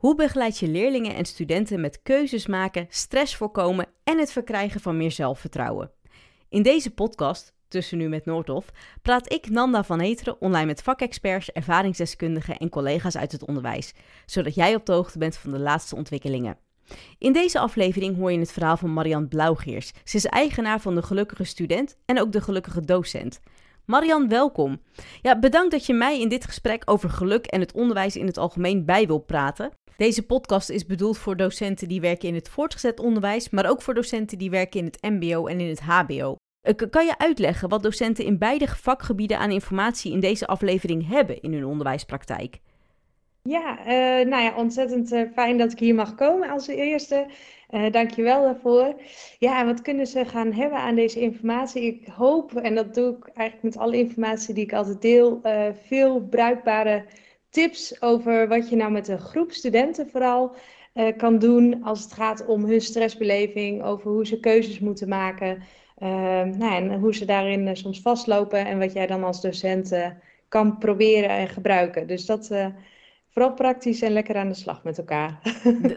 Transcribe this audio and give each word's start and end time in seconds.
Hoe 0.00 0.14
begeleid 0.14 0.58
je 0.58 0.68
leerlingen 0.68 1.14
en 1.14 1.24
studenten 1.24 1.80
met 1.80 2.02
keuzes 2.02 2.46
maken, 2.46 2.86
stress 2.88 3.36
voorkomen 3.36 3.86
en 4.04 4.18
het 4.18 4.32
verkrijgen 4.32 4.80
van 4.80 4.96
meer 4.96 5.10
zelfvertrouwen? 5.10 5.90
In 6.48 6.62
deze 6.62 6.90
podcast, 6.90 7.54
Tussen 7.68 7.98
Nu 7.98 8.08
met 8.08 8.24
Noordhof, 8.24 8.66
praat 9.02 9.32
ik 9.32 9.50
Nanda 9.50 9.84
van 9.84 10.00
Heteren 10.00 10.40
online 10.40 10.66
met 10.66 10.82
vakexperts, 10.82 11.52
ervaringsdeskundigen 11.52 12.56
en 12.56 12.68
collega's 12.68 13.16
uit 13.16 13.32
het 13.32 13.44
onderwijs, 13.44 13.94
zodat 14.26 14.54
jij 14.54 14.74
op 14.74 14.86
de 14.86 14.92
hoogte 14.92 15.18
bent 15.18 15.36
van 15.36 15.50
de 15.50 15.58
laatste 15.58 15.96
ontwikkelingen. 15.96 16.58
In 17.18 17.32
deze 17.32 17.58
aflevering 17.58 18.16
hoor 18.16 18.32
je 18.32 18.38
het 18.38 18.52
verhaal 18.52 18.76
van 18.76 18.92
Marianne 18.92 19.28
Blauwgeers. 19.28 19.92
Ze 20.04 20.16
is 20.16 20.26
eigenaar 20.26 20.80
van 20.80 20.94
de 20.94 21.02
gelukkige 21.02 21.44
student 21.44 21.96
en 22.04 22.20
ook 22.20 22.32
de 22.32 22.40
gelukkige 22.40 22.80
docent. 22.80 23.40
Marian, 23.84 24.28
welkom. 24.28 24.80
Ja, 25.22 25.38
bedankt 25.38 25.70
dat 25.70 25.86
je 25.86 25.94
mij 25.94 26.20
in 26.20 26.28
dit 26.28 26.44
gesprek 26.44 26.82
over 26.84 27.10
geluk 27.10 27.46
en 27.46 27.60
het 27.60 27.72
onderwijs 27.72 28.16
in 28.16 28.26
het 28.26 28.38
algemeen 28.38 28.84
bij 28.84 29.06
wilt 29.06 29.26
praten. 29.26 29.70
Deze 30.00 30.26
podcast 30.26 30.70
is 30.70 30.86
bedoeld 30.86 31.18
voor 31.18 31.36
docenten 31.36 31.88
die 31.88 32.00
werken 32.00 32.28
in 32.28 32.34
het 32.34 32.48
voortgezet 32.48 33.00
onderwijs, 33.00 33.50
maar 33.50 33.70
ook 33.70 33.82
voor 33.82 33.94
docenten 33.94 34.38
die 34.38 34.50
werken 34.50 34.80
in 34.80 34.84
het 34.84 35.02
MBO 35.02 35.46
en 35.46 35.60
in 35.60 35.68
het 35.68 35.80
HBO. 35.80 36.36
Eh, 36.60 36.74
kan 36.90 37.06
je 37.06 37.18
uitleggen 37.18 37.68
wat 37.68 37.82
docenten 37.82 38.24
in 38.24 38.38
beide 38.38 38.68
vakgebieden 38.68 39.38
aan 39.38 39.50
informatie 39.50 40.12
in 40.12 40.20
deze 40.20 40.46
aflevering 40.46 41.08
hebben 41.08 41.40
in 41.40 41.52
hun 41.52 41.64
onderwijspraktijk? 41.64 42.58
Ja, 43.42 43.78
uh, 43.78 44.26
nou 44.26 44.42
ja, 44.42 44.54
ontzettend 44.56 45.12
uh, 45.12 45.22
fijn 45.32 45.58
dat 45.58 45.72
ik 45.72 45.78
hier 45.78 45.94
mag 45.94 46.14
komen 46.14 46.48
als 46.48 46.66
eerste. 46.66 47.26
Dank 47.90 48.10
je 48.10 48.22
wel 48.22 48.42
daarvoor. 48.42 48.94
Ja, 49.38 49.64
wat 49.64 49.82
kunnen 49.82 50.06
ze 50.06 50.24
gaan 50.24 50.52
hebben 50.52 50.78
aan 50.78 50.94
deze 50.94 51.20
informatie? 51.20 51.82
Ik 51.82 52.06
hoop, 52.06 52.54
en 52.54 52.74
dat 52.74 52.94
doe 52.94 53.16
ik 53.16 53.24
eigenlijk 53.34 53.74
met 53.74 53.82
alle 53.84 53.96
informatie 53.96 54.54
die 54.54 54.64
ik 54.64 54.72
altijd 54.72 55.02
deel, 55.02 55.40
veel 55.86 56.20
bruikbare 56.20 57.04
tips 57.50 58.02
over 58.02 58.48
wat 58.48 58.68
je 58.68 58.76
nou 58.76 58.90
met 58.90 59.08
een 59.08 59.18
groep 59.18 59.52
studenten 59.52 60.10
vooral 60.10 60.54
kan 61.16 61.38
doen 61.38 61.82
als 61.82 62.02
het 62.02 62.12
gaat 62.12 62.46
om 62.46 62.64
hun 62.64 62.80
stressbeleving, 62.80 63.82
over 63.82 64.10
hoe 64.10 64.26
ze 64.26 64.40
keuzes 64.40 64.78
moeten 64.78 65.08
maken. 65.08 65.62
nou, 65.98 66.74
en 66.74 66.98
hoe 67.00 67.14
ze 67.14 67.24
daarin 67.24 67.76
soms 67.76 68.00
vastlopen 68.00 68.66
en 68.66 68.78
wat 68.78 68.92
jij 68.92 69.06
dan 69.06 69.24
als 69.24 69.40
docent 69.40 69.94
kan 70.48 70.78
proberen 70.78 71.30
en 71.30 71.48
gebruiken. 71.48 72.06
Dus 72.06 72.26
dat 72.26 72.50
Vooral 73.30 73.52
praktisch 73.52 74.02
en 74.02 74.12
lekker 74.12 74.36
aan 74.36 74.48
de 74.48 74.54
slag 74.54 74.84
met 74.84 74.98
elkaar. 74.98 75.40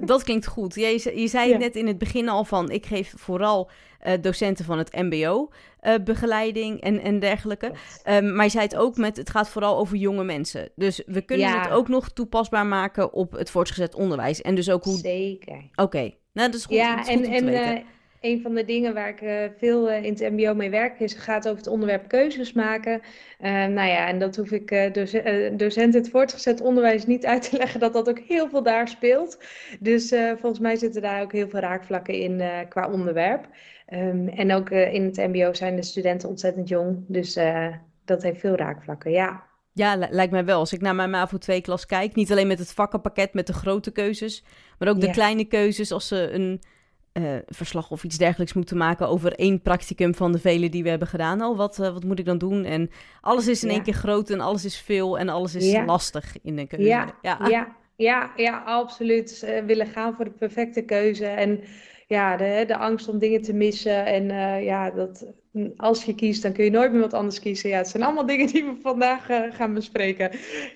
Dat 0.06 0.24
klinkt 0.24 0.48
goed. 0.48 0.76
Je, 0.76 1.12
je 1.16 1.28
zei 1.28 1.58
net 1.58 1.76
in 1.76 1.88
het 1.88 1.98
begin 1.98 2.30
al 2.30 2.46
van, 2.46 2.72
ik 2.72 2.86
geef 2.86 3.14
vooral 3.18 3.70
uh, 4.08 4.14
docenten 4.22 4.66
van 4.66 4.78
het 4.78 4.94
mbo 4.96 5.50
uh, 5.82 5.94
eh, 5.94 6.04
begeleiding 6.04 6.82
en, 6.82 7.02
en 7.02 7.20
dergelijke. 7.20 7.72
Um, 8.10 8.36
maar 8.36 8.46
je 8.46 8.52
zei 8.52 8.64
het 8.64 8.76
ook 8.76 8.98
met, 8.98 9.18
het 9.18 9.30
gaat 9.30 9.50
vooral 9.50 9.78
over 9.78 9.98
jonge 9.98 10.24
mensen. 10.24 10.70
Dus 10.76 11.04
we 11.06 11.22
kunnen 11.22 11.48
ja. 11.48 11.62
het 11.62 11.72
ook 11.72 11.88
nog 11.88 12.10
toepasbaar 12.10 12.66
maken 12.66 13.14
op 13.14 13.32
het 13.32 13.52
voortgezet 13.52 13.96
onderwijs. 13.96 14.42
En 14.42 14.56
dus 14.56 14.70
ook 14.70 14.84
hoe... 14.84 14.98
Zeker. 14.98 15.70
Oké, 15.76 16.12
nou 16.34 16.50
dat 16.50 16.54
is 16.54 16.66
goed, 16.66 16.76
ja, 16.76 16.98
goed 16.98 17.08
en, 17.08 17.24
en, 17.24 17.48
uh, 17.48 17.84
een 18.24 18.42
van 18.42 18.54
de 18.56 18.66
dingen 18.66 18.94
waar 18.94 19.10
ik 19.10 19.22
uh, 19.22 19.44
veel 19.58 19.90
uh, 19.90 20.04
in 20.04 20.14
het 20.14 20.32
MBO 20.32 20.54
mee 20.54 20.70
werk, 20.70 21.00
is 21.00 21.14
gaat 21.14 21.48
over 21.48 21.58
het 21.58 21.68
onderwerp 21.68 22.08
keuzes 22.08 22.54
maken. 22.54 23.02
Uh, 23.42 23.52
nou 23.52 23.90
ja, 23.90 24.08
en 24.08 24.20
dat 24.20 24.36
hoef 24.36 24.52
ik 24.52 24.94
doce 24.94 25.54
docenten 25.58 26.02
het 26.02 26.10
voortgezet 26.10 26.62
onderwijs 26.62 27.06
niet 27.06 27.26
uit 27.26 27.50
te 27.50 27.58
leggen, 27.62 27.80
dat 27.80 27.94
dat 27.94 28.10
ook 28.10 28.20
heel 28.20 28.50
veel 28.50 28.64
daar 28.64 28.88
speelt. 28.88 29.44
Dus 29.80 30.10
volgens 30.40 30.60
mij 30.60 30.76
zitten 30.76 31.02
daar 31.02 31.22
ook 31.22 31.32
heel 31.32 31.50
veel 31.50 31.60
raakvlakken 31.60 32.14
in 32.14 32.42
qua 32.70 32.90
onderwerp. 32.92 33.48
Um, 33.94 34.28
en 34.28 34.54
ook 34.54 34.70
in 34.70 35.04
het 35.04 35.18
MBO 35.18 35.54
zijn 35.54 35.76
de 35.76 35.84
studenten 35.84 36.30
ontzettend 36.30 36.70
jong, 36.70 37.06
dus 37.08 37.40
dat 38.06 38.24
heeft 38.24 38.40
veel 38.40 38.56
raakvlakken, 38.56 39.12
ja. 39.12 39.44
Ja, 39.74 40.08
lijkt 40.10 40.32
mij 40.32 40.46
wel. 40.46 40.60
Als 40.60 40.74
ik 40.74 40.82
naar 40.82 40.96
mijn 40.96 41.10
MAVO 41.10 41.38
2-klas 41.38 41.86
kijk, 41.86 42.16
niet 42.16 42.32
alleen 42.32 42.48
met 42.48 42.60
het 42.60 42.74
vakkenpakket 42.74 43.34
met 43.34 43.48
de 43.48 43.54
grote 43.54 43.92
keuzes, 43.92 44.44
maar 44.80 44.90
ook 44.90 45.00
de 45.00 45.06
ja. 45.06 45.12
kleine 45.12 45.46
keuzes 45.46 45.92
als 45.92 46.08
ze 46.08 46.30
een 46.32 46.62
uh, 47.14 47.38
verslag 47.46 47.92
of 47.92 48.04
iets 48.04 48.18
dergelijks 48.18 48.54
moeten 48.54 48.78
maken 48.78 49.08
over 49.08 49.34
één 49.34 49.62
practicum 49.62 50.16
van 50.16 50.32
de 50.32 50.40
vele 50.40 50.70
die 50.70 50.84
we 50.84 50.90
hebben 50.90 51.08
gedaan. 51.08 51.42
Al, 51.42 51.56
wat, 51.56 51.80
uh, 51.80 51.94
wat 51.94 52.04
moet 52.04 52.20
ik 52.20 52.26
dan 52.26 52.38
doen? 52.38 52.66
En 52.66 52.90
alles 53.22 53.48
is 53.48 53.64
in 53.64 53.70
ja. 53.70 53.74
één 53.74 53.84
keer 53.84 53.94
groot 53.94 54.30
en 54.30 54.40
alles 54.40 54.66
is 54.66 54.82
veel 54.82 55.20
en 55.20 55.30
alles 55.30 55.56
is 55.56 55.72
ja. 55.72 55.86
lastig 55.86 56.36
in 56.42 56.56
de 56.56 56.68
keuze. 56.68 56.86
Ja, 56.86 57.16
ja. 57.22 57.38
ja, 57.50 57.76
ja, 57.96 58.32
ja 58.36 58.64
absoluut. 58.66 59.44
Uh, 59.46 59.66
willen 59.66 59.88
gaan 59.88 60.16
voor 60.16 60.26
de 60.26 60.32
perfecte 60.32 60.82
keuze 60.82 61.26
en 61.26 61.64
ja, 62.08 62.38
de, 62.38 62.64
de 62.68 62.78
angst 62.78 63.08
om 63.08 63.20
dingen 63.20 63.42
te 63.42 63.54
missen. 63.54 64.06
En 64.06 64.28
ja, 64.64 64.92
dat, 64.92 65.34
als 65.78 66.04
je 66.04 66.16
kiest, 66.16 66.42
dan 66.42 66.54
kun 66.54 66.64
je 66.64 66.72
nooit 66.72 66.92
meer 66.92 67.02
wat 67.02 67.14
anders 67.14 67.40
kiezen. 67.40 67.70
Ja, 67.70 67.78
het 67.78 67.88
zijn 67.88 68.04
allemaal 68.04 68.26
dingen 68.36 68.48
die 68.48 68.64
we 68.64 68.76
vandaag 68.82 69.26
gaan 69.52 69.74
bespreken. 69.74 70.32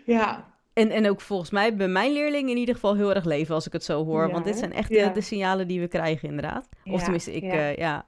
Ja, 0.05 0.56
en, 0.77 0.91
en 0.91 1.09
ook 1.09 1.21
volgens 1.21 1.49
mij 1.49 1.75
bij 1.75 1.87
mijn 1.87 2.11
leerlingen 2.11 2.49
in 2.51 2.57
ieder 2.57 2.75
geval 2.75 2.95
heel 2.95 3.13
erg 3.13 3.25
leven 3.25 3.55
als 3.55 3.65
ik 3.65 3.73
het 3.73 3.83
zo 3.83 4.05
hoor. 4.05 4.27
Ja, 4.27 4.31
Want 4.31 4.45
dit 4.45 4.57
zijn 4.57 4.73
echt 4.73 4.89
de, 4.89 5.11
de, 5.13 5.21
signalen 5.21 5.67
die 5.67 5.79
we 5.79 5.87
krijgen 5.87 6.29
inderdaad. 6.29 6.69
Of 6.85 7.01
tenminste, 7.01 7.35
ik, 7.35 7.43
ja. 7.43 7.53
Uh, 7.53 7.75
ja. 7.75 8.07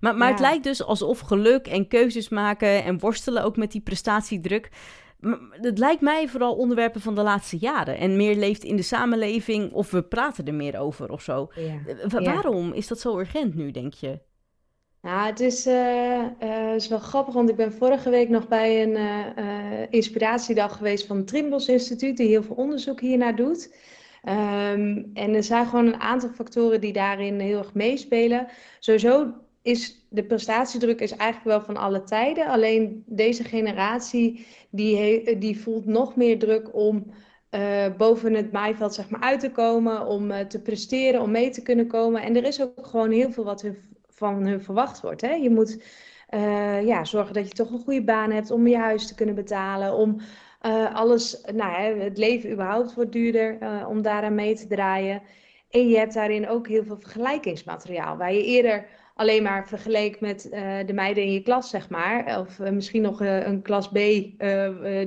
Maar, 0.00 0.16
maar 0.16 0.30
het 0.30 0.40
lijkt 0.40 0.64
dus 0.64 0.84
alsof 0.84 1.20
geluk 1.20 1.66
en 1.66 1.88
keuzes 1.88 2.28
maken 2.28 2.84
en 2.84 2.98
worstelen 2.98 3.44
ook 3.44 3.56
met 3.56 3.72
die 3.72 3.80
prestatiedruk... 3.80 4.70
Het 5.50 5.78
lijkt 5.78 6.00
mij 6.00 6.28
vooral 6.28 6.54
onderwerpen 6.54 7.00
van 7.00 7.14
de 7.14 7.22
laatste 7.22 7.56
jaren. 7.56 7.98
En 7.98 8.16
meer 8.16 8.36
leeft 8.36 8.64
in 8.64 8.76
de 8.76 8.82
samenleving 8.82 9.72
of 9.72 9.90
we 9.90 10.02
praten 10.02 10.46
er 10.46 10.54
meer 10.54 10.78
over 10.78 11.10
of 11.10 11.22
zo. 11.22 11.50
Waarom 12.08 12.72
is 12.72 12.88
dat 12.88 13.00
zo 13.00 13.18
urgent 13.18 13.54
nu, 13.54 13.70
denk 13.70 13.94
je? 13.94 14.20
Nou, 15.04 15.26
het 15.26 15.40
is, 15.40 15.66
uh, 15.66 16.22
uh, 16.42 16.74
is 16.74 16.88
wel 16.88 16.98
grappig, 16.98 17.34
want 17.34 17.48
ik 17.48 17.56
ben 17.56 17.72
vorige 17.72 18.10
week 18.10 18.28
nog 18.28 18.48
bij 18.48 18.82
een 18.82 18.96
uh, 19.38 19.86
inspiratiedag 19.90 20.76
geweest 20.76 21.06
van 21.06 21.16
het 21.16 21.26
Trimbos 21.26 21.68
Instituut, 21.68 22.16
die 22.16 22.28
heel 22.28 22.42
veel 22.42 22.56
onderzoek 22.56 23.00
hiernaar 23.00 23.36
doet. 23.36 23.74
Um, 24.28 25.10
en 25.14 25.34
er 25.34 25.42
zijn 25.42 25.66
gewoon 25.66 25.86
een 25.86 26.00
aantal 26.00 26.28
factoren 26.28 26.80
die 26.80 26.92
daarin 26.92 27.40
heel 27.40 27.58
erg 27.58 27.74
meespelen. 27.74 28.46
Sowieso 28.78 29.32
is 29.62 30.06
de 30.08 30.24
prestatiedruk 30.24 31.00
is 31.00 31.16
eigenlijk 31.16 31.50
wel 31.50 31.74
van 31.74 31.82
alle 31.82 32.02
tijden. 32.02 32.46
Alleen 32.46 33.02
deze 33.06 33.44
generatie 33.44 34.46
die, 34.70 35.38
die 35.38 35.60
voelt 35.60 35.86
nog 35.86 36.16
meer 36.16 36.38
druk 36.38 36.74
om 36.74 37.12
boven 37.96 38.34
het 38.34 38.52
maaiveld 38.52 38.94
zeg 38.94 39.10
maar, 39.10 39.20
uit 39.20 39.40
te 39.40 39.50
komen, 39.50 40.06
om 40.06 40.48
te 40.48 40.60
presteren, 40.62 41.20
om 41.20 41.30
mee 41.30 41.50
te 41.50 41.62
kunnen 41.62 41.86
komen. 41.86 42.22
En 42.22 42.36
er 42.36 42.44
is 42.44 42.62
ook 42.62 42.86
gewoon 42.86 43.10
heel 43.10 43.30
veel 43.30 43.44
wat 43.44 43.62
hun 43.62 43.93
van 44.14 44.46
hun 44.46 44.62
verwacht 44.62 45.00
wordt. 45.00 45.20
Hè? 45.20 45.32
Je 45.32 45.50
moet 45.50 45.82
uh, 46.30 46.86
ja, 46.86 47.04
zorgen 47.04 47.34
dat 47.34 47.48
je 47.48 47.54
toch 47.54 47.70
een 47.70 47.82
goede 47.84 48.04
baan 48.04 48.30
hebt 48.30 48.50
om 48.50 48.66
je 48.66 48.76
huis 48.76 49.06
te 49.06 49.14
kunnen 49.14 49.34
betalen. 49.34 49.94
Om 49.94 50.20
uh, 50.62 50.94
alles, 50.94 51.44
nou, 51.52 52.00
het 52.00 52.18
leven 52.18 52.52
überhaupt 52.52 52.94
wordt 52.94 53.12
duurder 53.12 53.62
uh, 53.62 53.86
om 53.88 54.02
daaraan 54.02 54.34
mee 54.34 54.54
te 54.54 54.66
draaien. 54.66 55.22
En 55.70 55.88
je 55.88 55.98
hebt 55.98 56.14
daarin 56.14 56.48
ook 56.48 56.68
heel 56.68 56.84
veel 56.84 56.98
vergelijkingsmateriaal. 57.00 58.16
Waar 58.16 58.32
je 58.32 58.44
eerder 58.44 58.86
alleen 59.14 59.42
maar 59.42 59.68
vergeleek 59.68 60.20
met 60.20 60.48
de 60.86 60.92
meiden 60.92 61.22
in 61.22 61.32
je 61.32 61.42
klas, 61.42 61.70
zeg 61.70 61.90
maar. 61.90 62.40
Of 62.40 62.58
misschien 62.58 63.02
nog 63.02 63.20
een 63.20 63.62
klas 63.62 63.88
B 63.88 63.94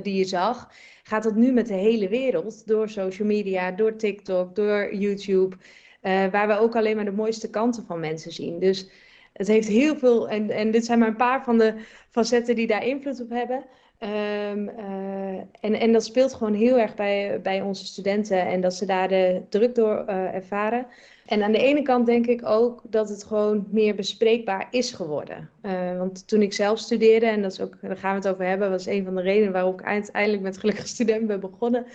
die 0.02 0.14
je 0.14 0.24
zag. 0.24 0.70
Gaat 1.02 1.22
dat 1.22 1.34
nu 1.34 1.52
met 1.52 1.66
de 1.66 1.74
hele 1.74 2.08
wereld. 2.08 2.66
Door 2.66 2.88
social 2.88 3.28
media, 3.28 3.70
door 3.70 3.96
TikTok, 3.96 4.56
door 4.56 4.94
YouTube. 4.94 5.56
Waar 6.00 6.48
we 6.48 6.58
ook 6.58 6.76
alleen 6.76 6.96
maar 6.96 7.04
de 7.04 7.10
mooiste 7.10 7.50
kanten 7.50 7.84
van 7.86 8.00
mensen 8.00 8.32
zien. 8.32 8.58
Dus 8.58 8.88
het 9.32 9.46
heeft 9.46 9.68
heel 9.68 9.96
veel, 9.96 10.28
en, 10.28 10.50
en 10.50 10.70
dit 10.70 10.84
zijn 10.84 10.98
maar 10.98 11.08
een 11.08 11.16
paar 11.16 11.44
van 11.44 11.58
de 11.58 11.74
facetten 12.10 12.56
die 12.56 12.66
daar 12.66 12.86
invloed 12.86 13.20
op 13.20 13.30
hebben. 13.30 13.64
Um, 14.02 14.68
uh, 14.68 15.38
en, 15.60 15.74
en 15.74 15.92
dat 15.92 16.04
speelt 16.04 16.34
gewoon 16.34 16.54
heel 16.54 16.78
erg 16.78 16.94
bij, 16.94 17.40
bij 17.42 17.60
onze 17.60 17.86
studenten 17.86 18.46
en 18.46 18.60
dat 18.60 18.74
ze 18.74 18.86
daar 18.86 19.08
de 19.08 19.42
druk 19.48 19.74
door 19.74 20.04
uh, 20.08 20.34
ervaren. 20.34 20.86
En 21.26 21.42
aan 21.42 21.52
de 21.52 21.58
ene 21.58 21.82
kant 21.82 22.06
denk 22.06 22.26
ik 22.26 22.46
ook 22.46 22.82
dat 22.84 23.08
het 23.08 23.24
gewoon 23.24 23.66
meer 23.70 23.94
bespreekbaar 23.94 24.68
is 24.70 24.92
geworden. 24.92 25.50
Want 25.98 26.28
toen 26.28 26.42
ik 26.42 26.52
zelf 26.52 26.78
studeerde, 26.78 27.26
en 27.26 27.42
dat 27.42 27.52
is 27.52 27.60
ook, 27.60 27.76
daar 27.80 27.96
gaan 27.96 28.10
we 28.10 28.26
het 28.26 28.34
over 28.34 28.46
hebben, 28.46 28.70
was 28.70 28.86
een 28.86 29.04
van 29.04 29.14
de 29.14 29.22
redenen 29.22 29.52
waarom 29.52 29.72
ik 29.72 29.82
uiteindelijk 29.82 30.42
met 30.42 30.58
gelukkig 30.58 30.86
student 30.86 31.26
ben 31.26 31.40
begonnen. 31.40 31.86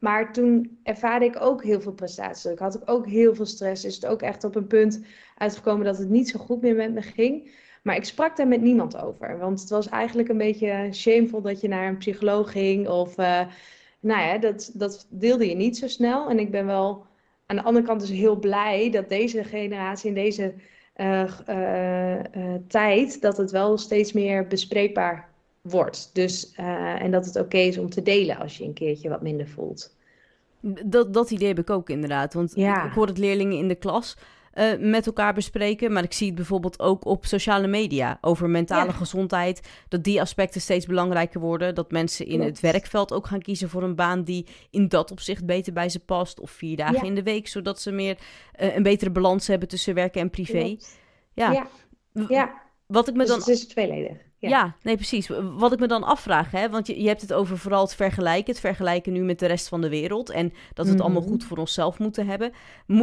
Maar 0.00 0.32
toen 0.32 0.78
ervaarde 0.82 1.24
ik 1.24 1.40
ook 1.40 1.64
heel 1.64 1.80
veel 1.80 1.92
prestatiedruk. 1.92 2.58
Had 2.58 2.88
ook 2.88 3.06
heel 3.06 3.34
veel 3.34 3.46
stress. 3.46 3.84
Is 3.84 3.94
het 3.94 4.06
ook 4.06 4.22
echt 4.22 4.44
op 4.44 4.54
een 4.54 4.66
punt 4.66 5.04
uitgekomen 5.36 5.84
dat 5.84 5.98
het 5.98 6.08
niet 6.08 6.28
zo 6.28 6.38
goed 6.38 6.62
meer 6.62 6.74
met 6.74 6.92
me 6.92 7.02
ging. 7.02 7.50
Maar 7.82 7.96
ik 7.96 8.04
sprak 8.04 8.36
daar 8.36 8.48
met 8.48 8.60
niemand 8.60 8.96
over. 8.96 9.38
Want 9.38 9.60
het 9.60 9.70
was 9.70 9.88
eigenlijk 9.88 10.28
een 10.28 10.38
beetje 10.38 10.88
shameful 10.92 11.42
dat 11.42 11.60
je 11.60 11.68
naar 11.68 11.88
een 11.88 11.96
psycholoog 11.96 12.52
ging. 12.52 12.88
Of 12.88 13.18
uh, 13.18 13.40
nou 14.00 14.22
ja, 14.22 14.38
dat, 14.38 14.70
dat 14.74 15.06
deelde 15.10 15.48
je 15.48 15.54
niet 15.54 15.78
zo 15.78 15.88
snel. 15.88 16.28
En 16.28 16.38
ik 16.38 16.50
ben 16.50 16.66
wel 16.66 17.06
aan 17.46 17.56
de 17.56 17.62
andere 17.62 17.86
kant 17.86 18.00
dus 18.00 18.10
heel 18.10 18.38
blij 18.38 18.90
dat 18.90 19.08
deze 19.08 19.44
generatie 19.44 20.08
in 20.08 20.14
deze 20.14 20.54
uh, 20.96 21.38
uh, 21.48 22.54
tijd, 22.68 23.20
dat 23.20 23.36
het 23.36 23.50
wel 23.50 23.78
steeds 23.78 24.12
meer 24.12 24.46
bespreekbaar 24.46 25.29
wordt. 25.60 26.10
Dus, 26.12 26.52
uh, 26.60 27.02
en 27.02 27.10
dat 27.10 27.24
het 27.24 27.36
oké 27.36 27.44
okay 27.44 27.66
is 27.66 27.78
om 27.78 27.90
te 27.90 28.02
delen 28.02 28.38
als 28.38 28.56
je 28.56 28.64
een 28.64 28.72
keertje 28.72 29.08
wat 29.08 29.22
minder 29.22 29.48
voelt. 29.48 29.94
Dat, 30.84 31.14
dat 31.14 31.30
idee 31.30 31.48
heb 31.48 31.58
ik 31.58 31.70
ook 31.70 31.90
inderdaad. 31.90 32.34
Want 32.34 32.52
ja. 32.54 32.84
ik 32.84 32.92
hoor 32.92 33.06
het 33.06 33.18
leerlingen 33.18 33.58
in 33.58 33.68
de 33.68 33.74
klas 33.74 34.16
uh, 34.54 34.78
met 34.78 35.06
elkaar 35.06 35.34
bespreken. 35.34 35.92
Maar 35.92 36.02
ik 36.02 36.12
zie 36.12 36.26
het 36.26 36.36
bijvoorbeeld 36.36 36.80
ook 36.80 37.04
op 37.04 37.26
sociale 37.26 37.66
media 37.66 38.18
over 38.20 38.50
mentale 38.50 38.92
gezondheid. 38.92 39.68
Dat 39.88 40.04
die 40.04 40.20
aspecten 40.20 40.60
steeds 40.60 40.86
belangrijker 40.86 41.40
worden. 41.40 41.74
Dat 41.74 41.90
mensen 41.90 42.26
in 42.26 42.40
het 42.40 42.60
werkveld 42.60 43.12
ook 43.12 43.26
gaan 43.26 43.42
kiezen 43.42 43.68
voor 43.68 43.82
een 43.82 43.94
baan 43.94 44.22
die 44.22 44.46
in 44.70 44.88
dat 44.88 45.10
opzicht 45.10 45.46
beter 45.46 45.72
bij 45.72 45.88
ze 45.88 46.00
past. 46.00 46.40
Of 46.40 46.50
vier 46.50 46.76
dagen 46.76 47.06
in 47.06 47.14
de 47.14 47.22
week, 47.22 47.48
zodat 47.48 47.80
ze 47.80 47.90
meer 47.90 48.18
uh, 48.60 48.76
een 48.76 48.82
betere 48.82 49.10
balans 49.10 49.46
hebben 49.46 49.68
tussen 49.68 49.94
werken 49.94 50.20
en 50.20 50.30
privé. 50.30 50.76
Ja. 51.34 51.52
ja. 51.52 51.66
ja. 52.28 52.62
Wat 52.86 53.08
ik 53.08 53.14
me 53.14 53.20
dus 53.20 53.28
dan... 53.28 53.38
het 53.38 53.48
is 53.48 53.66
tweeledig. 53.66 54.29
Ja. 54.48 54.76
nee, 54.82 54.96
precies. 54.96 55.28
Wat 55.56 55.72
ik 55.72 55.78
me 55.78 55.86
dan 55.86 56.02
afvraag, 56.02 56.50
hè, 56.50 56.70
want 56.70 56.86
je, 56.86 57.02
je 57.02 57.08
hebt 57.08 57.20
het 57.20 57.32
over 57.32 57.58
vooral 57.58 57.82
het 57.82 57.94
vergelijken. 57.94 58.52
Het 58.52 58.60
vergelijken 58.60 59.12
nu 59.12 59.22
met 59.22 59.38
de 59.38 59.46
rest 59.46 59.68
van 59.68 59.80
de 59.80 59.88
wereld. 59.88 60.30
En 60.30 60.52
dat 60.74 60.86
we 60.86 60.92
het 60.92 61.00
allemaal 61.00 61.20
mhm. 61.20 61.30
goed 61.30 61.44
voor 61.44 61.58
onszelf 61.58 61.98
moeten 61.98 62.26
hebben. 62.26 62.52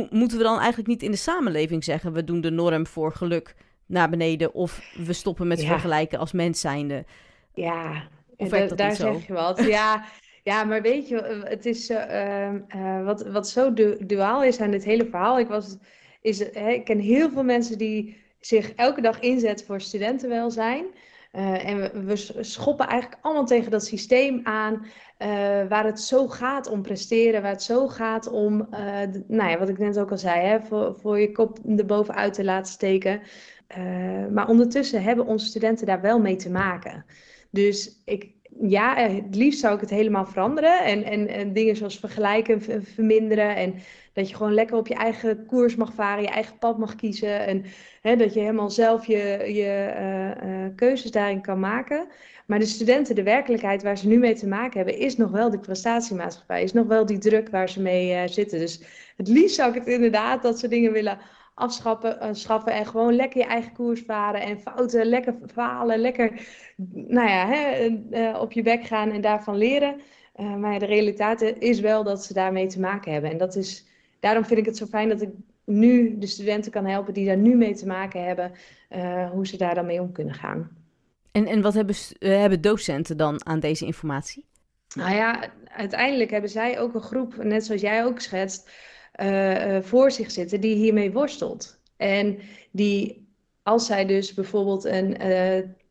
moeten 0.09 0.37
we 0.37 0.43
dan 0.43 0.57
eigenlijk 0.57 0.87
niet 0.87 1.03
in 1.03 1.11
de 1.11 1.17
samenleving 1.17 1.83
zeggen... 1.83 2.13
we 2.13 2.23
doen 2.23 2.41
de 2.41 2.51
norm 2.51 2.87
voor 2.87 3.13
geluk 3.13 3.55
naar 3.85 4.09
beneden... 4.09 4.53
of 4.53 4.93
we 5.05 5.13
stoppen 5.13 5.47
met 5.47 5.63
vergelijken 5.63 6.19
als 6.19 6.31
mens 6.31 6.59
zijnde? 6.59 7.05
Ja, 7.53 8.03
daar 8.75 8.95
zeg 8.95 9.27
je 9.27 9.33
wat. 9.33 9.63
Ja, 9.63 10.05
ja, 10.43 10.63
maar 10.63 10.81
weet 10.81 11.07
je, 11.07 11.41
het 11.45 11.65
is 11.65 11.89
uh, 11.89 12.49
uh, 12.75 13.05
wat, 13.05 13.27
wat 13.27 13.49
zo 13.49 13.73
du 13.73 14.05
duaal 14.05 14.43
is 14.43 14.59
aan 14.59 14.71
dit 14.71 14.83
hele 14.83 15.05
verhaal. 15.05 15.39
Ik, 15.39 15.47
was, 15.47 15.77
is, 16.21 16.39
hè, 16.39 16.69
ik 16.69 16.85
ken 16.85 16.99
heel 16.99 17.29
veel 17.29 17.43
mensen 17.43 17.77
die 17.77 18.17
zich 18.39 18.73
elke 18.73 19.01
dag 19.01 19.19
inzetten 19.19 19.65
voor 19.65 19.81
studentenwelzijn... 19.81 20.85
Uh, 21.37 21.67
en 21.67 22.05
we, 22.05 22.15
schoppen 22.43 22.87
eigenlijk 22.87 23.21
allemaal 23.21 23.45
tegen 23.45 23.71
dat 23.71 23.85
systeem 23.85 24.39
aan, 24.43 24.73
uh, 24.73 24.87
waar 25.69 25.85
het 25.85 25.99
zo 25.99 26.27
gaat 26.27 26.69
om 26.69 26.81
presteren, 26.81 27.41
waar 27.41 27.51
het 27.51 27.63
zo 27.63 27.87
gaat 27.87 28.29
om, 28.29 28.67
uh, 28.71 28.77
nou 29.27 29.49
ja, 29.49 29.57
wat 29.57 29.69
ik 29.69 29.77
net 29.77 29.99
ook 29.99 30.11
al 30.11 30.17
zei, 30.17 30.45
hè, 30.45 30.61
voor, 30.61 30.95
voor 30.95 31.19
je 31.19 31.31
kop 31.31 31.59
erbovenuit 31.77 32.33
te 32.33 32.43
laten 32.43 32.71
steken. 32.71 33.21
maar 34.31 34.47
ondertussen 34.47 35.03
hebben 35.03 35.25
onze 35.25 35.45
studenten 35.45 35.85
daar 35.85 36.01
wel 36.01 36.19
mee 36.19 36.35
te 36.35 36.49
maken. 36.49 37.05
Dus 37.51 38.01
ik, 38.05 38.31
ja, 38.61 38.95
het 38.95 39.35
liefst 39.35 39.59
zou 39.59 39.75
ik 39.75 39.81
het 39.81 39.89
helemaal 39.89 40.25
veranderen 40.25 40.83
en, 40.83 41.03
en, 41.03 41.27
en 41.27 41.53
dingen 41.53 41.75
zoals 41.75 41.99
vergelijken 41.99 42.61
verminderen 42.83 43.55
en 43.55 43.75
dat 44.17 44.29
je 44.29 44.35
gewoon 44.35 44.53
lekker 44.53 44.77
op 44.77 44.87
je 44.87 44.93
eigen 44.93 45.45
koers 45.45 45.75
mag 45.75 45.93
varen, 45.93 46.23
je 46.23 46.29
eigen 46.29 46.57
pad 46.57 46.77
mag 46.77 46.95
kiezen. 46.95 47.45
En 47.45 47.65
hè, 48.01 48.15
dat 48.15 48.33
je 48.33 48.39
helemaal 48.39 48.69
zelf 48.69 49.05
je, 49.05 49.43
je 49.53 49.93
uh, 49.99 50.49
uh, 50.49 50.67
keuzes 50.75 51.11
daarin 51.11 51.41
kan 51.41 51.59
maken. 51.59 52.07
Maar 52.45 52.59
de 52.59 52.65
studenten, 52.65 53.15
de 53.15 53.23
werkelijkheid 53.23 53.83
waar 53.83 53.97
ze 53.97 54.07
nu 54.07 54.17
mee 54.17 54.35
te 54.35 54.47
maken 54.47 54.77
hebben, 54.77 54.97
is 54.97 55.17
nog 55.17 55.31
wel 55.31 55.49
die 55.49 55.59
prestatiemaatschappij. 55.59 56.63
Is 56.63 56.73
nog 56.73 56.87
wel 56.87 57.05
die 57.05 57.17
druk 57.17 57.49
waar 57.49 57.69
ze 57.69 57.81
mee 57.81 58.11
uh, 58.11 58.27
zitten. 58.27 58.59
Dus 58.59 58.81
het 59.17 59.27
liefst 59.27 59.55
zou 59.55 59.69
ik 59.69 59.75
het 59.75 59.87
inderdaad 59.87 60.41
dat 60.41 60.59
ze 60.59 60.67
dingen 60.67 60.91
willen 60.91 61.19
afschaffen 61.53 62.35
schaffen 62.35 62.71
en 62.71 62.85
gewoon 62.85 63.15
lekker 63.15 63.39
je 63.39 63.47
eigen 63.47 63.73
koers 63.73 64.01
varen 64.05 64.41
en 64.41 64.59
fouten 64.59 65.05
lekker 65.05 65.35
falen, 65.53 65.99
lekker 65.99 66.47
nou 66.93 67.29
ja, 67.29 67.47
hè, 67.47 68.37
op 68.37 68.51
je 68.51 68.61
bek 68.61 68.83
gaan 68.83 69.11
en 69.11 69.21
daarvan 69.21 69.57
leren. 69.57 70.01
maar 70.57 70.79
de 70.79 70.85
realiteit 70.85 71.41
is 71.59 71.79
wel 71.79 72.03
dat 72.03 72.23
ze 72.23 72.33
daarmee 72.33 72.67
te 72.67 72.79
maken 72.79 73.11
hebben. 73.11 73.31
En 73.31 73.37
dat 73.37 73.55
is 73.55 73.86
daarom 74.19 74.45
vind 74.45 74.59
ik 74.59 74.65
het 74.65 74.77
zo 74.77 74.85
fijn 74.85 75.09
dat 75.09 75.21
ik 75.21 75.29
nu 75.65 76.17
de 76.17 76.27
studenten 76.27 76.71
kan 76.71 76.85
helpen 76.85 77.13
die 77.13 77.25
daar 77.25 77.37
nu 77.37 77.55
mee 77.55 77.75
te 77.75 77.87
maken 77.87 78.23
hebben, 78.23 78.51
uh, 78.89 79.29
hoe 79.29 79.47
ze 79.47 79.57
daar 79.57 79.75
dan 79.75 79.85
mee 79.85 80.01
om 80.01 80.11
kunnen 80.11 80.33
gaan. 80.33 80.69
En, 81.31 81.45
en 81.45 81.61
wat 81.61 81.73
hebben, 81.73 81.95
uh, 82.19 82.37
hebben 82.37 82.61
docenten 82.61 83.17
dan 83.17 83.45
aan 83.45 83.59
deze 83.59 83.85
informatie? 83.85 84.45
Nou 84.95 85.15
ja, 85.15 85.51
uiteindelijk 85.65 86.31
hebben 86.31 86.49
zij 86.49 86.79
ook 86.79 86.93
een 86.93 87.01
groep, 87.01 87.43
net 87.43 87.65
zoals 87.65 87.81
jij 87.81 88.05
ook 88.05 88.19
schetst, 88.19 88.71
uh, 89.21 89.81
voor 89.81 90.11
zich 90.11 90.31
zitten 90.31 90.61
die 90.61 90.75
hiermee 90.75 91.11
worstelt. 91.11 91.79
En 91.97 92.39
die, 92.71 93.27
als 93.63 93.85
zij 93.85 94.05
dus 94.05 94.33
bijvoorbeeld 94.33 94.85
een 94.85 95.21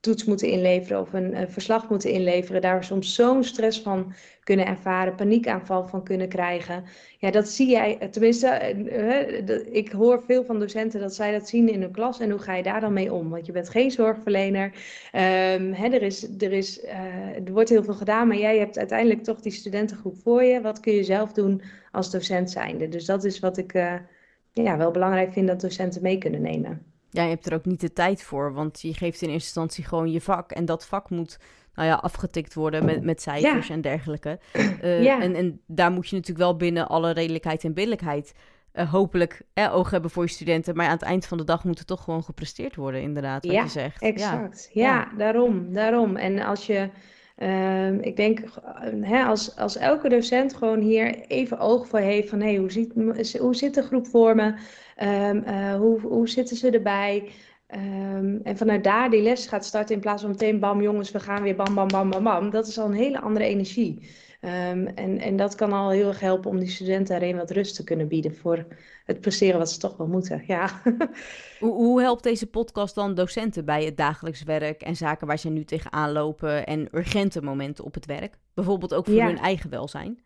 toets 0.06 0.24
moeten 0.24 0.48
inleveren 0.48 1.00
of 1.00 1.12
een, 1.12 1.48
verslag 1.48 1.88
moeten 1.88 2.10
inleveren, 2.10 2.60
daar 2.60 2.84
soms 2.84 3.14
zo'n 3.14 3.44
stress 3.44 3.80
van 3.80 4.12
kunnen 4.44 4.66
ervaren, 4.66 5.14
paniekaanval 5.14 5.88
van 5.88 6.04
kunnen 6.04 6.28
krijgen. 6.28 6.84
Ja, 7.18 7.30
dat 7.30 7.48
zie 7.48 7.70
jij, 7.70 8.08
tenminste, 8.10 8.74
uh, 8.90 9.74
ik 9.74 9.92
hoor 9.92 10.22
veel 10.22 10.44
van 10.44 10.58
docenten 10.58 11.00
dat 11.00 11.14
zij 11.14 11.32
dat 11.32 11.48
zien 11.48 11.68
in 11.68 11.80
hun 11.80 11.92
klas. 11.92 12.20
En 12.20 12.30
hoe 12.30 12.38
ga 12.38 12.54
je 12.54 12.62
daar 12.62 12.80
dan 12.80 12.92
mee 12.92 13.12
om? 13.12 13.30
Want 13.30 13.46
je 13.46 13.52
bent 13.52 13.68
geen 13.68 13.90
zorgverlener. 13.90 14.64
Um, 14.66 15.72
hè, 15.72 15.88
er, 15.88 16.02
is, 16.02 16.28
er, 16.38 16.52
is, 16.52 16.84
er 17.44 17.52
wordt 17.52 17.68
heel 17.68 17.84
veel 17.84 17.94
gedaan, 17.94 18.28
maar 18.28 18.36
jij 18.38 18.58
hebt 18.58 18.78
uiteindelijk 18.78 19.22
toch 19.22 19.40
die 19.40 19.52
studentengroep 19.52 20.16
voor 20.22 20.42
je. 20.42 20.60
Wat 20.60 20.80
kun 20.80 20.92
je 20.92 21.04
zelf 21.04 21.32
doen 21.32 21.62
als 21.92 22.10
docent 22.10 22.50
zijnde? 22.50 22.88
Dus 22.88 23.04
dat 23.04 23.24
is 23.24 23.38
wat 23.38 23.58
ik 23.58 23.72
ja, 24.52 24.76
wel 24.76 24.90
belangrijk 24.90 25.32
vind 25.32 25.46
dat 25.46 25.60
docenten 25.60 26.02
mee 26.02 26.18
kunnen 26.18 26.42
nemen. 26.42 26.95
Ja, 27.16 27.22
je 27.22 27.28
hebt 27.28 27.46
er 27.46 27.54
ook 27.54 27.64
niet 27.64 27.80
de 27.80 27.92
tijd 27.92 28.22
voor, 28.22 28.52
want 28.52 28.80
je 28.80 28.94
geeft 28.94 29.22
in 29.22 29.28
eerste 29.28 29.46
instantie 29.46 29.84
gewoon 29.84 30.10
je 30.10 30.20
vak. 30.20 30.50
En 30.50 30.64
dat 30.64 30.86
vak 30.86 31.10
moet 31.10 31.38
nou 31.74 31.88
ja, 31.88 31.94
afgetikt 31.94 32.54
worden 32.54 32.84
met, 32.84 33.02
met 33.02 33.22
cijfers 33.22 33.70
en 33.70 33.80
dergelijke. 33.80 34.38
Uh, 34.82 35.22
en, 35.22 35.34
en 35.34 35.60
daar 35.66 35.90
moet 35.90 36.08
je 36.08 36.16
natuurlijk 36.16 36.44
wel 36.44 36.56
binnen 36.56 36.88
alle 36.88 37.10
redelijkheid 37.10 37.64
en 37.64 37.74
billijkheid 37.74 38.34
uh, 38.74 38.92
hopelijk 38.92 39.42
eh, 39.52 39.74
oog 39.74 39.90
hebben 39.90 40.10
voor 40.10 40.22
je 40.22 40.30
studenten. 40.30 40.76
Maar 40.76 40.86
aan 40.86 40.92
het 40.92 41.02
eind 41.02 41.26
van 41.26 41.38
de 41.38 41.44
dag 41.44 41.64
moet 41.64 41.78
er 41.78 41.84
toch 41.84 42.04
gewoon 42.04 42.22
gepresteerd 42.22 42.76
worden, 42.76 43.00
inderdaad, 43.00 43.46
wat 43.46 43.54
je 43.54 43.68
zegt. 43.68 44.02
Exact. 44.02 44.70
Ja, 44.72 44.82
ja, 44.82 45.16
daarom, 45.16 45.72
daarom. 45.72 46.16
En 46.16 46.40
als 46.40 46.66
je, 46.66 46.88
uh, 47.38 47.92
ik 47.92 48.16
denk, 48.16 48.40
hè, 49.00 49.24
als, 49.24 49.56
als 49.56 49.76
elke 49.76 50.08
docent 50.08 50.54
gewoon 50.54 50.80
hier 50.80 51.20
even 51.20 51.58
oog 51.58 51.88
voor 51.88 51.98
heeft 51.98 52.28
van, 52.28 52.40
hé, 52.40 52.48
hey, 52.48 52.56
hoe, 52.56 52.72
ziet, 52.72 52.92
hoe 53.38 53.54
zit 53.54 53.74
de 53.74 53.82
groep 53.82 54.06
voor 54.06 54.34
me? 54.34 54.54
Um, 55.02 55.42
uh, 55.46 55.74
hoe, 55.74 56.00
hoe 56.00 56.28
zitten 56.28 56.56
ze 56.56 56.70
erbij? 56.70 57.30
Um, 57.74 58.40
en 58.42 58.56
vanuit 58.56 58.84
daar 58.84 59.10
die 59.10 59.22
les 59.22 59.46
gaat 59.46 59.64
starten 59.64 59.94
in 59.94 60.00
plaats 60.00 60.22
van 60.22 60.30
meteen 60.30 60.60
bam 60.60 60.82
jongens, 60.82 61.10
we 61.10 61.20
gaan 61.20 61.42
weer 61.42 61.56
bam 61.56 61.74
bam 61.74 61.88
bam 61.88 62.10
bam 62.10 62.22
bam. 62.22 62.50
Dat 62.50 62.66
is 62.66 62.78
al 62.78 62.86
een 62.86 62.92
hele 62.92 63.20
andere 63.20 63.44
energie. 63.44 64.10
Um, 64.40 64.86
en, 64.86 65.18
en 65.18 65.36
dat 65.36 65.54
kan 65.54 65.72
al 65.72 65.90
heel 65.90 66.08
erg 66.08 66.20
helpen 66.20 66.50
om 66.50 66.58
die 66.58 66.68
studenten 66.68 67.18
daarin 67.18 67.36
wat 67.36 67.50
rust 67.50 67.74
te 67.74 67.84
kunnen 67.84 68.08
bieden 68.08 68.36
voor 68.36 68.66
het 69.04 69.20
presteren 69.20 69.58
wat 69.58 69.70
ze 69.70 69.78
toch 69.78 69.96
wel 69.96 70.06
moeten. 70.06 70.42
Ja. 70.46 70.70
Hoe, 71.60 71.72
hoe 71.72 72.00
helpt 72.00 72.22
deze 72.22 72.46
podcast 72.46 72.94
dan 72.94 73.14
docenten 73.14 73.64
bij 73.64 73.84
het 73.84 73.96
dagelijks 73.96 74.42
werk 74.42 74.82
en 74.82 74.96
zaken 74.96 75.26
waar 75.26 75.38
ze 75.38 75.48
nu 75.48 75.64
tegenaan 75.64 76.12
lopen 76.12 76.66
en 76.66 76.88
urgente 76.92 77.42
momenten 77.42 77.84
op 77.84 77.94
het 77.94 78.06
werk? 78.06 78.38
Bijvoorbeeld 78.54 78.94
ook 78.94 79.06
voor 79.06 79.22
hun 79.22 79.38
eigen 79.38 79.70
welzijn? 79.70 80.25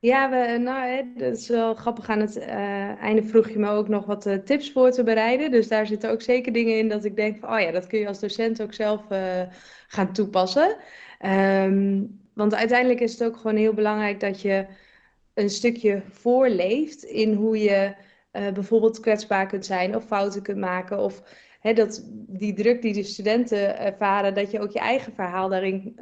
Ja, 0.00 0.30
we, 0.30 0.58
nou, 0.58 0.88
hè, 0.88 1.02
dat 1.14 1.36
is 1.36 1.48
wel 1.48 1.74
grappig. 1.74 2.08
Aan 2.08 2.20
het 2.20 2.36
uh, 2.36 3.02
einde 3.02 3.22
vroeg 3.22 3.48
je 3.48 3.58
me 3.58 3.68
ook 3.68 3.88
nog 3.88 4.06
wat 4.06 4.26
uh, 4.26 4.34
tips 4.34 4.72
voor 4.72 4.90
te 4.90 5.02
bereiden. 5.02 5.50
Dus 5.50 5.68
daar 5.68 5.86
zitten 5.86 6.10
ook 6.10 6.22
zeker 6.22 6.52
dingen 6.52 6.78
in 6.78 6.88
dat 6.88 7.04
ik 7.04 7.16
denk 7.16 7.38
van, 7.38 7.52
oh 7.52 7.60
ja, 7.60 7.70
dat 7.70 7.86
kun 7.86 7.98
je 7.98 8.06
als 8.06 8.20
docent 8.20 8.62
ook 8.62 8.74
zelf 8.74 9.02
gaan 9.88 10.12
toepassen. 10.12 10.76
Um, 11.26 12.20
want 12.34 12.54
uiteindelijk 12.54 13.00
is 13.00 13.12
het 13.12 13.24
ook 13.24 13.36
gewoon 13.36 13.56
heel 13.56 13.74
belangrijk 13.74 14.20
dat 14.20 14.40
je 14.40 14.66
een 15.34 15.50
stukje 15.50 16.02
voorleeft 16.10 17.02
in 17.02 17.32
hoe 17.34 17.58
je 17.58 17.94
bijvoorbeeld 18.30 19.00
kwetsbaar 19.00 19.46
kunt 19.46 19.66
zijn 19.66 19.96
of 19.96 20.04
fouten 20.04 20.42
kunt 20.42 20.58
maken. 20.58 20.98
Of 20.98 21.22
hè, 21.68 21.74
dat 21.74 22.04
die 22.28 22.54
druk 22.54 22.82
die 22.82 22.94
de 22.94 23.02
studenten 23.02 23.78
ervaren, 23.78 24.34
dat 24.34 24.50
je 24.50 24.60
ook 24.60 24.70
je 24.70 24.78
eigen 24.78 25.12
verhaal 25.12 25.48
daarin, 25.48 25.96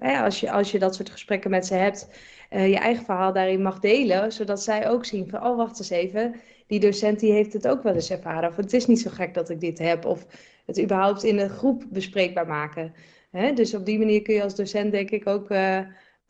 uh, 0.00 0.22
als, 0.22 0.40
je, 0.40 0.50
als 0.50 0.70
je 0.70 0.78
dat 0.78 0.94
soort 0.94 1.10
gesprekken 1.10 1.50
met 1.50 1.66
ze 1.66 1.74
hebt, 1.74 2.08
uh, 2.50 2.68
je 2.68 2.78
eigen 2.78 3.04
verhaal 3.04 3.32
daarin 3.32 3.62
mag 3.62 3.78
delen, 3.78 4.32
zodat 4.32 4.62
zij 4.62 4.88
ook 4.88 5.04
zien 5.04 5.28
van, 5.28 5.44
oh 5.44 5.56
wacht 5.56 5.78
eens 5.78 5.90
even, 5.90 6.34
die 6.66 6.80
docent 6.80 7.20
die 7.20 7.32
heeft 7.32 7.52
het 7.52 7.68
ook 7.68 7.82
wel 7.82 7.94
eens 7.94 8.10
ervaren. 8.10 8.48
Of 8.48 8.56
het 8.56 8.72
is 8.72 8.86
niet 8.86 9.00
zo 9.00 9.10
gek 9.10 9.34
dat 9.34 9.50
ik 9.50 9.60
dit 9.60 9.78
heb. 9.78 10.04
Of 10.04 10.26
het 10.66 10.80
überhaupt 10.80 11.22
in 11.22 11.38
een 11.38 11.50
groep 11.50 11.84
bespreekbaar 11.88 12.46
maken. 12.46 12.94
Hè? 13.30 13.52
Dus 13.52 13.74
op 13.74 13.86
die 13.86 13.98
manier 13.98 14.22
kun 14.22 14.34
je 14.34 14.42
als 14.42 14.54
docent 14.54 14.92
denk 14.92 15.10
ik 15.10 15.28
ook 15.28 15.48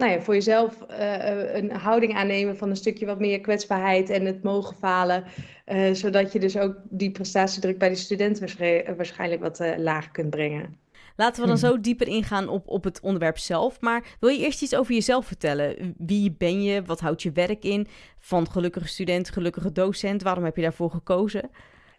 nou 0.01 0.13
ja, 0.13 0.21
voor 0.21 0.35
jezelf 0.35 0.77
uh, 0.91 1.55
een 1.55 1.71
houding 1.71 2.15
aannemen 2.15 2.57
van 2.57 2.71
een 2.71 2.77
stukje 2.77 3.07
wat 3.07 3.19
meer 3.19 3.41
kwetsbaarheid 3.41 4.11
en 4.11 4.25
het 4.25 4.43
mogen 4.43 4.77
falen. 4.77 5.25
Uh, 5.67 5.93
zodat 5.93 6.33
je 6.33 6.39
dus 6.39 6.59
ook 6.59 6.75
die 6.85 7.11
prestatiedruk 7.11 7.79
bij 7.79 7.89
de 7.89 7.95
studenten 7.95 8.49
waarschijnlijk 8.97 9.41
wat 9.41 9.61
uh, 9.61 9.71
lager 9.77 10.11
kunt 10.11 10.31
brengen. 10.31 10.79
Laten 11.17 11.43
we 11.43 11.49
dan 11.49 11.59
hmm. 11.59 11.69
zo 11.69 11.81
dieper 11.81 12.09
ingaan 12.09 12.49
op, 12.49 12.69
op 12.69 12.85
het 12.85 13.01
onderwerp 13.01 13.39
zelf. 13.39 13.81
Maar 13.81 14.17
wil 14.21 14.29
je 14.29 14.45
eerst 14.45 14.63
iets 14.63 14.75
over 14.75 14.95
jezelf 14.95 15.27
vertellen? 15.27 15.95
Wie 15.99 16.35
ben 16.39 16.63
je? 16.63 16.83
Wat 16.83 17.01
houdt 17.01 17.23
je 17.23 17.33
werk 17.33 17.65
in? 17.65 17.87
Van 18.19 18.51
gelukkige 18.51 18.89
student, 18.89 19.31
gelukkige 19.31 19.73
docent. 19.73 20.23
Waarom 20.23 20.45
heb 20.45 20.57
je 20.57 20.63
daarvoor 20.63 20.91
gekozen? 20.91 21.51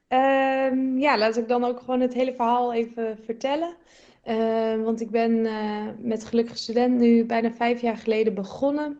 Um, 0.07 0.99
ja, 0.99 1.17
laat 1.17 1.37
ik 1.37 1.47
dan 1.47 1.63
ook 1.63 1.79
gewoon 1.79 1.99
het 1.99 2.13
hele 2.13 2.33
verhaal 2.33 2.73
even 2.73 3.17
vertellen. 3.25 3.75
Uh, 4.27 4.83
want 4.83 5.01
ik 5.01 5.09
ben 5.09 5.31
uh, 5.31 5.85
met 5.97 6.25
Gelukkige 6.25 6.57
Student 6.57 6.99
nu 6.99 7.25
bijna 7.25 7.51
vijf 7.51 7.81
jaar 7.81 7.97
geleden 7.97 8.33
begonnen. 8.33 8.99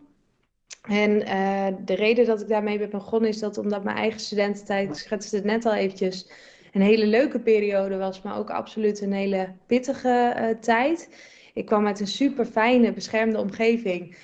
En 0.81 1.11
uh, 1.11 1.67
de 1.85 1.93
reden 1.93 2.25
dat 2.25 2.41
ik 2.41 2.47
daarmee 2.47 2.77
ben 2.77 2.89
begonnen 2.89 3.29
is 3.29 3.39
dat 3.39 3.57
omdat 3.57 3.83
mijn 3.83 3.97
eigen 3.97 4.19
studententijd, 4.19 4.89
ik 4.89 4.95
schetste 4.95 5.35
het 5.35 5.45
net 5.45 5.65
al 5.65 5.73
eventjes, 5.73 6.31
een 6.73 6.81
hele 6.81 7.05
leuke 7.05 7.39
periode 7.39 7.97
was, 7.97 8.21
maar 8.21 8.37
ook 8.37 8.49
absoluut 8.49 9.01
een 9.01 9.13
hele 9.13 9.53
pittige 9.65 10.57
tijd. 10.61 11.15
Ik 11.53 11.65
kwam 11.65 11.87
uit 11.87 11.99
een 11.99 12.07
super 12.07 12.45
fijne, 12.45 12.93
beschermde 12.93 13.39
omgeving. 13.39 14.15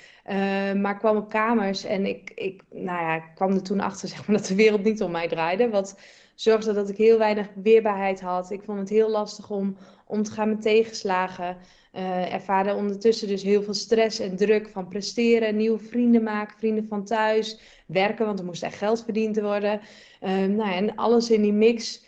maar 0.76 0.98
kwam 0.98 1.16
op 1.16 1.28
kamers 1.28 1.84
en 1.84 2.06
ik, 2.06 2.30
ik, 2.34 2.62
nou 2.70 3.00
ja, 3.02 3.14
ik 3.14 3.30
kwam 3.34 3.52
er 3.52 3.62
toen 3.62 3.80
achter 3.80 4.08
zeg 4.14 4.26
maar, 4.26 4.36
dat 4.36 4.46
de 4.46 4.54
wereld 4.54 4.84
niet 4.84 5.02
om 5.02 5.10
mij 5.10 5.28
draaide. 5.28 5.68
Wat 5.68 5.96
zorgde 6.40 6.72
dat 6.72 6.88
ik 6.88 6.96
heel 6.96 7.18
weinig 7.18 7.48
weerbaarheid 7.62 8.20
had. 8.20 8.50
Ik 8.50 8.62
vond 8.62 8.78
het 8.78 8.88
heel 8.88 9.10
lastig 9.10 9.50
om 9.50 9.76
om 10.06 10.22
te 10.22 10.30
gaan 10.30 10.48
met 10.48 10.62
tegenslagen. 10.62 11.56
Uh, 11.94 12.32
ervaarde 12.34 12.74
ondertussen 12.74 13.28
dus 13.28 13.42
heel 13.42 13.62
veel 13.62 13.74
stress 13.74 14.18
en 14.18 14.36
druk 14.36 14.68
van 14.68 14.88
presteren, 14.88 15.56
nieuwe 15.56 15.78
vrienden 15.78 16.22
maken, 16.22 16.58
vrienden 16.58 16.86
van 16.88 17.04
thuis, 17.04 17.60
werken, 17.86 18.26
want 18.26 18.38
er 18.38 18.44
moest 18.44 18.62
echt 18.62 18.76
geld 18.76 19.04
verdiend 19.04 19.40
worden. 19.40 19.80
Uh, 20.22 20.30
nou, 20.30 20.72
en 20.72 20.94
alles 20.94 21.30
in 21.30 21.42
die 21.42 21.52
mix 21.52 22.04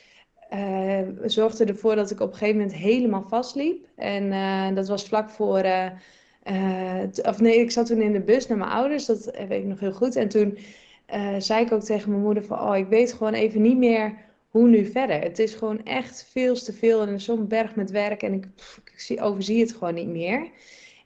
uh, 0.54 1.00
zorgde 1.24 1.64
ervoor 1.64 1.94
dat 1.94 2.10
ik 2.10 2.20
op 2.20 2.28
een 2.32 2.38
gegeven 2.38 2.60
moment 2.60 2.76
helemaal 2.76 3.24
vastliep. 3.28 3.86
En 3.96 4.74
dat 4.74 4.88
was 4.88 5.04
vlak 5.04 5.30
voor. 5.30 5.64
of 7.22 7.40
nee, 7.40 7.60
ik 7.60 7.70
zat 7.70 7.86
toen 7.86 8.02
in 8.02 8.12
de 8.12 8.20
bus 8.20 8.46
naar 8.46 8.58
mijn 8.58 8.70
ouders, 8.70 9.06
dat 9.06 9.24
weet 9.24 9.62
ik 9.62 9.64
nog 9.64 9.80
heel 9.80 9.92
goed. 9.92 10.16
En 10.16 10.28
toen 10.28 10.58
zei 11.38 11.64
ik 11.64 11.72
ook 11.72 11.82
tegen 11.82 12.10
mijn 12.10 12.22
moeder: 12.22 12.44
van, 12.44 12.60
Oh, 12.60 12.76
ik 12.76 12.86
weet 12.86 13.12
gewoon 13.12 13.34
even 13.34 13.62
niet 13.62 13.76
meer 13.76 14.14
hoe 14.50 14.68
nu 14.68 14.86
verder? 14.86 15.20
Het 15.20 15.38
is 15.38 15.54
gewoon 15.54 15.84
echt 15.84 16.28
veel 16.30 16.54
te 16.54 16.72
veel 16.72 17.02
en 17.02 17.20
zo'n 17.20 17.48
berg 17.48 17.74
met 17.74 17.90
werk 17.90 18.22
en 18.22 18.32
ik, 18.32 18.46
ik 18.84 19.00
zie, 19.00 19.20
overzie 19.20 19.60
het 19.60 19.72
gewoon 19.72 19.94
niet 19.94 20.08
meer. 20.08 20.50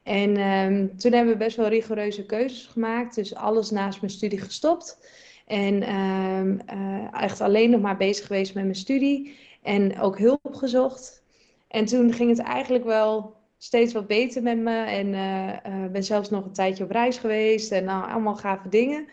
En 0.03 0.41
um, 0.41 0.97
toen 0.97 1.13
hebben 1.13 1.33
we 1.33 1.39
best 1.39 1.57
wel 1.57 1.69
rigoureuze 1.69 2.27
keuzes 2.27 2.67
gemaakt. 2.67 3.15
Dus 3.15 3.35
alles 3.35 3.71
naast 3.71 4.01
mijn 4.01 4.13
studie 4.13 4.41
gestopt. 4.41 4.99
En 5.47 5.95
um, 5.95 6.61
uh, 6.73 7.23
echt 7.23 7.41
alleen 7.41 7.71
nog 7.71 7.81
maar 7.81 7.97
bezig 7.97 8.27
geweest 8.27 8.55
met 8.55 8.65
mijn 8.65 8.77
studie. 8.77 9.37
En 9.63 10.01
ook 10.01 10.19
hulp 10.19 10.55
gezocht. 10.55 11.23
En 11.69 11.85
toen 11.85 12.13
ging 12.13 12.31
het 12.31 12.39
eigenlijk 12.39 12.85
wel 12.85 13.37
steeds 13.59 13.93
wat 13.93 14.07
beter 14.07 14.43
met 14.43 14.59
me. 14.59 14.77
En 14.77 15.07
uh, 15.07 15.49
uh, 15.49 15.91
ben 15.93 16.05
zelfs 16.05 16.31
nog 16.31 16.45
een 16.45 16.53
tijdje 16.53 16.85
op 16.85 16.91
reis 16.91 17.19
geweest. 17.19 17.73
En 17.73 17.85
nou, 17.85 18.11
allemaal 18.11 18.37
gave 18.37 18.69
dingen. 18.69 19.09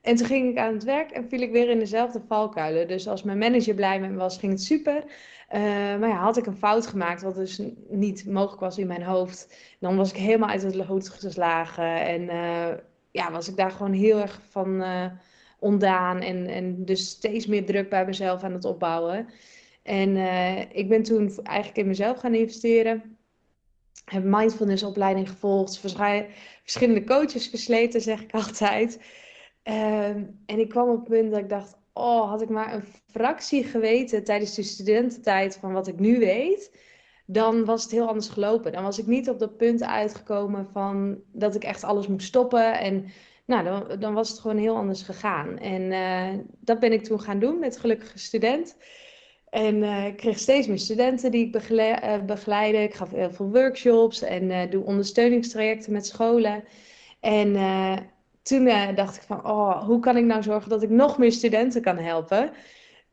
En 0.00 0.16
toen 0.16 0.26
ging 0.26 0.50
ik 0.50 0.58
aan 0.58 0.72
het 0.72 0.84
werk 0.84 1.10
en 1.10 1.28
viel 1.28 1.40
ik 1.40 1.50
weer 1.50 1.70
in 1.70 1.78
dezelfde 1.78 2.22
valkuilen. 2.28 2.88
Dus 2.88 3.08
als 3.08 3.22
mijn 3.22 3.38
manager 3.38 3.74
blij 3.74 4.00
met 4.00 4.10
me 4.10 4.16
was, 4.16 4.38
ging 4.38 4.52
het 4.52 4.62
super. 4.62 5.04
Uh, 5.52 5.60
maar 5.98 6.08
ja, 6.08 6.16
had 6.16 6.36
ik 6.36 6.46
een 6.46 6.56
fout 6.56 6.86
gemaakt, 6.86 7.22
wat 7.22 7.34
dus 7.34 7.62
niet 7.88 8.26
mogelijk 8.26 8.60
was 8.60 8.78
in 8.78 8.86
mijn 8.86 9.02
hoofd, 9.02 9.54
dan 9.78 9.96
was 9.96 10.10
ik 10.10 10.16
helemaal 10.16 10.48
uit 10.48 10.62
het 10.62 10.74
lood 10.74 11.08
geslagen. 11.08 12.06
En 12.06 12.22
uh, 12.22 12.68
ja, 13.10 13.30
was 13.30 13.48
ik 13.48 13.56
daar 13.56 13.70
gewoon 13.70 13.92
heel 13.92 14.20
erg 14.20 14.40
van 14.48 14.80
uh, 14.80 15.06
ondaan. 15.58 16.20
En, 16.20 16.46
en 16.46 16.84
dus 16.84 17.08
steeds 17.08 17.46
meer 17.46 17.66
druk 17.66 17.88
bij 17.88 18.06
mezelf 18.06 18.42
aan 18.42 18.52
het 18.52 18.64
opbouwen. 18.64 19.28
En 19.82 20.16
ik 20.72 20.88
ben 20.88 21.02
toen 21.02 21.38
eigenlijk 21.42 21.78
in 21.78 21.86
mezelf 21.86 22.18
gaan 22.18 22.34
investeren. 22.34 23.16
Heb 24.04 24.24
mindfulness 24.24 24.82
opleiding 24.82 25.28
gevolgd. 25.28 25.78
Verschillende 26.62 27.04
coaches 27.04 27.48
versleten, 27.48 28.00
zeg 28.00 28.22
ik 28.22 28.32
altijd. 28.44 28.98
Ehm, 29.70 30.24
en 30.46 30.58
ik 30.58 30.68
kwam 30.68 30.88
op 30.88 30.98
het 30.98 31.08
punt 31.08 31.30
dat 31.30 31.40
ik 31.40 31.48
dacht, 31.48 31.78
oh, 31.92 32.28
had 32.28 32.42
ik 32.42 32.48
maar 32.48 32.74
een 32.74 32.84
fractie 33.06 33.64
geweten 33.64 34.24
tijdens 34.24 34.54
de 34.54 34.62
studententijd 34.62 35.56
van 35.56 35.72
wat 35.72 35.86
ik 35.86 35.98
nu 35.98 36.18
weet, 36.18 36.78
dan 37.26 37.64
was 37.64 37.82
het 37.82 37.92
heel 37.92 38.06
anders 38.06 38.28
gelopen. 38.28 38.72
Dan 38.72 38.82
was 38.82 38.98
ik 38.98 39.06
niet 39.06 39.28
op 39.28 39.38
dat 39.38 39.56
punt 39.56 39.82
uitgekomen 39.82 40.68
van 40.72 41.20
dat 41.32 41.54
ik 41.54 41.64
echt 41.64 41.84
alles 41.84 42.06
moest 42.06 42.26
stoppen. 42.26 42.78
En 42.78 43.06
nou, 43.46 43.64
dan, 43.64 44.00
dan 44.00 44.14
was 44.14 44.28
het 44.28 44.38
gewoon 44.38 44.56
heel 44.56 44.76
anders 44.76 45.02
gegaan. 45.02 45.58
En 45.58 45.82
uh, 45.82 46.42
dat 46.60 46.80
ben 46.80 46.92
ik 46.92 47.04
toen 47.04 47.20
gaan 47.20 47.38
doen 47.38 47.58
met 47.58 47.78
Gelukkige 47.78 48.18
Student. 48.18 48.76
En 49.50 49.76
uh, 49.76 50.06
ik 50.06 50.16
kreeg 50.16 50.38
steeds 50.38 50.66
meer 50.66 50.78
studenten 50.78 51.30
die 51.30 51.44
ik 51.44 51.52
begeleid, 51.52 52.04
uh, 52.04 52.24
begeleide. 52.24 52.78
Ik 52.78 52.94
gaf 52.94 53.10
heel 53.10 53.32
veel 53.32 53.50
workshops 53.50 54.22
en 54.22 54.70
doe 54.70 54.84
ondersteuningstrajecten 54.84 55.92
met 55.92 56.06
scholen. 56.06 56.64
En 57.20 57.56
toen 58.50 58.66
uh, 58.66 58.94
dacht 58.94 59.16
ik 59.16 59.22
van, 59.22 59.46
oh, 59.46 59.84
hoe 59.84 60.00
kan 60.00 60.16
ik 60.16 60.24
nou 60.24 60.42
zorgen 60.42 60.70
dat 60.70 60.82
ik 60.82 60.90
nog 60.90 61.18
meer 61.18 61.32
studenten 61.32 61.82
kan 61.82 61.98
helpen? 61.98 62.50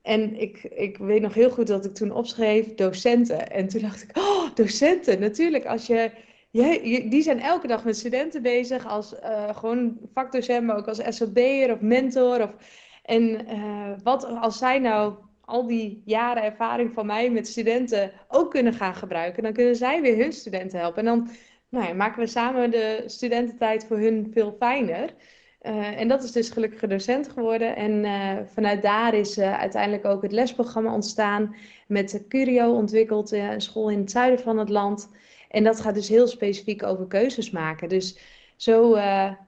En 0.02 0.40
ik, 0.40 0.64
ik 0.64 0.98
weet 0.98 1.22
nog 1.22 1.34
heel 1.34 1.50
goed 1.50 1.68
dat 1.68 1.86
ik 1.86 1.94
toen 1.94 2.12
opschreef 2.12 2.76
docenten. 2.76 3.52
En 3.52 3.68
toen 3.68 3.82
dacht 3.82 4.04
ik, 4.04 4.18
oh, 4.18 4.56
docenten, 4.56 5.20
natuurlijk. 5.20 5.66
Als 5.66 5.88
je, 5.88 6.12
je, 6.50 7.08
die 7.10 7.22
zijn 7.22 7.40
elke 7.40 7.68
dag 7.68 7.84
met 7.84 7.98
studenten 7.98 8.42
bezig 8.42 8.88
als 8.88 9.14
uh, 9.14 9.58
gewoon 9.58 9.98
vakdocent, 10.14 10.66
maar 10.66 10.78
ook 10.78 10.88
als 10.88 11.02
SLB'er 11.16 11.74
of 11.74 11.80
mentor. 11.80 12.42
Of, 12.42 12.56
en 13.04 13.48
uh, 13.50 13.92
wat 14.04 14.26
als 14.26 14.58
zij 14.58 14.80
nou 14.80 15.14
al 15.42 15.68
die 15.68 16.02
jaren 16.06 16.44
ervaring 16.44 16.94
van 16.94 17.06
mij 17.06 17.30
met 17.30 17.48
studenten 17.48 18.12
ook 18.28 18.52
kunnen 18.52 18.74
gaan 18.74 18.96
gebruiken, 18.96 19.44
dan 19.44 19.54
kunnen 19.54 19.76
zij 19.76 20.02
weer 20.02 20.18
hun 20.18 20.34
studenten 20.34 20.80
helpen. 20.80 21.00
En 21.00 21.06
dan 21.06 21.30
nou 21.70 21.94
maken 21.96 22.20
we 22.20 22.28
samen 22.28 22.72
de 22.72 23.04
studententijd 23.06 23.86
voor 23.86 23.98
hun 23.98 24.32
veel 24.34 24.56
fijner. 24.60 25.14
Uh, 25.62 26.00
en 26.00 26.08
dat 26.08 26.24
is 26.24 26.32
dus 26.32 26.50
gelukkig 26.50 26.90
docent 26.90 27.30
geworden. 27.30 27.76
En 27.76 28.04
uh, 28.04 28.38
vanuit 28.54 28.82
daar 28.82 29.14
is 29.14 29.38
uh, 29.38 29.60
uiteindelijk 29.60 30.06
ook 30.06 30.22
het 30.22 30.32
lesprogramma 30.32 30.94
ontstaan. 30.94 31.56
Met 31.88 32.24
Curio 32.30 32.74
ontwikkeld, 32.74 33.32
een 33.32 33.62
school 33.62 33.90
in 33.90 34.00
het 34.00 34.12
zuiden 34.12 34.40
van 34.40 34.58
het 34.58 34.70
land. 34.70 35.10
En 35.50 35.64
dat 35.64 35.82
gaat 35.82 35.96
dus 35.96 36.10
heel 36.10 36.28
specifiek 36.28 36.84
over 36.84 37.08
keuzes 37.08 37.50
maken. 37.50 37.90
Dus 37.90 38.18
zo 38.56 38.98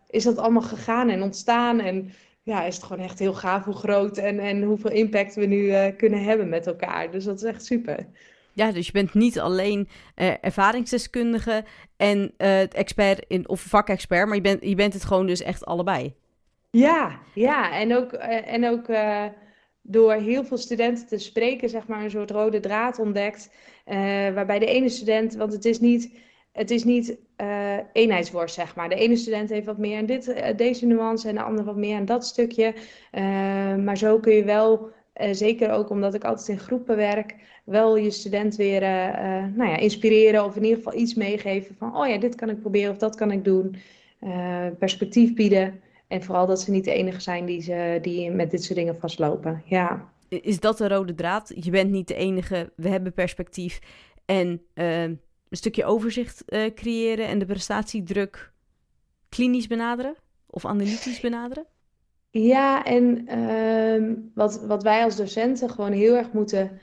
is 0.07 0.23
dat 0.23 0.37
allemaal 0.37 0.61
gegaan 0.61 1.09
en 1.09 1.23
ontstaan. 1.23 1.79
En 1.79 2.11
ja, 2.43 2.63
is 2.63 2.75
het 2.75 2.83
gewoon 2.83 3.03
echt 3.03 3.19
heel 3.19 3.33
gaaf 3.33 3.65
hoe 3.65 3.73
groot 3.73 4.17
en, 4.17 4.39
en 4.39 4.63
hoeveel 4.63 4.91
impact 4.91 5.35
we 5.35 5.45
nu 5.45 5.91
kunnen 5.91 6.23
hebben 6.23 6.49
met 6.49 6.67
elkaar. 6.67 7.11
Dus 7.11 7.23
dat 7.23 7.35
is 7.35 7.43
echt 7.43 7.65
super. 7.65 8.05
Ja, 8.59 8.71
dus 8.71 8.85
je 8.85 8.91
bent 8.91 9.13
niet 9.13 9.39
alleen 9.39 9.87
uh, 10.15 10.31
ervaringsdeskundige 10.41 11.63
en 11.97 12.33
uh, 12.37 12.61
expert 12.61 13.25
in, 13.27 13.49
of 13.49 13.61
vakexpert, 13.61 14.27
maar 14.27 14.35
je 14.35 14.41
bent, 14.41 14.63
je 14.63 14.75
bent 14.75 14.93
het 14.93 15.05
gewoon 15.05 15.27
dus 15.27 15.41
echt 15.41 15.65
allebei. 15.65 16.13
Ja, 16.71 17.19
ja. 17.33 17.79
En 17.79 17.95
ook, 17.95 18.13
uh, 18.13 18.53
en 18.53 18.67
ook 18.67 18.85
door 19.81 20.13
heel 20.13 20.43
veel 20.43 20.57
studenten 20.57 21.07
te 21.07 21.17
spreken, 21.17 21.69
zeg 21.69 21.87
maar, 21.87 22.03
een 22.03 22.09
soort 22.09 22.31
rode 22.31 22.59
draad 22.59 22.99
ontdekt. 22.99 23.51
waarbij 24.33 24.59
de 24.59 24.65
ene 24.65 24.89
student, 24.89 25.35
want 25.35 25.53
het 25.53 25.65
is 25.65 25.79
niet, 25.79 26.17
het 26.51 26.71
is 26.71 26.83
niet 26.83 27.17
eenheidsworst, 27.93 28.55
zeg 28.55 28.75
maar. 28.75 28.89
De 28.89 28.95
ene 28.95 29.15
student 29.15 29.49
heeft 29.49 29.65
wat 29.65 29.77
meer 29.77 29.97
aan 29.97 30.05
dit, 30.05 30.35
deze 30.55 30.85
nuance 30.85 31.27
en 31.27 31.35
de 31.35 31.41
andere 31.41 31.65
wat 31.65 31.75
meer 31.77 31.95
aan 31.95 32.05
dat 32.05 32.25
stukje. 32.25 32.73
maar 33.83 33.97
zo 33.97 34.19
kun 34.19 34.33
je 34.33 34.43
wel 34.43 34.91
uh, 35.21 35.33
zeker 35.33 35.71
ook 35.71 35.89
omdat 35.89 36.13
ik 36.13 36.23
altijd 36.23 36.47
in 36.47 36.59
groepen 36.59 36.95
werk, 36.95 37.35
wel 37.63 37.97
je 37.97 38.11
student 38.11 38.55
weer 38.55 38.81
uh, 38.81 39.07
uh, 39.07 39.55
nou 39.55 39.69
ja, 39.69 39.77
inspireren 39.77 40.45
of 40.45 40.55
in 40.55 40.63
ieder 40.63 40.77
geval 40.77 40.99
iets 40.99 41.13
meegeven 41.13 41.75
van, 41.75 41.95
oh 41.95 42.07
ja, 42.07 42.17
dit 42.17 42.35
kan 42.35 42.49
ik 42.49 42.61
proberen 42.61 42.91
of 42.91 42.97
dat 42.97 43.15
kan 43.15 43.31
ik 43.31 43.43
doen. 43.43 43.75
perspectief 44.79 45.33
bieden. 45.33 45.81
En 46.07 46.23
vooral 46.23 46.47
dat 46.47 46.61
ze 46.61 46.71
niet 46.71 46.85
de 46.85 46.93
enige 46.93 47.21
zijn 47.21 47.45
die, 47.45 47.61
ze, 47.61 47.99
die 48.01 48.31
met 48.31 48.51
dit 48.51 48.63
soort 48.63 48.77
dingen 48.77 48.99
vastlopen. 48.99 49.61
Ja. 49.65 50.09
Is 50.29 50.59
dat 50.59 50.77
de 50.77 50.87
rode 50.87 51.15
draad? 51.15 51.51
Je 51.55 51.71
bent 51.71 51.91
niet 51.91 52.07
de 52.07 52.15
enige, 52.15 52.71
we 52.75 52.89
hebben 52.89 53.13
perspectief. 53.13 53.79
En 54.25 54.61
een 54.73 55.19
stukje 55.49 55.85
overzicht 55.85 56.43
creëren 56.75 57.27
en 57.27 57.39
de 57.39 57.45
prestatiedruk 57.45 58.51
klinisch 59.29 59.67
benaderen 59.67 60.15
of 60.45 60.65
analytisch 60.65 61.19
benaderen? 61.19 61.65
Ja, 62.31 62.85
en 62.85 63.27
uh, 63.29 64.17
wat, 64.33 64.65
wat 64.65 64.83
wij 64.83 65.03
als 65.03 65.15
docenten 65.15 65.69
gewoon 65.69 65.91
heel 65.91 66.15
erg 66.15 66.31
moeten 66.31 66.79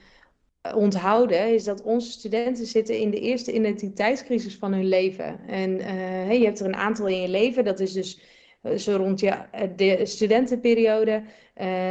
eh, 0.61 0.76
onthouden, 0.76 1.55
is 1.55 1.65
dat 1.65 1.83
onze 1.83 2.11
studenten 2.11 2.67
zitten 2.67 2.99
in 2.99 3.11
de 3.11 3.21
eerste 3.21 3.53
identiteitscrisis 3.53 4.57
van 4.57 4.73
hun 4.73 4.88
leven. 4.88 5.41
En 5.47 5.81
hey, 6.26 6.38
je 6.38 6.45
hebt 6.45 6.61
er 6.61 6.67
een 6.67 6.76
aantal 6.76 7.07
in 7.07 7.21
je 7.21 7.29
leven, 7.29 7.65
dat 7.65 7.81
is 7.81 7.93
dus 7.93 8.21
uh, 8.62 8.76
zo 8.76 8.97
rond 8.97 9.21
je 9.21 9.33
de 9.76 10.07
studentenperiode, 10.07 11.23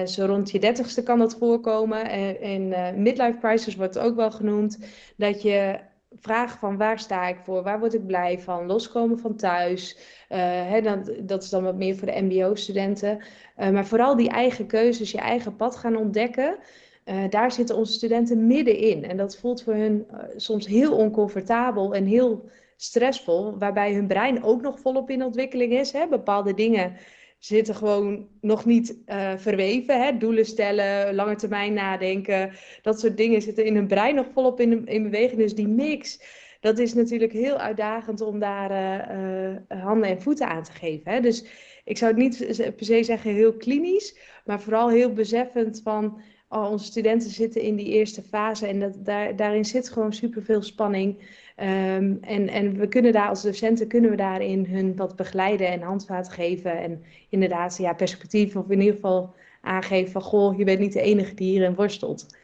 zo 0.06 0.26
rond 0.26 0.52
je 0.52 0.60
dertigste 0.60 1.04
kan 1.04 1.20
dat 1.20 1.38
voorkomen. 1.38 2.10
En 2.42 2.68
midlife 3.02 3.38
crisis 3.40 3.76
wordt 3.76 4.00
ook 4.00 4.16
wel 4.16 4.32
genoemd, 4.32 4.80
dat 5.18 5.42
je 5.42 5.80
vraag 6.20 6.60
van 6.60 6.78
waar 6.78 7.00
sta 7.00 7.28
ik 7.28 7.38
voor, 7.44 7.64
waar 7.64 7.80
word 7.80 7.94
ik 7.94 8.06
blij 8.06 8.40
van, 8.40 8.66
loskomen 8.66 9.20
van 9.20 9.36
thuis. 9.36 9.98
Uh, 10.30 10.38
hè, 10.42 10.82
dat, 10.82 11.12
dat 11.20 11.44
is 11.44 11.50
dan 11.50 11.64
wat 11.64 11.76
meer 11.76 11.96
voor 11.96 12.08
de 12.08 12.22
MBO-studenten. 12.22 13.20
Uh, 13.58 13.70
maar 13.70 13.86
vooral 13.86 14.16
die 14.16 14.30
eigen 14.30 14.68
keuzes, 14.68 15.12
je 15.12 15.18
eigen 15.18 15.56
pad 15.56 15.76
gaan 15.76 15.96
ontdekken. 15.96 16.58
Uh, 17.06 17.30
daar 17.30 17.52
zitten 17.52 17.76
onze 17.76 17.94
studenten 17.94 18.48
middenin. 18.48 19.04
En 19.04 19.18
dat 19.18 19.38
voelt 19.38 19.64
voor 19.64 19.74
hun 19.74 20.08
soms 20.36 20.68
heel 20.68 20.96
oncomfortabel 20.96 21.94
en 21.94 22.06
heel 22.06 22.50
stressvol. 22.76 23.58
Waarbij 23.58 23.94
hun 23.94 24.08
brein 24.08 24.44
ook 24.44 24.62
nog 24.62 24.80
volop 24.80 25.10
in 25.10 25.24
ontwikkeling 25.24 25.74
is. 25.74 25.92
Hè? 25.92 26.08
Bepaalde 26.08 26.54
dingen 26.54 26.94
zitten 27.46 27.76
gewoon 27.76 28.28
nog 28.42 28.66
niet 28.66 28.98
uh, 29.08 29.32
verweven. 29.38 30.04
Hè? 30.04 30.18
Doelen 30.18 30.46
stellen, 30.46 31.16
lange 31.16 31.36
termijn 31.36 31.74
nadenken, 31.74 32.52
dat 32.82 33.00
soort 33.00 33.18
dingen 33.18 33.42
zitten 33.42 33.66
in 33.66 33.76
hun 33.76 33.88
brein 33.88 34.16
nog 34.16 34.26
volop 34.34 34.60
in, 34.60 34.88
in 34.88 35.04
beweging. 35.04 35.40
Dus 35.40 35.56
die 35.56 35.68
mix, 35.68 36.22
dat 36.60 36.80
is 36.80 36.94
natuurlijk 36.94 37.34
heel 37.34 37.58
uitdagend 37.58 38.22
om 38.22 38.40
daar 38.40 38.72
uh, 38.72 39.50
uh, 39.50 39.84
handen 39.84 40.10
en 40.10 40.22
voeten 40.22 40.48
aan 40.48 40.64
te 40.64 40.72
geven. 40.72 41.12
Hè? 41.12 41.20
Dus 41.20 41.46
ik 41.84 41.98
zou 41.98 42.12
het 42.12 42.22
niet 42.22 42.62
per 42.76 42.86
se 42.86 43.04
zeggen 43.04 43.34
heel 43.34 43.54
klinisch, 43.54 44.18
maar 44.46 44.62
vooral 44.62 44.90
heel 44.90 45.14
beseffend 45.14 45.82
van 45.84 46.22
al 46.48 46.72
onze 46.72 46.86
studenten 46.86 47.30
zitten 47.30 47.62
in 47.62 47.76
die 47.76 47.88
eerste 47.88 48.22
fase 48.22 48.68
en 48.68 48.80
dat, 48.80 49.06
daar, 49.06 49.36
daarin 49.36 49.66
zit 49.66 49.90
gewoon 49.90 50.14
superveel 50.14 50.62
spanning. 50.62 51.18
Um, 51.58 52.18
en, 52.22 52.48
en 52.50 52.78
we 52.78 52.88
kunnen 52.88 53.12
daar 53.12 53.28
als 53.30 53.42
docenten 53.42 53.88
kunnen 53.88 54.10
we 54.10 54.16
daarin 54.16 54.66
hun 54.66 54.96
wat 54.96 55.16
begeleiden 55.16 55.68
en 55.68 55.82
handvaten 55.82 56.32
geven. 56.32 56.78
En 56.78 57.04
inderdaad, 57.30 57.78
ja, 57.78 57.94
perspectief 57.94 58.56
of 58.56 58.70
in 58.70 58.80
ieder 58.80 58.96
geval 58.96 59.36
aangeven 59.62 60.12
van 60.12 60.22
goh, 60.22 60.58
je 60.58 60.64
bent 60.64 60.80
niet 60.80 60.94
de 60.94 61.02
enige 61.02 61.34
die 61.34 61.50
hierin 61.50 61.76
worstelt. 61.76 62.36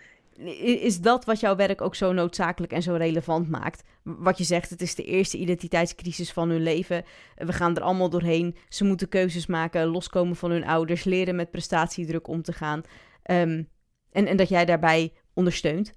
Is 0.62 1.02
dat 1.02 1.26
wat 1.26 1.40
jouw 1.40 1.56
werk 1.56 1.82
ook 1.82 1.96
zo 1.96 2.14
noodzakelijk 2.14 2.74
en 2.74 2.82
zo 2.82 2.96
relevant 2.96 3.50
maakt? 3.50 3.84
Wat 4.04 4.38
je 4.38 4.44
zegt, 4.44 4.70
het 4.70 4.82
is 4.82 4.96
de 4.96 5.04
eerste 5.04 5.38
identiteitscrisis 5.38 6.32
van 6.32 6.50
hun 6.50 6.62
leven. 6.62 7.04
We 7.36 7.54
gaan 7.54 7.76
er 7.76 7.82
allemaal 7.82 8.10
doorheen. 8.10 8.56
Ze 8.70 8.84
moeten 8.84 9.10
keuzes 9.10 9.46
maken, 9.46 9.88
loskomen 9.88 10.36
van 10.36 10.52
hun 10.52 10.66
ouders, 10.66 11.04
leren 11.04 11.36
met 11.36 11.52
prestatiedruk 11.52 12.28
om 12.28 12.42
te 12.42 12.54
gaan. 12.54 12.82
Um, 13.32 13.68
en, 14.12 14.28
en 14.28 14.38
dat 14.38 14.50
jij 14.50 14.66
daarbij 14.66 15.14
ondersteunt? 15.34 15.94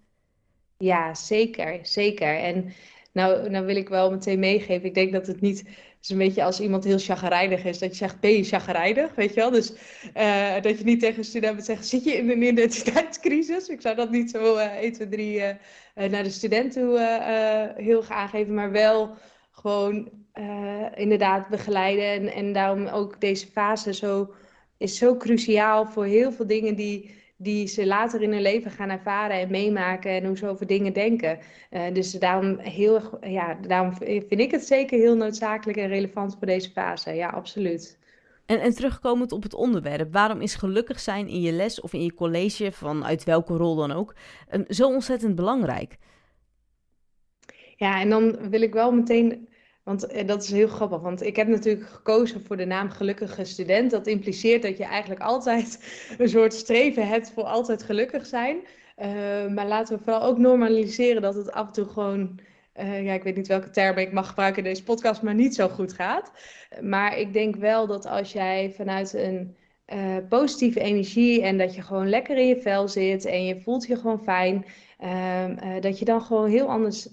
Ja, 0.78 1.14
zeker. 1.14 1.78
Zeker. 1.83 2.38
En 2.38 2.73
nou, 3.14 3.50
nou 3.50 3.66
wil 3.66 3.76
ik 3.76 3.88
wel 3.88 4.11
meteen 4.11 4.38
meegeven. 4.38 4.85
Ik 4.85 4.94
denk 4.94 5.12
dat 5.12 5.26
het 5.26 5.40
niet 5.40 5.64
is 6.04 6.11
een 6.11 6.18
beetje 6.18 6.44
als 6.44 6.61
iemand 6.61 6.85
heel 6.85 6.99
chagrijnig 6.99 7.64
is, 7.64 7.78
dat 7.78 7.90
je 7.90 7.97
zegt, 7.97 8.21
ben 8.21 8.30
je 8.30 8.44
chagrijnig, 8.44 9.14
weet 9.14 9.35
je 9.35 9.40
wel? 9.40 9.50
Dus 9.50 9.73
uh, 10.16 10.54
dat 10.61 10.78
je 10.78 10.85
niet 10.85 11.00
tegen 11.00 11.18
een 11.18 11.25
student 11.25 11.54
moet 11.54 11.64
zeggen, 11.64 11.87
zit 11.87 12.04
je 12.04 12.12
in 12.12 12.30
een 12.30 12.42
identiteitscrisis? 12.42 13.68
Ik 13.68 13.80
zou 13.80 13.97
dat 13.97 14.11
niet 14.11 14.30
zo 14.30 14.56
uh, 14.56 14.76
1, 14.76 14.92
2, 14.92 15.09
3 15.09 15.38
uh, 15.38 15.49
naar 15.94 16.23
de 16.23 16.30
student 16.30 16.73
toe 16.73 16.99
heel 17.76 18.02
graag 18.02 18.18
aangeven, 18.18 18.54
maar 18.54 18.71
wel 18.71 19.16
gewoon 19.50 20.11
inderdaad 20.94 21.49
begeleiden. 21.49 22.04
En, 22.04 22.33
en 22.33 22.52
daarom 22.52 22.87
ook 22.87 23.21
deze 23.21 23.47
fase 23.47 23.94
zo, 23.94 24.35
is 24.78 24.99
zo 24.99 25.16
cruciaal 25.16 25.87
voor 25.87 26.04
heel 26.04 26.33
veel 26.33 26.47
dingen 26.47 26.75
die 26.75 27.14
die 27.44 27.66
ze 27.66 27.86
later 27.86 28.22
in 28.22 28.32
hun 28.32 28.42
leven 28.42 28.70
gaan 28.70 28.90
ervaren 28.90 29.36
en 29.40 29.50
meemaken 29.50 30.10
en 30.10 30.24
hoe 30.26 30.36
ze 30.36 30.48
over 30.48 30.66
dingen 30.66 30.92
denken. 30.92 31.38
Uh, 31.70 31.82
dus 31.92 32.12
daarom, 32.12 32.58
heel, 32.58 33.18
ja, 33.20 33.58
daarom 33.66 33.94
vind 33.96 34.40
ik 34.40 34.50
het 34.50 34.66
zeker 34.66 34.98
heel 34.98 35.16
noodzakelijk 35.16 35.78
en 35.78 35.88
relevant 35.88 36.36
voor 36.38 36.46
deze 36.46 36.70
fase. 36.70 37.12
Ja, 37.12 37.28
absoluut. 37.28 37.98
En, 38.46 38.60
en 38.60 38.74
terugkomend 38.74 39.32
op 39.32 39.42
het 39.42 39.54
onderwerp, 39.54 40.12
waarom 40.12 40.40
is 40.40 40.54
gelukkig 40.54 41.00
zijn 41.00 41.28
in 41.28 41.40
je 41.40 41.52
les 41.52 41.80
of 41.80 41.92
in 41.92 42.02
je 42.02 42.14
college, 42.14 42.72
vanuit 42.72 43.24
welke 43.24 43.56
rol 43.56 43.76
dan 43.76 43.92
ook, 43.92 44.14
um, 44.52 44.64
zo 44.68 44.86
ontzettend 44.86 45.34
belangrijk? 45.34 45.96
Ja, 47.76 48.00
en 48.00 48.08
dan 48.08 48.48
wil 48.50 48.62
ik 48.62 48.72
wel 48.72 48.92
meteen 48.92 49.48
want 49.85 50.07
eh, 50.07 50.26
dat 50.26 50.43
is 50.43 50.50
heel 50.50 50.69
grappig, 50.69 51.00
want 51.00 51.23
ik 51.23 51.37
heb 51.37 51.49
natuurlijk 51.49 51.88
gekozen 51.88 52.45
voor 52.45 52.57
de 52.57 52.64
naam 52.64 52.91
gelukkige 52.91 53.45
student. 53.45 53.91
Dat 53.91 54.07
impliceert 54.07 54.62
dat 54.62 54.76
je 54.76 54.85
eigenlijk 54.85 55.21
altijd 55.21 55.79
een 56.19 56.29
soort 56.29 56.55
streven 56.55 57.09
hebt 57.09 57.31
voor 57.31 57.45
altijd 57.45 57.83
gelukkig 57.83 58.26
zijn. 58.26 58.57
Uh, 58.99 59.07
maar 59.55 59.67
laten 59.67 59.97
we 59.97 60.03
vooral 60.05 60.23
ook 60.23 60.38
normaliseren 60.38 61.23
dat 61.23 61.35
het 61.35 61.53
af 61.53 61.67
en 61.67 61.73
toe 61.73 61.87
gewoon, 61.87 62.41
uh, 62.81 63.05
ja, 63.05 63.12
ik 63.12 63.23
weet 63.23 63.37
niet 63.37 63.47
welke 63.47 63.71
termen 63.71 64.03
ik 64.03 64.12
mag 64.12 64.29
gebruiken 64.29 64.62
in 64.62 64.69
deze 64.69 64.85
podcast, 64.85 65.23
maar 65.23 65.35
niet 65.35 65.55
zo 65.55 65.69
goed 65.69 65.93
gaat. 65.93 66.33
Maar 66.81 67.19
ik 67.19 67.33
denk 67.33 67.57
wel 67.57 67.87
dat 67.87 68.07
als 68.07 68.33
jij 68.33 68.73
vanuit 68.76 69.14
een 69.14 69.57
positieve 70.29 70.81
energie 70.81 71.43
en 71.43 71.59
dat 71.59 71.75
je 71.75 71.83
gewoon 71.83 72.09
lekker 72.09 72.37
in 72.37 72.47
je 72.47 72.61
vel 72.61 72.88
zit 72.88 73.25
en 73.25 73.45
je 73.45 73.61
voelt 73.61 73.87
je 73.87 73.97
gewoon 73.97 74.23
fijn, 74.23 74.64
Um, 75.02 75.08
uh, 75.50 75.80
dat 75.80 75.98
je 75.98 76.04
dan 76.04 76.22
gewoon 76.22 76.48
heel 76.48 76.68
anders, 76.68 77.08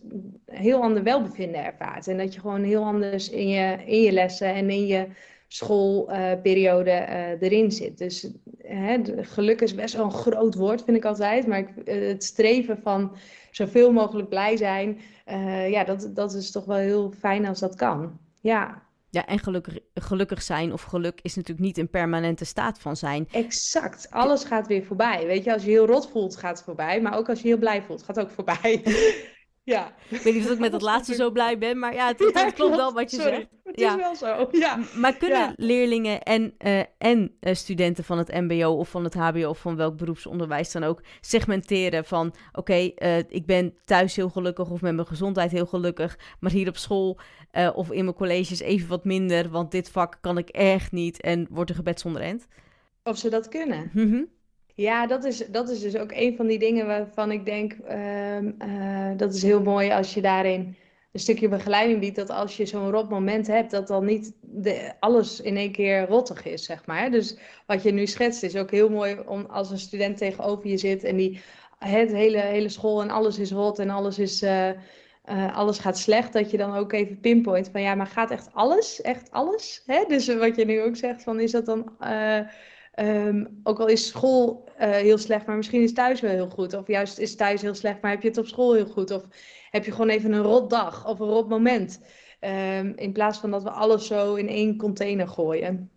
heel 0.46 0.82
ander 0.82 1.04
welbevinden 1.04 1.66
ervaart. 1.66 2.08
En 2.08 2.18
dat 2.18 2.34
je 2.34 2.40
gewoon 2.40 2.64
heel 2.64 2.84
anders 2.84 3.30
in 3.30 3.48
je, 3.48 3.78
in 3.86 4.02
je 4.02 4.12
lessen 4.12 4.54
en 4.54 4.70
in 4.70 4.88
je 4.88 5.08
schoolperiode 5.48 6.92
uh, 6.92 7.42
erin 7.42 7.72
zit. 7.72 7.98
Dus 7.98 8.28
hè, 8.58 8.98
geluk 9.16 9.62
is 9.62 9.76
best 9.76 9.96
wel 9.96 10.06
een 10.06 10.12
groot 10.12 10.56
woord, 10.56 10.84
vind 10.84 10.98
ik 10.98 11.06
altijd. 11.06 11.48
Maar 11.48 11.60
ik, 11.60 11.70
het 11.86 12.24
streven 12.24 12.78
van 12.82 13.16
zoveel 13.52 13.92
mogelijk 13.92 14.30
blij 14.30 14.58
zijn, 14.58 15.00
ja, 15.70 15.84
dat, 15.84 16.10
dat 16.14 16.34
is 16.34 16.52
toch 16.52 16.66
wel 16.66 16.78
heel 16.78 17.12
fijn 17.20 17.46
als 17.46 17.60
dat 17.60 17.76
kan. 17.76 18.20
Ja. 18.42 18.90
Ja, 19.12 19.26
en 19.26 19.40
gelukkig, 19.40 19.80
gelukkig 19.94 20.42
zijn 20.42 20.74
of 20.74 20.82
geluk 20.82 21.20
is 21.22 21.36
natuurlijk 21.36 21.66
niet 21.66 21.78
een 21.78 21.90
permanente 21.90 22.46
staat 22.46 22.80
van 22.80 22.96
zijn. 22.96 23.28
Exact. 23.32 24.08
Alles 24.10 24.44
gaat 24.44 24.68
weer 24.68 24.84
voorbij. 24.84 25.26
Weet 25.26 25.44
je, 25.44 25.54
als 25.54 25.64
je 25.64 25.70
heel 25.70 25.86
rot 25.86 26.10
voelt, 26.10 26.38
gaat 26.38 26.56
het 26.56 26.66
voorbij. 26.66 27.02
Maar 27.02 27.18
ook 27.18 27.30
als 27.30 27.42
je 27.42 27.48
heel 27.48 27.58
blij 27.58 27.82
voelt, 27.82 28.04
gaat 28.04 28.16
het 28.16 28.26
ook 28.26 28.32
voorbij. 28.32 28.82
ja. 29.64 29.94
Ik 30.10 30.22
weet 30.22 30.34
niet 30.34 30.46
of 30.46 30.52
ik 30.52 30.60
met 30.60 30.72
dat 30.72 30.82
laatste 30.82 31.14
zo 31.16 31.32
blij 31.32 31.58
ben, 31.58 31.80
maar 31.80 31.94
ja, 31.94 32.08
het, 32.08 32.20
het 32.20 32.34
ja, 32.34 32.50
klopt 32.50 32.76
wel 32.76 32.94
wat 32.94 33.12
je 33.12 33.18
Sorry. 33.18 33.36
zegt. 33.36 33.48
Het 33.64 33.80
ja. 33.80 33.90
is 33.90 33.96
wel 33.96 34.16
zo. 34.16 34.48
Ja. 34.52 34.80
Maar 34.96 35.14
kunnen 35.14 35.54
leerlingen 35.56 36.22
en, 36.22 36.54
uh, 36.66 36.84
en 36.98 37.38
uh, 37.42 37.54
studenten 37.54 38.04
van 38.04 38.18
het 38.18 38.32
MBO 38.32 38.70
of 38.70 38.90
van 38.90 39.04
het 39.04 39.14
HBO 39.14 39.50
of 39.50 39.60
van 39.60 39.76
welk 39.76 39.98
beroepsonderwijs 39.98 40.72
dan 40.72 40.84
ook 40.84 41.02
segmenteren 41.22 42.06
van: 42.06 42.28
oké, 42.28 42.60
okay, 42.60 42.96
uh, 42.98 43.18
ik 43.18 43.46
ben 43.46 43.74
thuis 43.86 44.16
heel 44.16 44.30
gelukkig 44.30 44.70
of 44.70 44.82
met 44.82 44.96
mijn 44.96 45.08
gezondheid 45.08 45.52
heel 45.52 45.66
gelukkig, 45.66 46.20
maar 46.40 46.52
hier 46.52 46.68
op 46.68 46.78
school 46.78 47.20
of 47.74 47.92
in 47.92 48.04
mijn 48.04 48.16
colleges 48.16 48.60
even 48.60 48.88
wat 48.88 49.06
minder, 49.06 49.50
want 49.50 49.72
dit 49.72 49.90
vak 49.90 50.18
kan 50.22 50.38
ik 50.38 50.50
echt 50.50 50.92
niet 50.92 51.22
en 51.22 51.48
wordt 51.50 51.70
er 51.70 51.76
gebed 51.76 52.00
zonder 52.00 52.22
end? 52.22 52.48
Of 53.04 53.18
ze 53.18 53.30
dat 53.30 53.48
kunnen. 53.48 53.90
Mm 53.94 54.10
-hmm. 54.10 54.28
Ja, 54.76 55.08
dat 55.08 55.24
is, 55.24 55.38
dat 55.38 55.70
is 55.70 55.80
dus 55.80 55.98
ook 55.98 56.12
een 56.12 56.36
van 56.36 56.48
die 56.48 56.60
dingen 56.60 56.86
waarvan 56.86 57.32
ik 57.32 57.46
denk, 57.46 57.76
uh, 57.90 59.12
dat 59.18 59.34
is 59.34 59.44
heel 59.44 59.62
mooi 59.62 59.92
als 59.92 60.14
je 60.14 60.22
daarin 60.22 60.76
een 61.12 61.20
stukje 61.20 61.48
begeleiding 61.48 62.00
biedt. 62.00 62.16
Dat 62.16 62.30
als 62.30 62.58
je 62.58 62.66
zo'n 62.66 62.92
rot 62.92 63.10
moment 63.10 63.48
hebt, 63.48 63.72
dat 63.72 63.88
dan 63.88 64.06
niet 64.06 64.34
alles 65.00 65.42
in 65.42 65.58
één 65.58 65.72
keer 65.72 66.08
rottig 66.08 66.46
is, 66.46 66.64
zeg 66.64 66.86
maar. 66.86 67.12
Dus 67.12 67.38
wat 67.66 67.84
je 67.84 67.92
nu 67.92 68.08
schetst 68.08 68.44
is 68.44 68.56
ook 68.56 68.72
heel 68.72 68.90
mooi 68.90 69.20
om 69.26 69.46
als 69.46 69.72
een 69.72 69.80
student 69.80 70.18
tegenover 70.18 70.68
je 70.68 70.78
zit 70.78 71.04
en 71.04 71.16
die 71.16 71.42
het 71.78 72.12
hele, 72.12 72.38
hele 72.38 72.70
school 72.70 73.02
en 73.02 73.10
alles 73.10 73.40
is 73.40 73.52
rot 73.52 73.80
en 73.80 73.90
alles 73.90 74.20
is... 74.20 74.44
Uh, 74.44 74.70
uh, 75.30 75.58
alles 75.58 75.80
gaat 75.80 75.98
slecht, 75.98 76.34
dat 76.34 76.52
je 76.52 76.58
dan 76.58 76.76
ook 76.76 76.94
even 76.94 77.20
pinpoint 77.20 77.70
van 77.72 77.82
ja, 77.82 77.96
maar 77.96 78.08
gaat 78.08 78.32
echt 78.32 78.50
alles? 78.54 79.02
Echt 79.02 79.32
alles? 79.32 79.84
Hè? 79.86 80.04
Dus 80.08 80.36
wat 80.36 80.56
je 80.56 80.66
nu 80.66 80.82
ook 80.82 80.96
zegt, 80.96 81.24
van 81.24 81.40
is 81.40 81.52
dat 81.52 81.66
dan 81.66 81.92
Um, 83.00 83.60
ook 83.64 83.80
al 83.80 83.88
is 83.88 84.08
school 84.08 84.70
uh, 84.80 84.90
heel 84.90 85.18
slecht, 85.18 85.46
maar 85.46 85.56
misschien 85.56 85.82
is 85.82 85.94
thuis 85.94 86.22
wel 86.22 86.32
heel 86.32 86.50
goed. 86.50 86.74
Of 86.74 86.88
juist 86.88 87.18
is 87.18 87.36
thuis 87.36 87.62
heel 87.62 87.76
slecht, 87.76 88.02
maar 88.02 88.12
heb 88.12 88.22
je 88.22 88.28
het 88.28 88.38
op 88.38 88.48
school 88.48 88.74
heel 88.74 88.86
goed. 88.86 89.12
Of 89.12 89.24
heb 89.70 89.86
je 89.86 89.92
gewoon 89.92 90.10
even 90.10 90.32
een 90.32 90.44
rot 90.44 90.70
dag 90.70 91.08
of 91.08 91.20
een 91.20 91.28
rot 91.28 91.50
moment. 91.50 92.02
Um, 92.80 92.94
in 92.96 93.12
plaats 93.12 93.40
van 93.40 93.52
dat 93.52 93.64
we 93.64 93.70
alles 93.70 94.08
zo 94.08 94.36
in 94.36 94.48
één 94.48 94.78
container 94.78 95.28
gooien. 95.28 95.92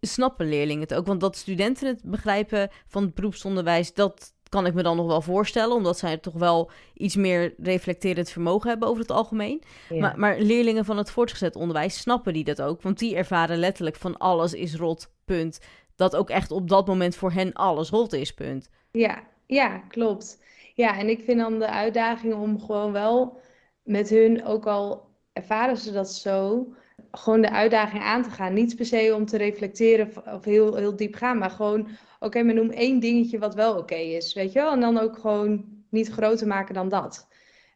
Snappen 0.00 0.48
leerlingen 0.48 0.82
het 0.82 0.94
ook? 0.94 1.06
Want 1.06 1.20
dat 1.20 1.36
studenten 1.36 1.86
het 1.86 2.02
begrijpen 2.04 2.70
van 2.86 3.02
het 3.02 3.14
beroepsonderwijs, 3.14 3.94
dat 3.94 4.34
kan 4.48 4.66
ik 4.66 4.74
me 4.74 4.82
dan 4.82 4.96
nog 4.96 5.06
wel 5.06 5.22
voorstellen. 5.22 5.76
Omdat 5.76 5.98
zij 5.98 6.16
toch 6.16 6.34
wel 6.34 6.70
iets 6.94 7.16
meer 7.16 7.54
reflecterend 7.58 8.30
vermogen 8.30 8.68
hebben 8.68 8.88
over 8.88 9.00
het 9.00 9.10
algemeen. 9.10 9.62
Ja. 9.88 10.00
Maar, 10.00 10.18
maar 10.18 10.38
leerlingen 10.38 10.84
van 10.84 10.96
het 10.96 11.10
voortgezet 11.10 11.56
onderwijs, 11.56 12.00
snappen 12.00 12.32
die 12.32 12.44
dat 12.44 12.62
ook? 12.62 12.82
Want 12.82 12.98
die 12.98 13.16
ervaren 13.16 13.58
letterlijk 13.58 13.96
van 13.96 14.16
alles 14.16 14.52
is 14.52 14.74
rot, 14.74 15.10
punt 15.24 15.60
dat 15.96 16.16
ook 16.16 16.30
echt 16.30 16.50
op 16.50 16.68
dat 16.68 16.86
moment 16.86 17.16
voor 17.16 17.32
hen 17.32 17.52
alles 17.52 17.90
rot 17.90 18.12
is, 18.12 18.34
punt. 18.34 18.70
Ja, 18.90 19.22
ja, 19.46 19.78
klopt. 19.78 20.42
Ja, 20.74 20.98
en 20.98 21.08
ik 21.08 21.20
vind 21.24 21.38
dan 21.38 21.58
de 21.58 21.70
uitdaging 21.70 22.34
om 22.34 22.60
gewoon 22.60 22.92
wel 22.92 23.40
met 23.82 24.08
hun, 24.08 24.44
ook 24.44 24.66
al 24.66 25.10
ervaren 25.32 25.76
ze 25.76 25.92
dat 25.92 26.12
zo, 26.12 26.66
gewoon 27.10 27.40
de 27.40 27.50
uitdaging 27.50 28.02
aan 28.02 28.22
te 28.22 28.30
gaan. 28.30 28.52
Niet 28.52 28.76
per 28.76 28.86
se 28.86 29.12
om 29.16 29.26
te 29.26 29.36
reflecteren 29.36 30.34
of 30.34 30.44
heel, 30.44 30.76
heel 30.76 30.96
diep 30.96 31.14
gaan, 31.14 31.38
maar 31.38 31.50
gewoon, 31.50 31.88
oké, 32.20 32.42
maar 32.42 32.54
noem 32.54 32.70
één 32.70 33.00
dingetje 33.00 33.38
wat 33.38 33.54
wel 33.54 33.78
oké 33.78 33.94
is, 33.94 34.34
weet 34.34 34.52
je 34.52 34.58
wel? 34.58 34.72
En 34.72 34.80
dan 34.80 34.98
ook 34.98 35.18
gewoon 35.18 35.64
niet 35.88 36.08
groter 36.08 36.46
maken 36.46 36.74
dan 36.74 36.88
dat. 36.88 37.28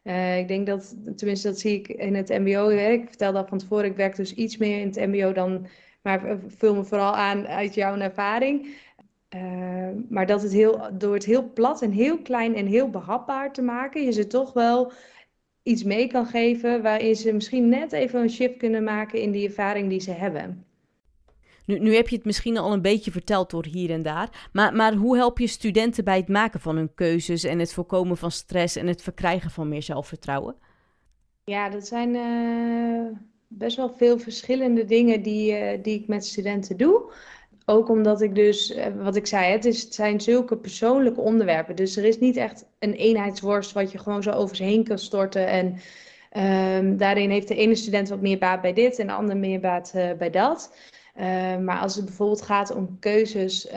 Uh, 0.03 0.37
ik 0.37 0.47
denk 0.47 0.67
dat, 0.67 0.95
tenminste 1.15 1.47
dat 1.47 1.59
zie 1.59 1.79
ik 1.79 1.87
in 1.87 2.15
het 2.15 2.29
mbo 2.29 2.69
Ik 2.69 3.07
vertelde 3.07 3.37
al 3.37 3.47
van 3.47 3.57
tevoren, 3.57 3.85
ik 3.85 3.95
werk 3.95 4.15
dus 4.15 4.33
iets 4.33 4.57
meer 4.57 4.79
in 4.79 4.87
het 4.87 5.07
mbo 5.07 5.31
dan 5.31 5.67
maar 6.07 6.39
vul 6.47 6.75
me 6.75 6.83
vooral 6.83 7.15
aan 7.15 7.47
uit 7.47 7.73
jouw 7.73 7.97
ervaring. 7.97 8.75
Uh, 9.35 9.89
maar 10.09 10.25
dat 10.25 10.41
het 10.41 10.51
heel, 10.51 10.89
door 10.93 11.13
het 11.13 11.25
heel 11.25 11.53
plat 11.53 11.81
en 11.81 11.91
heel 11.91 12.17
klein 12.17 12.55
en 12.55 12.65
heel 12.65 12.89
behapbaar 12.89 13.53
te 13.53 13.61
maken, 13.61 14.03
je 14.03 14.11
ze 14.11 14.27
toch 14.27 14.53
wel 14.53 14.91
iets 15.63 15.83
mee 15.83 16.07
kan 16.07 16.25
geven 16.25 16.81
waarin 16.81 17.15
ze 17.15 17.33
misschien 17.33 17.69
net 17.69 17.91
even 17.91 18.21
een 18.21 18.29
shift 18.29 18.57
kunnen 18.57 18.83
maken 18.83 19.21
in 19.21 19.31
die 19.31 19.47
ervaring 19.47 19.89
die 19.89 19.99
ze 19.99 20.11
hebben. 20.11 20.65
Nu, 21.65 21.79
nu 21.79 21.95
heb 21.95 22.07
je 22.07 22.15
het 22.15 22.25
misschien 22.25 22.57
al 22.57 22.73
een 22.73 22.81
beetje 22.81 23.11
verteld 23.11 23.49
door 23.49 23.65
hier 23.65 23.89
en 23.89 24.01
daar, 24.01 24.49
maar, 24.53 24.75
maar 24.75 24.93
hoe 24.93 25.15
help 25.15 25.39
je 25.39 25.47
studenten 25.47 26.03
bij 26.03 26.17
het 26.17 26.27
maken 26.27 26.59
van 26.59 26.75
hun 26.75 26.93
keuzes 26.93 27.43
en 27.43 27.59
het 27.59 27.73
voorkomen 27.73 28.17
van 28.17 28.31
stress 28.31 28.75
en 28.75 28.87
het 28.87 29.01
verkrijgen 29.01 29.51
van 29.51 29.69
meer 29.69 29.83
zelfvertrouwen? 29.83 30.55
Ja, 31.43 31.69
dat 31.69 31.87
zijn. 31.87 32.15
Uh 32.15 33.17
best 33.47 33.77
wel 33.77 33.93
veel 33.93 34.19
verschillende 34.19 34.85
dingen 34.85 35.21
die, 35.21 35.51
uh, 35.51 35.83
die 35.83 35.99
ik 35.99 36.07
met 36.07 36.25
studenten 36.25 36.77
doe. 36.77 37.11
Ook 37.65 37.89
omdat 37.89 38.21
ik 38.21 38.35
dus, 38.35 38.71
uh, 38.71 38.85
wat 39.03 39.15
ik 39.15 39.27
zei, 39.27 39.51
het, 39.51 39.65
is, 39.65 39.81
het 39.81 39.93
zijn 39.93 40.21
zulke 40.21 40.57
persoonlijke 40.57 41.21
onderwerpen. 41.21 41.75
Dus 41.75 41.97
er 41.97 42.05
is 42.05 42.19
niet 42.19 42.37
echt 42.37 42.65
een 42.79 42.93
eenheidsworst 42.93 43.71
wat 43.71 43.91
je 43.91 43.97
gewoon 43.97 44.23
zo 44.23 44.31
over 44.31 44.55
ze 44.55 44.63
heen 44.63 44.83
kan 44.83 44.99
storten. 44.99 45.47
En 45.47 45.79
um, 46.77 46.97
daarin 46.97 47.29
heeft 47.29 47.47
de 47.47 47.55
ene 47.55 47.75
student 47.75 48.09
wat 48.09 48.21
meer 48.21 48.37
baat 48.37 48.61
bij 48.61 48.73
dit 48.73 48.99
en 48.99 49.07
de 49.07 49.13
andere 49.13 49.39
meer 49.39 49.59
baat 49.59 49.93
uh, 49.95 50.11
bij 50.17 50.29
dat. 50.29 50.75
Uh, 51.19 51.57
maar 51.57 51.79
als 51.79 51.95
het 51.95 52.05
bijvoorbeeld 52.05 52.41
gaat 52.41 52.75
om 52.75 52.97
keuzes, 52.99 53.71
uh, 53.71 53.73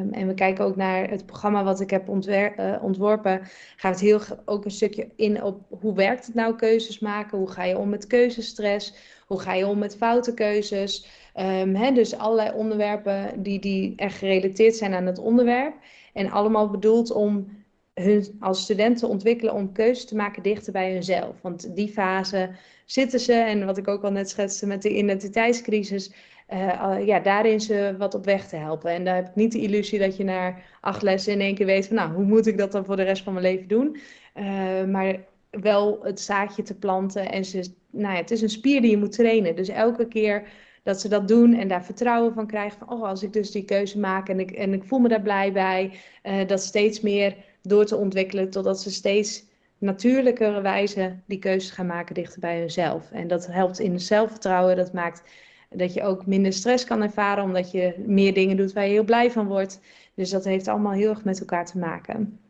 um, 0.00 0.12
en 0.12 0.26
we 0.26 0.34
kijken 0.34 0.64
ook 0.64 0.76
naar 0.76 1.10
het 1.10 1.26
programma 1.26 1.64
wat 1.64 1.80
ik 1.80 1.90
heb 1.90 2.08
uh, 2.08 2.76
ontworpen, 2.82 3.40
gaat 3.76 3.92
het 3.92 4.00
heel 4.00 4.20
ook 4.44 4.64
een 4.64 4.70
stukje 4.70 5.08
in 5.16 5.42
op 5.42 5.60
hoe 5.80 5.94
werkt 5.94 6.26
het 6.26 6.34
nou 6.34 6.56
keuzes 6.56 6.98
maken, 6.98 7.38
hoe 7.38 7.50
ga 7.50 7.64
je 7.64 7.78
om 7.78 7.88
met 7.88 8.06
keuzestress, 8.06 8.94
hoe 9.26 9.40
ga 9.40 9.54
je 9.54 9.66
om 9.66 9.78
met 9.78 9.96
foute 9.96 10.34
keuzes. 10.34 11.06
Um, 11.36 11.74
hè, 11.74 11.92
dus 11.92 12.16
allerlei 12.16 12.52
onderwerpen 12.54 13.42
die, 13.42 13.58
die 13.58 13.92
echt 13.96 14.18
gerelateerd 14.18 14.76
zijn 14.76 14.94
aan 14.94 15.06
het 15.06 15.18
onderwerp. 15.18 15.74
En 16.12 16.30
allemaal 16.30 16.70
bedoeld 16.70 17.10
om 17.10 17.48
hun 17.94 18.36
als 18.40 18.62
studenten 18.62 19.08
ontwikkelen 19.08 19.54
om 19.54 19.72
keuzes 19.72 20.04
te 20.04 20.16
maken 20.16 20.42
dichter 20.42 20.72
bij 20.72 20.92
hunzelf. 20.92 21.40
Want 21.42 21.76
die 21.76 21.88
fase 21.88 22.50
zitten 22.84 23.20
ze, 23.20 23.32
en 23.32 23.66
wat 23.66 23.78
ik 23.78 23.88
ook 23.88 24.04
al 24.04 24.12
net 24.12 24.30
schetste 24.30 24.66
met 24.66 24.82
de 24.82 24.96
identiteitscrisis, 24.96 26.12
uh, 26.52 27.06
ja, 27.06 27.20
daarin 27.20 27.60
ze 27.60 27.94
wat 27.98 28.14
op 28.14 28.24
weg 28.24 28.48
te 28.48 28.56
helpen. 28.56 28.90
En 28.90 29.04
daar 29.04 29.14
heb 29.14 29.28
ik 29.28 29.34
niet 29.34 29.52
de 29.52 29.60
illusie 29.60 29.98
dat 29.98 30.16
je 30.16 30.24
na 30.24 30.54
acht 30.80 31.02
lessen 31.02 31.32
in 31.32 31.40
één 31.40 31.54
keer 31.54 31.66
weet 31.66 31.86
van, 31.86 31.96
nou, 31.96 32.12
hoe 32.12 32.24
moet 32.24 32.46
ik 32.46 32.58
dat 32.58 32.72
dan 32.72 32.84
voor 32.84 32.96
de 32.96 33.02
rest 33.02 33.22
van 33.22 33.32
mijn 33.32 33.44
leven 33.44 33.68
doen? 33.68 33.96
Uh, 34.36 34.84
maar 34.84 35.16
wel 35.50 35.98
het 36.02 36.20
zaadje 36.20 36.62
te 36.62 36.78
planten 36.78 37.30
en 37.30 37.44
ze, 37.44 37.72
nou 37.90 38.14
ja, 38.14 38.20
het 38.20 38.30
is 38.30 38.42
een 38.42 38.48
spier 38.48 38.80
die 38.80 38.90
je 38.90 38.98
moet 38.98 39.12
trainen. 39.12 39.56
Dus 39.56 39.68
elke 39.68 40.08
keer 40.08 40.48
dat 40.82 41.00
ze 41.00 41.08
dat 41.08 41.28
doen 41.28 41.54
en 41.54 41.68
daar 41.68 41.84
vertrouwen 41.84 42.34
van 42.34 42.46
krijgen. 42.46 42.78
Van, 42.78 42.90
oh, 42.90 43.02
als 43.02 43.22
ik 43.22 43.32
dus 43.32 43.50
die 43.50 43.64
keuze 43.64 43.98
maak 43.98 44.28
en 44.28 44.40
ik, 44.40 44.50
en 44.50 44.72
ik 44.72 44.84
voel 44.84 44.98
me 44.98 45.08
daar 45.08 45.22
blij 45.22 45.52
bij. 45.52 45.92
Uh, 46.22 46.46
dat 46.46 46.60
steeds 46.60 47.00
meer 47.00 47.36
door 47.62 47.84
te 47.84 47.96
ontwikkelen 47.96 48.50
totdat 48.50 48.80
ze 48.80 48.90
steeds 48.90 49.44
natuurlijkere 49.78 50.60
wijze 50.60 51.16
die 51.26 51.38
keuzes 51.38 51.70
gaan 51.70 51.86
maken 51.86 52.14
dichter 52.14 52.40
bij 52.40 52.58
hunzelf. 52.58 53.10
En 53.12 53.28
dat 53.28 53.46
helpt 53.46 53.78
in 53.78 54.00
zelfvertrouwen. 54.00 54.76
Dat 54.76 54.92
maakt 54.92 55.22
dat 55.68 55.94
je 55.94 56.02
ook 56.02 56.26
minder 56.26 56.52
stress 56.52 56.84
kan 56.84 57.02
ervaren, 57.02 57.44
omdat 57.44 57.70
je 57.70 57.94
meer 58.06 58.34
dingen 58.34 58.56
doet 58.56 58.72
waar 58.72 58.84
je 58.84 58.92
heel 58.92 59.04
blij 59.04 59.30
van 59.30 59.46
wordt. 59.46 59.80
Dus 60.14 60.30
dat 60.30 60.44
heeft 60.44 60.68
allemaal 60.68 60.92
heel 60.92 61.10
erg 61.10 61.24
met 61.24 61.40
elkaar 61.40 61.66
te 61.66 61.78
maken. 61.78 62.40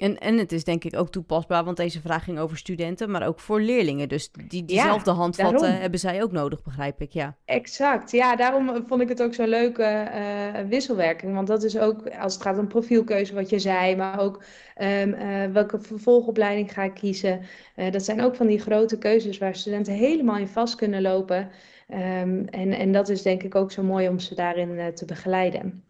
En, 0.00 0.18
en 0.18 0.38
het 0.38 0.52
is 0.52 0.64
denk 0.64 0.84
ik 0.84 0.96
ook 0.96 1.10
toepasbaar, 1.10 1.64
want 1.64 1.76
deze 1.76 2.00
vraag 2.00 2.24
ging 2.24 2.38
over 2.38 2.56
studenten, 2.56 3.10
maar 3.10 3.26
ook 3.26 3.40
voor 3.40 3.60
leerlingen. 3.60 4.08
Dus 4.08 4.30
die, 4.48 4.64
diezelfde 4.64 5.10
ja, 5.10 5.16
handvatten 5.16 5.60
daarom. 5.60 5.80
hebben 5.80 6.00
zij 6.00 6.22
ook 6.22 6.32
nodig, 6.32 6.62
begrijp 6.62 7.00
ik, 7.00 7.12
ja. 7.12 7.36
Exact, 7.44 8.10
ja, 8.10 8.36
daarom 8.36 8.84
vond 8.86 9.00
ik 9.00 9.08
het 9.08 9.22
ook 9.22 9.34
zo'n 9.34 9.48
leuke 9.48 9.82
uh, 9.82 10.68
wisselwerking. 10.68 11.34
Want 11.34 11.46
dat 11.46 11.62
is 11.62 11.78
ook, 11.78 12.08
als 12.08 12.34
het 12.34 12.42
gaat 12.42 12.58
om 12.58 12.68
profielkeuze, 12.68 13.34
wat 13.34 13.50
je 13.50 13.58
zei, 13.58 13.96
maar 13.96 14.20
ook 14.20 14.42
um, 14.82 15.14
uh, 15.14 15.44
welke 15.52 15.80
vervolgopleiding 15.80 16.72
ga 16.72 16.82
ik 16.82 16.94
kiezen. 16.94 17.40
Uh, 17.76 17.90
dat 17.90 18.02
zijn 18.02 18.22
ook 18.22 18.36
van 18.36 18.46
die 18.46 18.60
grote 18.60 18.98
keuzes 18.98 19.38
waar 19.38 19.54
studenten 19.54 19.92
helemaal 19.92 20.36
in 20.36 20.48
vast 20.48 20.74
kunnen 20.74 21.02
lopen. 21.02 21.50
Um, 21.88 22.44
en, 22.44 22.72
en 22.72 22.92
dat 22.92 23.08
is 23.08 23.22
denk 23.22 23.42
ik 23.42 23.54
ook 23.54 23.72
zo 23.72 23.82
mooi 23.82 24.08
om 24.08 24.18
ze 24.18 24.34
daarin 24.34 24.94
te 24.94 25.04
begeleiden. 25.04 25.84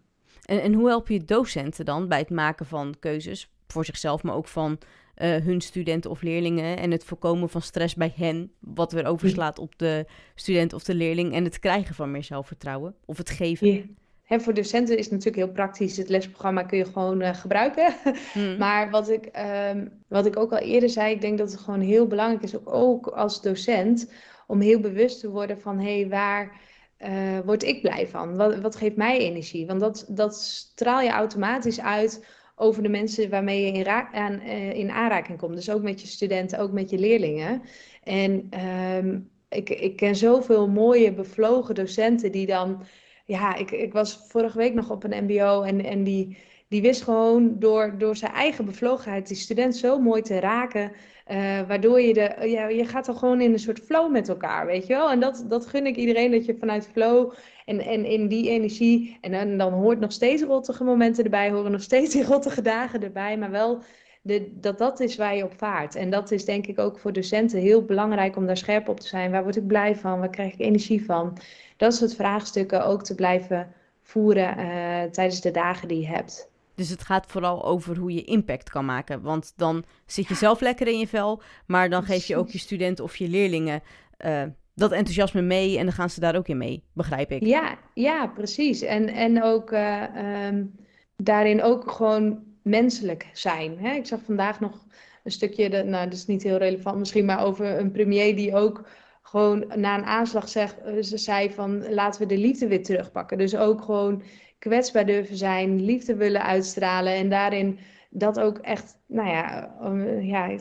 En, 0.44 0.62
en 0.62 0.74
hoe 0.74 0.88
help 0.88 1.08
je 1.08 1.24
docenten 1.24 1.84
dan 1.84 2.08
bij 2.08 2.18
het 2.18 2.30
maken 2.30 2.66
van 2.66 2.94
keuzes? 3.00 3.50
Voor 3.72 3.84
zichzelf, 3.84 4.22
maar 4.22 4.34
ook 4.34 4.48
van 4.48 4.78
uh, 5.16 5.36
hun 5.36 5.60
studenten 5.60 6.10
of 6.10 6.22
leerlingen. 6.22 6.78
En 6.78 6.90
het 6.90 7.04
voorkomen 7.04 7.48
van 7.48 7.62
stress 7.62 7.94
bij 7.94 8.12
hen, 8.16 8.52
wat 8.58 8.92
weer 8.92 9.06
overslaat 9.06 9.58
op 9.58 9.78
de 9.78 10.06
student 10.34 10.72
of 10.72 10.82
de 10.82 10.94
leerling. 10.94 11.32
En 11.34 11.44
het 11.44 11.58
krijgen 11.58 11.94
van 11.94 12.10
meer 12.10 12.24
zelfvertrouwen 12.24 12.94
of 13.04 13.18
het 13.18 13.30
geven. 13.30 13.96
He, 14.22 14.40
voor 14.40 14.54
docenten 14.54 14.96
is 14.96 15.04
het 15.04 15.12
natuurlijk 15.12 15.44
heel 15.44 15.54
praktisch. 15.54 15.96
Het 15.96 16.08
lesprogramma 16.08 16.62
kun 16.62 16.78
je 16.78 16.84
gewoon 16.84 17.22
uh, 17.22 17.34
gebruiken. 17.34 17.94
Hmm. 18.32 18.56
maar 18.56 18.90
wat 18.90 19.10
ik, 19.10 19.30
um, 19.72 19.92
wat 20.08 20.26
ik 20.26 20.36
ook 20.36 20.52
al 20.52 20.58
eerder 20.58 20.88
zei, 20.88 21.14
ik 21.14 21.20
denk 21.20 21.38
dat 21.38 21.50
het 21.50 21.60
gewoon 21.60 21.80
heel 21.80 22.06
belangrijk 22.06 22.42
is, 22.42 22.66
ook 22.66 23.06
als 23.06 23.42
docent, 23.42 24.12
om 24.46 24.60
heel 24.60 24.80
bewust 24.80 25.20
te 25.20 25.30
worden 25.30 25.60
van 25.60 25.78
hé, 25.78 26.00
hey, 26.00 26.08
waar 26.08 26.60
uh, 26.98 27.38
word 27.44 27.62
ik 27.62 27.80
blij 27.80 28.08
van? 28.08 28.36
Wat, 28.36 28.60
wat 28.60 28.76
geeft 28.76 28.96
mij 28.96 29.18
energie? 29.18 29.66
Want 29.66 29.80
dat, 29.80 30.04
dat 30.08 30.34
straal 30.34 31.00
je 31.00 31.10
automatisch 31.10 31.80
uit 31.80 32.26
over 32.60 32.82
de 32.82 32.88
mensen 32.88 33.30
waarmee 33.30 33.66
je 33.66 33.72
in, 33.72 33.88
aan, 33.88 34.40
uh, 34.46 34.74
in 34.74 34.90
aanraking 34.90 35.38
komt. 35.38 35.54
Dus 35.54 35.70
ook 35.70 35.82
met 35.82 36.00
je 36.00 36.06
studenten, 36.06 36.58
ook 36.58 36.72
met 36.72 36.90
je 36.90 36.98
leerlingen. 36.98 37.62
En 38.04 38.50
um, 38.96 39.30
ik, 39.48 39.70
ik 39.70 39.96
ken 39.96 40.16
zoveel 40.16 40.68
mooie, 40.68 41.12
bevlogen 41.12 41.74
docenten 41.74 42.32
die 42.32 42.46
dan. 42.46 42.82
Ja, 43.24 43.54
ik, 43.54 43.70
ik 43.70 43.92
was 43.92 44.26
vorige 44.28 44.58
week 44.58 44.74
nog 44.74 44.90
op 44.90 45.04
een 45.04 45.24
MBO 45.24 45.62
en, 45.62 45.84
en 45.84 46.04
die, 46.04 46.36
die 46.68 46.82
wist 46.82 47.02
gewoon 47.02 47.58
door, 47.58 47.98
door 47.98 48.16
zijn 48.16 48.32
eigen 48.32 48.64
bevlogenheid 48.64 49.28
die 49.28 49.36
student 49.36 49.76
zo 49.76 49.98
mooi 49.98 50.22
te 50.22 50.38
raken. 50.38 50.92
Uh, 51.30 51.60
waardoor 51.68 52.00
je 52.00 52.14
de, 52.14 52.48
ja, 52.48 52.68
je 52.68 52.84
gaat 52.84 53.06
dan 53.06 53.16
gewoon 53.16 53.40
in 53.40 53.52
een 53.52 53.58
soort 53.58 53.80
flow 53.80 54.10
met 54.10 54.28
elkaar, 54.28 54.66
weet 54.66 54.86
je 54.86 54.94
wel. 54.94 55.10
En 55.10 55.20
dat, 55.20 55.44
dat 55.48 55.66
gun 55.66 55.86
ik 55.86 55.96
iedereen, 55.96 56.30
dat 56.30 56.44
je 56.44 56.56
vanuit 56.58 56.88
flow 56.92 57.32
en, 57.64 57.80
en 57.80 58.04
in 58.04 58.28
die 58.28 58.50
energie, 58.50 59.18
en 59.20 59.32
dan, 59.32 59.56
dan 59.58 59.72
hoort 59.72 60.00
nog 60.00 60.12
steeds 60.12 60.42
rottige 60.42 60.84
momenten 60.84 61.24
erbij, 61.24 61.50
horen 61.50 61.70
nog 61.70 61.82
steeds 61.82 62.12
die 62.12 62.24
rottige 62.24 62.62
dagen 62.62 63.02
erbij, 63.02 63.38
maar 63.38 63.50
wel 63.50 63.82
de, 64.22 64.52
dat 64.60 64.78
dat 64.78 65.00
is 65.00 65.16
waar 65.16 65.36
je 65.36 65.44
op 65.44 65.54
vaart. 65.56 65.94
En 65.94 66.10
dat 66.10 66.30
is 66.30 66.44
denk 66.44 66.66
ik 66.66 66.78
ook 66.78 66.98
voor 66.98 67.12
docenten 67.12 67.60
heel 67.60 67.84
belangrijk 67.84 68.36
om 68.36 68.46
daar 68.46 68.56
scherp 68.56 68.88
op 68.88 69.00
te 69.00 69.06
zijn. 69.06 69.30
Waar 69.30 69.42
word 69.42 69.56
ik 69.56 69.66
blij 69.66 69.96
van? 69.96 70.18
Waar 70.18 70.30
krijg 70.30 70.52
ik 70.52 70.60
energie 70.60 71.04
van? 71.04 71.38
Dat 71.76 71.94
soort 71.94 72.14
vraagstukken 72.14 72.86
ook 72.86 73.02
te 73.02 73.14
blijven 73.14 73.74
voeren 74.02 74.58
uh, 74.58 75.02
tijdens 75.02 75.40
de 75.40 75.50
dagen 75.50 75.88
die 75.88 76.00
je 76.00 76.06
hebt. 76.06 76.49
Dus 76.80 76.88
het 76.88 77.02
gaat 77.02 77.26
vooral 77.26 77.64
over 77.64 77.96
hoe 77.96 78.14
je 78.14 78.24
impact 78.24 78.70
kan 78.70 78.84
maken. 78.84 79.22
Want 79.22 79.52
dan 79.56 79.84
zit 80.06 80.28
je 80.28 80.34
zelf 80.34 80.60
lekker 80.60 80.86
in 80.86 80.98
je 80.98 81.06
vel, 81.06 81.42
maar 81.66 81.90
dan 81.90 82.02
geef 82.02 82.24
je 82.26 82.36
ook 82.36 82.48
je 82.48 82.58
studenten 82.58 83.04
of 83.04 83.16
je 83.16 83.28
leerlingen 83.28 83.82
uh, 84.26 84.42
dat 84.74 84.92
enthousiasme 84.92 85.42
mee 85.42 85.78
en 85.78 85.84
dan 85.84 85.94
gaan 85.94 86.10
ze 86.10 86.20
daar 86.20 86.36
ook 86.36 86.48
in 86.48 86.56
mee, 86.56 86.84
begrijp 86.92 87.30
ik. 87.30 87.44
Ja, 87.44 87.78
ja 87.94 88.26
precies. 88.26 88.80
En, 88.80 89.08
en 89.08 89.42
ook 89.42 89.72
uh, 89.72 90.02
um, 90.46 90.74
daarin 91.16 91.62
ook 91.62 91.90
gewoon 91.90 92.42
menselijk 92.62 93.28
zijn. 93.32 93.78
Hè? 93.78 93.94
Ik 93.94 94.06
zag 94.06 94.20
vandaag 94.24 94.60
nog 94.60 94.86
een 95.24 95.30
stukje, 95.30 95.70
de, 95.70 95.82
nou 95.84 96.04
dat 96.04 96.14
is 96.14 96.26
niet 96.26 96.42
heel 96.42 96.56
relevant 96.56 96.98
misschien, 96.98 97.24
maar 97.24 97.44
over 97.44 97.78
een 97.78 97.90
premier 97.90 98.36
die 98.36 98.54
ook 98.54 98.88
gewoon 99.22 99.72
na 99.74 99.98
een 99.98 100.04
aanslag 100.04 100.48
zegt, 100.48 100.76
ze 101.00 101.18
zei 101.18 101.50
van 101.50 101.92
laten 101.94 102.20
we 102.20 102.26
de 102.26 102.38
liefde 102.38 102.68
weer 102.68 102.82
terugpakken. 102.82 103.38
Dus 103.38 103.56
ook 103.56 103.82
gewoon 103.82 104.22
kwetsbaar 104.60 105.06
durven 105.06 105.36
zijn, 105.36 105.84
liefde 105.84 106.14
willen 106.14 106.42
uitstralen 106.42 107.12
en 107.12 107.28
daarin 107.28 107.78
dat 108.10 108.40
ook 108.40 108.58
echt, 108.58 108.98
nou 109.06 109.28
ja, 109.28 109.74
ja 110.20 110.58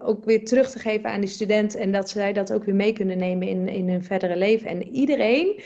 ook, 0.00 0.24
weer 0.24 0.44
terug 0.44 0.70
te 0.70 0.78
geven 0.78 1.10
aan 1.10 1.20
die 1.20 1.30
student 1.30 1.74
en 1.74 1.92
dat 1.92 2.10
zij 2.10 2.32
dat 2.32 2.52
ook 2.52 2.64
weer 2.64 2.74
mee 2.74 2.92
kunnen 2.92 3.18
nemen 3.18 3.48
in, 3.48 3.68
in 3.68 3.88
hun 3.88 4.04
verdere 4.04 4.36
leven. 4.36 4.68
En 4.68 4.88
iedereen 4.88 5.60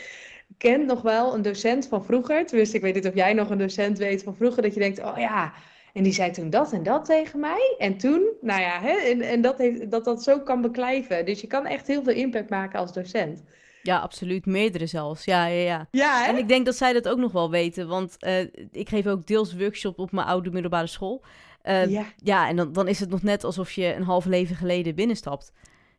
kent 0.59 0.87
nog 0.87 1.03
wel 1.03 1.35
een 1.35 1.43
docent 1.43 1.87
van 1.87 2.05
vroeger, 2.05 2.47
tenminste 2.47 2.77
ik 2.77 2.83
weet 2.83 2.95
niet 2.95 3.07
of 3.07 3.15
jij 3.15 3.33
nog 3.33 3.51
een 3.51 3.59
docent 3.59 3.99
weet 3.99 4.23
van 4.23 4.37
vroeger, 4.37 4.63
dat 4.63 4.75
je 4.75 4.81
denkt, 4.81 5.03
oh 5.03 5.19
ja, 5.19 5.53
en 5.93 6.03
die 6.03 6.13
zei 6.13 6.31
toen 6.31 6.51
dat 6.51 6.73
en 6.73 6.83
dat 6.83 7.05
tegen 7.05 7.41
mij. 7.41 7.75
En 7.79 7.97
toen, 7.97 8.23
nou 8.41 8.61
ja, 8.61 8.81
hè, 8.81 8.93
en, 8.93 9.21
en 9.21 9.41
dat, 9.41 9.59
heeft, 9.59 9.91
dat 9.91 10.05
dat 10.05 10.23
zo 10.23 10.41
kan 10.41 10.61
beklijven. 10.61 11.25
Dus 11.25 11.41
je 11.41 11.47
kan 11.47 11.67
echt 11.67 11.87
heel 11.87 12.03
veel 12.03 12.15
impact 12.15 12.51
maken 12.51 12.79
als 12.79 12.93
docent. 12.93 13.43
Ja, 13.83 13.99
absoluut. 13.99 14.47
Meerdere 14.47 14.87
zelfs. 14.87 15.25
Ja, 15.25 15.47
ja, 15.47 15.63
ja. 15.63 15.87
ja 15.91 16.29
en 16.29 16.37
ik 16.37 16.49
denk 16.49 16.65
dat 16.65 16.77
zij 16.77 16.93
dat 16.93 17.09
ook 17.09 17.19
nog 17.19 17.33
wel 17.33 17.51
weten. 17.51 17.89
Want 17.89 18.17
uh, 18.21 18.41
ik 18.71 18.89
geef 18.89 19.07
ook 19.07 19.27
deels 19.27 19.57
workshop 19.57 19.99
op 19.99 20.13
mijn 20.13 20.27
oude 20.27 20.51
middelbare 20.51 20.87
school. 20.87 21.25
Uh, 21.65 21.87
ja. 21.87 22.05
ja, 22.17 22.49
en 22.49 22.57
dan, 22.57 22.73
dan 22.73 22.89
is 22.89 23.01
het 23.01 23.11
nog 23.11 23.23
net 23.23 23.45
alsof 23.45 23.73
je 23.73 23.95
een 23.95 24.03
half 24.03 24.25
leven 24.25 24.57
geleden 24.57 24.95
binnenstapt. 24.95 25.53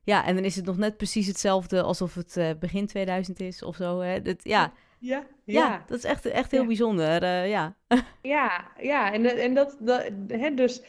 Ja, 0.03 0.25
en 0.25 0.35
dan 0.35 0.43
is 0.43 0.55
het 0.55 0.65
nog 0.65 0.77
net 0.77 0.97
precies 0.97 1.27
hetzelfde 1.27 1.81
alsof 1.81 2.15
het 2.15 2.35
uh, 2.37 2.49
begin 2.59 2.87
2000 2.87 3.39
is 3.39 3.63
of 3.63 3.75
zo. 3.75 3.99
Hè? 3.99 4.21
Dat, 4.21 4.43
ja. 4.43 4.73
Ja, 4.99 5.23
ja. 5.45 5.61
ja, 5.61 5.83
dat 5.87 5.97
is 5.97 6.03
echt, 6.03 6.25
echt 6.25 6.51
heel 6.51 6.61
ja. 6.61 6.67
bijzonder. 6.67 7.25
ja. 7.47 7.75
ja, 8.21 8.71
ja, 8.79 9.13
en, 9.13 9.25
en 9.25 9.53
dat, 9.53 9.77
dat 9.79 10.09
hè, 10.27 10.53
dus 10.53 10.81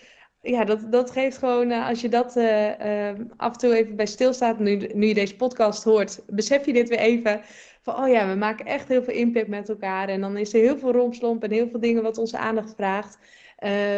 ja, 0.42 0.64
dat, 0.64 0.92
dat 0.92 1.10
geeft 1.10 1.38
gewoon, 1.38 1.70
uh, 1.70 1.88
als 1.88 2.00
je 2.00 2.08
dat 2.08 2.36
uh, 2.36 2.68
uh, 2.68 3.10
af 3.36 3.52
en 3.52 3.58
toe 3.58 3.76
even 3.76 3.96
bij 3.96 4.06
stilstaat, 4.06 4.58
nu, 4.58 4.76
nu 4.94 5.06
je 5.06 5.14
deze 5.14 5.36
podcast 5.36 5.84
hoort, 5.84 6.22
besef 6.26 6.66
je 6.66 6.72
dit 6.72 6.88
weer 6.88 6.98
even. 6.98 7.40
Van, 7.82 7.94
oh 7.94 8.08
ja, 8.08 8.28
we 8.28 8.34
maken 8.34 8.66
echt 8.66 8.88
heel 8.88 9.02
veel 9.02 9.14
impact 9.14 9.48
met 9.48 9.68
elkaar. 9.68 10.08
En 10.08 10.20
dan 10.20 10.36
is 10.36 10.54
er 10.54 10.60
heel 10.60 10.78
veel 10.78 10.92
romslomp 10.92 11.42
en 11.42 11.50
heel 11.50 11.68
veel 11.68 11.80
dingen 11.80 12.02
wat 12.02 12.18
onze 12.18 12.38
aandacht 12.38 12.74
vraagt. 12.74 13.18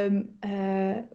Um, 0.06 0.38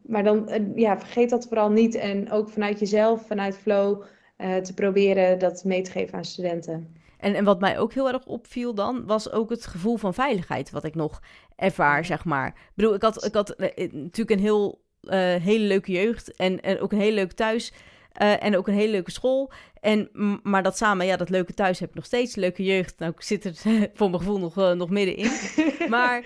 maar 0.01 0.23
dan, 0.23 0.49
ja, 0.75 0.99
vergeet 0.99 1.29
dat 1.29 1.47
vooral 1.47 1.69
niet. 1.69 1.95
En 1.95 2.31
ook 2.31 2.49
vanuit 2.49 2.79
jezelf, 2.79 3.27
vanuit 3.27 3.57
flow, 3.57 4.03
te 4.37 4.73
proberen 4.75 5.39
dat 5.39 5.63
mee 5.63 5.81
te 5.81 5.91
geven 5.91 6.17
aan 6.17 6.25
studenten. 6.25 6.95
En, 7.17 7.35
en 7.35 7.43
wat 7.43 7.59
mij 7.59 7.79
ook 7.79 7.93
heel 7.93 8.07
erg 8.07 8.25
opviel 8.25 8.73
dan, 8.73 9.05
was 9.05 9.31
ook 9.31 9.49
het 9.49 9.65
gevoel 9.65 9.97
van 9.97 10.13
veiligheid, 10.13 10.69
wat 10.69 10.83
ik 10.83 10.95
nog 10.95 11.21
ervaar, 11.55 12.05
zeg 12.05 12.25
maar. 12.25 12.47
Ik 12.47 12.71
bedoel, 12.75 12.93
ik 12.93 13.01
had, 13.01 13.25
ik 13.25 13.33
had 13.33 13.55
natuurlijk 13.91 14.29
een 14.29 14.39
heel 14.39 14.81
uh, 15.03 15.11
hele 15.35 15.65
leuke 15.65 15.91
jeugd 15.91 16.35
en, 16.35 16.61
en 16.61 16.79
ook 16.79 16.91
een 16.91 16.99
heel 16.99 17.13
leuk 17.13 17.31
thuis. 17.31 17.71
Uh, 18.21 18.43
en 18.43 18.57
ook 18.57 18.67
een 18.67 18.73
hele 18.73 18.91
leuke 18.91 19.11
school. 19.11 19.51
En, 19.81 20.09
maar 20.43 20.63
dat 20.63 20.77
samen, 20.77 21.05
ja, 21.05 21.17
dat 21.17 21.29
leuke 21.29 21.53
thuis 21.53 21.79
heb 21.79 21.89
ik 21.89 21.95
nog 21.95 22.05
steeds. 22.05 22.35
Leuke 22.35 22.63
jeugd, 22.63 22.99
nou, 22.99 23.11
ik 23.11 23.21
zit 23.21 23.45
er 23.45 23.53
voor 23.93 24.09
mijn 24.09 24.21
gevoel 24.21 24.39
nog, 24.39 24.57
uh, 24.57 24.71
nog 24.71 24.89
middenin. 24.89 25.31
maar 25.89 26.23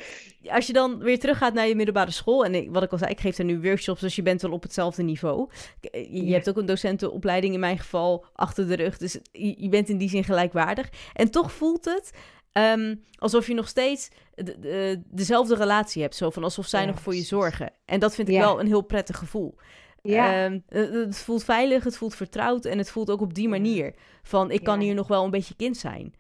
als 0.50 0.68
je 0.68 0.74
dan 0.74 0.98
weer 0.98 1.20
teruggaat 1.20 1.54
naar 1.54 1.68
je 1.68 1.76
middelbare 1.76 2.12
school... 2.12 2.46
en 2.46 2.56
ik, 2.56 2.70
wat 2.72 2.84
ik 2.84 2.92
al 2.92 2.98
zei, 2.98 3.12
ik 3.12 3.20
geef 3.20 3.36
daar 3.36 3.46
nu 3.46 3.62
workshops... 3.62 4.02
dus 4.02 4.16
je 4.16 4.22
bent 4.22 4.42
wel 4.42 4.52
op 4.52 4.64
hetzelfde 4.64 5.04
niveau. 5.04 5.50
Je, 5.92 6.26
je 6.26 6.34
hebt 6.34 6.50
ook 6.50 6.58
een 6.58 6.66
docentenopleiding 6.66 7.54
in 7.54 7.60
mijn 7.60 7.80
geval 7.80 8.26
achter 8.34 8.68
de 8.68 8.76
rug. 8.76 8.98
Dus 8.98 9.18
je, 9.32 9.56
je 9.58 9.70
bent 9.70 9.90
in 9.90 9.98
die 9.98 10.10
zin 10.10 10.24
gelijkwaardig. 10.24 10.90
En 11.14 11.32
toch 11.32 11.52
voelt 11.52 11.86
het 11.86 12.12
Um, 12.54 13.04
alsof 13.18 13.48
je 13.48 13.54
nog 13.54 13.68
steeds 13.68 14.10
de, 14.36 14.60
de, 14.60 15.02
dezelfde 15.06 15.56
relatie 15.56 16.02
hebt. 16.02 16.16
Zo 16.16 16.30
van 16.30 16.44
alsof 16.44 16.66
zij 16.66 16.86
nog 16.86 17.00
voor 17.00 17.16
je 17.16 17.22
zorgen. 17.22 17.72
En 17.86 18.00
dat 18.00 18.16
vind 18.16 18.30
ik 18.30 18.38
wel 18.38 18.60
een 18.60 18.68
heel 18.68 18.82
prettig 18.82 19.18
gevoel. 19.18 19.56
Ja. 20.02 20.46
Um, 20.46 20.64
het 20.68 21.18
voelt 21.18 21.44
veilig, 21.44 21.84
het 21.84 21.98
voelt 21.98 22.16
vertrouwd 22.16 22.66
en 22.66 22.78
het 22.78 22.92
voelt 22.92 23.10
ook 23.10 23.22
op 23.22 23.34
die 23.34 23.50
manier. 23.50 23.94
Van 24.24 24.52
ik 24.52 24.64
kan 24.64 24.80
hier 24.80 24.94
nog 24.94 25.08
wel 25.08 25.24
een 25.24 25.32
beetje 25.32 25.56
kind 25.56 25.78
zijn. 25.78 26.14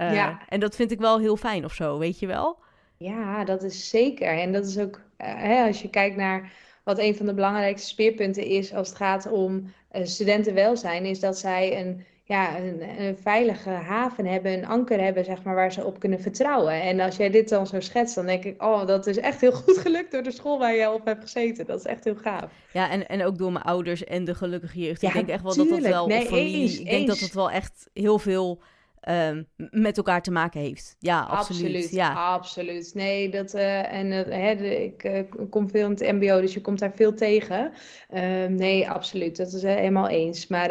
Uh, 0.00 0.14
ja. 0.14 0.42
En 0.48 0.60
dat 0.60 0.76
vind 0.76 0.90
ik 0.90 0.98
wel 0.98 1.18
heel 1.18 1.36
fijn 1.36 1.64
of 1.64 1.72
zo, 1.72 1.98
weet 1.98 2.18
je 2.18 2.26
wel? 2.26 2.58
Ja, 2.96 3.44
dat 3.44 3.62
is 3.62 3.88
zeker. 3.88 4.38
En 4.38 4.52
dat 4.52 4.66
is 4.66 4.78
ook, 4.78 4.96
uh, 4.96 5.00
hè, 5.18 5.66
als 5.66 5.82
je 5.82 5.90
kijkt 5.90 6.16
naar 6.16 6.52
wat 6.84 6.98
een 6.98 7.16
van 7.16 7.26
de 7.26 7.34
belangrijkste 7.34 7.88
speerpunten 7.88 8.44
is 8.44 8.72
als 8.72 8.88
het 8.88 8.96
gaat 8.96 9.30
om 9.30 9.72
uh, 9.92 10.04
studentenwelzijn, 10.04 11.04
is 11.04 11.20
dat 11.20 11.38
zij 11.38 11.80
een 11.80 12.04
ja, 12.26 12.58
een, 12.58 13.00
een, 13.00 13.16
veilige 13.18 13.70
haven 13.70 14.26
hebben, 14.26 14.52
een 14.52 14.66
anker 14.66 15.00
hebben, 15.00 15.24
zeg 15.24 15.42
maar, 15.42 15.54
waar 15.54 15.72
ze 15.72 15.84
op 15.84 15.98
kunnen 15.98 16.20
vertrouwen. 16.20 16.82
En 16.82 17.00
als 17.00 17.16
jij 17.16 17.30
dit 17.30 17.48
dan 17.48 17.66
zo 17.66 17.80
schetst, 17.80 18.14
dan 18.14 18.26
denk 18.26 18.44
ik, 18.44 18.62
oh, 18.62 18.86
dat 18.86 19.06
is 19.06 19.18
echt 19.18 19.40
heel 19.40 19.52
goed 19.64 19.78
gelukt 19.78 20.12
door 20.12 20.22
de 20.22 20.30
school 20.30 20.58
waar 20.58 20.74
je 20.74 20.92
op 20.92 21.04
hebt 21.04 21.22
gezeten. 21.22 21.66
Dat 21.66 21.78
is 21.78 21.84
echt 21.84 22.04
heel 22.04 22.16
gaaf. 22.16 22.50
Ja, 22.72 22.90
en, 22.90 23.08
en 23.08 23.24
ook 23.24 23.38
door 23.38 23.52
mijn 23.52 23.64
ouders 23.64 24.04
en 24.04 24.24
de 24.24 24.34
gelukkige 24.34 24.78
jeugd. 24.80 25.02
ik 25.02 25.12
denk 25.12 25.28
echt 25.28 25.42
wel 25.42 25.54
dat 25.54 25.68
dat 25.68 25.78
wel, 25.78 26.06
nee, 26.06 26.26
familie, 26.26 26.60
eens, 26.60 26.78
ik 26.78 26.90
denk 26.90 27.06
dat 27.06 27.18
het 27.18 27.34
wel 27.34 27.50
echt 27.50 27.88
heel 27.92 28.18
veel 28.18 28.62
um, 29.08 29.46
met 29.70 29.96
elkaar 29.96 30.22
te 30.22 30.30
maken 30.30 30.60
heeft. 30.60 30.96
Ja, 30.98 31.20
absoluut. 31.20 31.64
Absoluut, 31.64 31.90
ja. 31.90 32.12
absoluut. 32.12 32.94
Nee, 32.94 33.30
dat, 33.30 33.54
uh, 33.54 33.92
en 33.92 34.06
uh, 34.06 34.22
hè, 34.24 34.50
ik 34.64 35.04
uh, 35.04 35.20
kom 35.50 35.70
veel 35.70 35.84
in 35.84 35.90
het 35.90 36.12
mbo, 36.12 36.40
dus 36.40 36.54
je 36.54 36.60
komt 36.60 36.78
daar 36.78 36.92
veel 36.94 37.14
tegen. 37.14 37.72
Um, 38.14 38.54
nee, 38.54 38.90
absoluut. 38.90 39.36
Dat 39.36 39.52
is 39.52 39.62
helemaal 39.62 40.08
eens. 40.08 40.46
Maar 40.46 40.70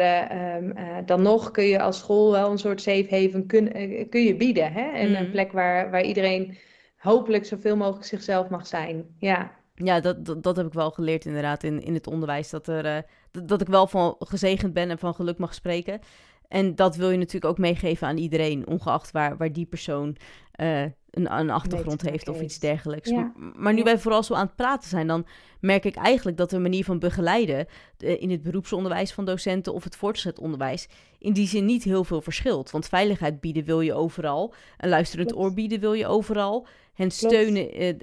um, 0.56 0.74
dan 1.06 1.22
nog 1.22 1.50
kun 1.50 1.64
je 1.64 1.80
als 1.80 1.98
school 1.98 2.30
wel 2.30 2.50
een 2.50 2.58
soort 2.58 2.82
safe 2.82 3.06
haven 3.10 3.46
kun, 3.46 3.72
kun 4.08 4.22
je 4.22 4.36
bieden. 4.36 4.72
Hè? 4.72 4.90
En 4.90 5.08
mm. 5.08 5.14
een 5.14 5.30
plek 5.30 5.52
waar, 5.52 5.90
waar 5.90 6.04
iedereen 6.04 6.58
hopelijk 6.96 7.44
zoveel 7.44 7.76
mogelijk 7.76 8.06
zichzelf 8.06 8.48
mag 8.48 8.66
zijn. 8.66 9.04
Ja. 9.18 9.62
Ja, 9.74 10.00
dat, 10.00 10.24
dat, 10.24 10.42
dat, 10.42 10.56
heb 10.56 10.66
ik 10.66 10.72
wel 10.72 10.90
geleerd 10.90 11.24
inderdaad 11.24 11.62
in, 11.62 11.82
in 11.82 11.94
het 11.94 12.06
onderwijs. 12.06 12.50
Dat, 12.50 12.68
er, 12.68 13.04
dat 13.30 13.60
ik 13.60 13.66
wel 13.66 13.86
van 13.86 14.16
gezegend 14.18 14.72
ben 14.72 14.90
en 14.90 14.98
van 14.98 15.14
geluk 15.14 15.38
mag 15.38 15.54
spreken. 15.54 16.00
En 16.48 16.74
dat 16.74 16.96
wil 16.96 17.10
je 17.10 17.18
natuurlijk 17.18 17.44
ook 17.44 17.58
meegeven 17.58 18.06
aan 18.06 18.16
iedereen, 18.16 18.66
ongeacht 18.66 19.10
waar, 19.10 19.36
waar 19.36 19.52
die 19.52 19.66
persoon 19.66 20.16
uh, 20.60 20.82
een, 20.82 21.38
een, 21.38 21.50
achtergrond 21.50 22.02
heeft 22.02 22.28
of 22.28 22.40
iets 22.40 22.58
dergelijks. 22.58 23.12
Maar 23.54 23.74
nu 23.74 23.82
wij 23.82 23.98
vooral 23.98 24.22
zo 24.22 24.34
aan 24.34 24.46
het 24.46 24.56
praten 24.56 24.88
zijn, 24.88 25.06
dan 25.06 25.26
merk 25.60 25.84
ik 25.84 25.96
eigenlijk 25.96 26.36
dat 26.36 26.50
de 26.50 26.58
manier 26.58 26.84
van 26.84 26.98
begeleiden 26.98 27.66
uh, 27.98 28.22
in 28.22 28.30
het 28.30 28.42
beroepsonderwijs 28.42 29.12
van 29.12 29.24
docenten 29.24 29.74
of 29.74 29.84
het 29.84 29.96
voortgezet 29.96 30.38
onderwijs 30.38 30.88
in 31.18 31.32
die 31.32 31.46
zin 31.46 31.64
niet 31.64 31.84
heel 31.84 32.04
veel 32.04 32.20
verschilt. 32.20 32.70
Want 32.70 32.88
veiligheid 32.88 33.40
bieden 33.40 33.64
wil 33.64 33.80
je 33.80 33.94
overal, 33.94 34.54
een 34.78 34.88
luisterend 34.88 35.30
Klopt. 35.30 35.44
oor 35.44 35.54
bieden 35.54 35.80
wil 35.80 35.92
je 35.92 36.06
overal, 36.06 36.66
hen 36.94 37.10
steunen 37.10 37.82
uh, 37.82 37.94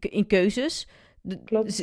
in 0.00 0.26
keuzes. 0.26 0.88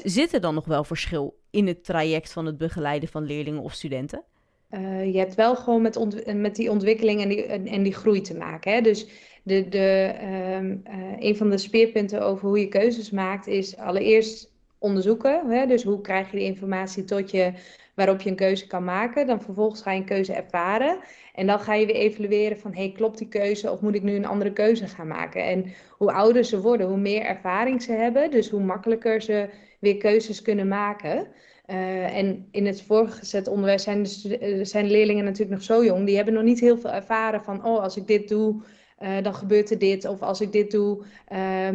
Zit 0.04 0.34
er 0.34 0.42
dan 0.42 0.54
nog 0.54 0.66
wel 0.66 0.84
verschil 0.84 1.40
in 1.50 1.68
het 1.68 1.84
traject 1.84 2.32
van 2.32 2.46
het 2.46 2.58
begeleiden 2.58 3.10
van 3.10 3.24
leerlingen 3.24 3.62
of 3.62 3.74
studenten? 3.74 4.24
Uh, 4.72 5.14
je 5.14 5.18
hebt 5.18 5.36
wel 5.36 5.56
gewoon 5.56 5.82
met, 5.82 6.26
met 6.36 6.56
die 6.56 6.72
ontwikkeling 6.72 7.22
en 7.22 7.30
die, 7.30 7.44
en, 7.44 7.84
die 7.84 7.94
groei 7.94 8.22
te 8.22 8.38
maken. 8.38 8.74
Hè? 8.74 8.82
Dus 8.82 9.08
de, 9.44 9.70
de, 9.70 10.14
um, 10.56 10.84
uh, 10.88 11.14
een 11.20 11.38
van 11.38 11.50
de 11.50 11.58
speerpunten 11.58 12.22
over 12.22 12.48
hoe 12.48 12.60
je 12.60 12.68
keuzes 12.68 13.12
maakt 13.12 13.48
is 13.48 13.78
allereerst 13.78 14.52
onderzoeken. 14.78 15.50
Hè? 15.50 15.66
Dus 15.66 15.84
hoe 15.84 16.02
krijg 16.02 16.32
je 16.32 16.38
de 16.38 16.44
informatie 16.44 17.04
tot 17.04 17.32
je 17.32 17.54
waarop 17.98 18.22
je 18.22 18.30
een 18.30 18.36
keuze 18.36 18.68
kan 18.68 18.84
maken. 18.84 19.28
Dan 19.28 19.42
vervolgens 19.42 19.82
ga 19.82 19.92
je 19.92 20.00
een 20.00 20.06
keuze 20.06 20.34
ervaren. 20.34 21.00
En 21.34 21.48
dan 21.48 21.60
ga 21.60 21.74
je 21.74 21.86
weer 21.86 21.96
evalueren 21.96 22.58
van, 22.58 22.94
klopt 22.94 23.18
die 23.18 23.28
keuze 23.28 23.72
of 23.72 23.82
moet 23.82 23.96
ik 23.96 24.04
nu 24.04 24.16
een 24.16 24.26
andere 24.26 24.54
keuze 24.54 24.88
gaan 24.88 25.08
maken? 25.08 25.44
En 25.44 25.74
hoe 25.90 26.12
ouder 26.12 26.44
ze 26.44 26.62
worden, 26.62 26.88
hoe 26.88 26.98
meer 26.98 27.22
ervaring 27.22 27.82
ze 27.82 27.92
hebben. 27.92 28.32
Dus 28.32 28.50
hoe 28.50 28.64
makkelijker 28.64 29.22
ze 29.22 29.50
weer 29.80 29.98
keuzes 29.98 30.42
kunnen 30.42 30.68
maken. 30.68 31.28
Uh, 31.68 32.18
en 32.18 32.48
in 32.52 32.66
het 32.66 32.82
voorgezet 32.82 33.48
onderwijs 33.48 33.84
zijn 33.84 34.04
de, 34.04 34.38
eh, 34.38 34.66
zijn 34.66 34.92
leerlingen 34.92 35.24
natuurlijk 35.24 35.52
nog 35.52 35.64
zo 35.64 35.84
jong. 35.84 36.06
Die 36.06 36.16
hebben 36.16 36.34
nog 36.34 36.44
niet 36.44 36.60
heel 36.60 36.78
veel 36.78 36.92
ervaren 36.92 37.44
van, 37.44 37.66
oh, 37.66 37.82
als 37.82 37.98
ik 37.98 38.08
dit 38.08 38.28
doe, 38.28 38.62
uh, 39.00 39.24
dan 39.24 39.36
gebeurt 39.36 39.72
er 39.72 39.80
dit. 39.80 40.06
Of 40.06 40.22
als 40.22 40.42
ik 40.42 40.52
dit 40.52 40.72
doe, 40.72 40.98
uh, 41.32 41.70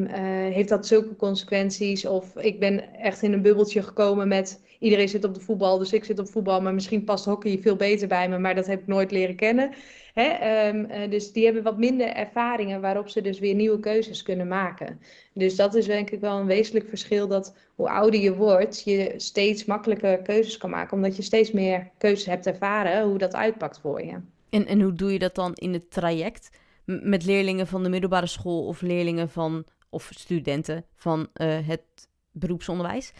heeft 0.52 0.68
dat 0.68 0.86
zulke 0.86 1.16
consequenties. 1.16 2.06
Of 2.06 2.36
ik 2.36 2.60
ben 2.60 2.94
echt 2.94 3.22
in 3.22 3.32
een 3.32 3.42
bubbeltje 3.42 3.82
gekomen 3.82 4.28
met, 4.28 4.60
iedereen 4.82 5.08
zit 5.08 5.24
op 5.24 5.34
de 5.34 5.40
voetbal, 5.40 5.78
dus 5.78 5.92
ik 5.92 6.04
zit 6.04 6.18
op 6.18 6.28
voetbal. 6.28 6.60
Maar 6.60 6.74
misschien 6.74 7.04
past 7.04 7.24
hockey 7.24 7.58
veel 7.58 7.76
beter 7.76 8.08
bij 8.08 8.28
me, 8.28 8.38
maar 8.38 8.54
dat 8.54 8.66
heb 8.66 8.80
ik 8.80 8.86
nooit 8.86 9.10
leren 9.10 9.36
kennen. 9.36 9.72
Hè? 10.14 10.68
Um, 10.68 11.10
dus 11.10 11.32
die 11.32 11.44
hebben 11.44 11.62
wat 11.62 11.78
minder 11.78 12.06
ervaringen 12.06 12.80
waarop 12.80 13.08
ze 13.08 13.20
dus 13.20 13.38
weer 13.38 13.54
nieuwe 13.54 13.80
keuzes 13.80 14.22
kunnen 14.22 14.48
maken. 14.48 15.00
Dus 15.34 15.56
dat 15.56 15.74
is 15.74 15.86
denk 15.86 16.10
ik 16.10 16.20
wel 16.20 16.38
een 16.38 16.46
wezenlijk 16.46 16.88
verschil 16.88 17.28
dat 17.28 17.56
hoe 17.74 17.88
ouder 17.88 18.20
je 18.20 18.34
wordt, 18.34 18.82
je 18.84 19.14
steeds 19.16 19.64
makkelijker 19.64 20.22
keuzes 20.22 20.56
kan 20.56 20.70
maken. 20.70 20.96
Omdat 20.96 21.16
je 21.16 21.22
steeds 21.22 21.52
meer 21.52 21.90
keuzes 21.98 22.26
hebt 22.26 22.46
ervaren 22.46 23.08
hoe 23.08 23.18
dat 23.18 23.34
uitpakt 23.34 23.80
voor 23.80 24.04
je. 24.04 24.16
En, 24.50 24.66
en 24.66 24.80
hoe 24.80 24.92
doe 24.92 25.12
je 25.12 25.18
dat 25.18 25.34
dan 25.34 25.52
in 25.54 25.72
het 25.72 25.90
traject? 25.90 26.50
met 26.84 27.24
leerlingen 27.24 27.66
van 27.66 27.82
de 27.82 27.88
middelbare 27.88 28.26
school 28.26 28.66
of 28.66 28.80
leerlingen 28.80 29.28
van, 29.28 29.64
of 29.90 30.10
studenten 30.14 30.84
van 30.94 31.28
uh, 31.34 31.68
het 31.68 31.82
beroepsonderwijs? 32.30 33.12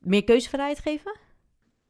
Meer 0.00 0.24
keuzevrijheid 0.24 0.78
geven? 0.78 1.12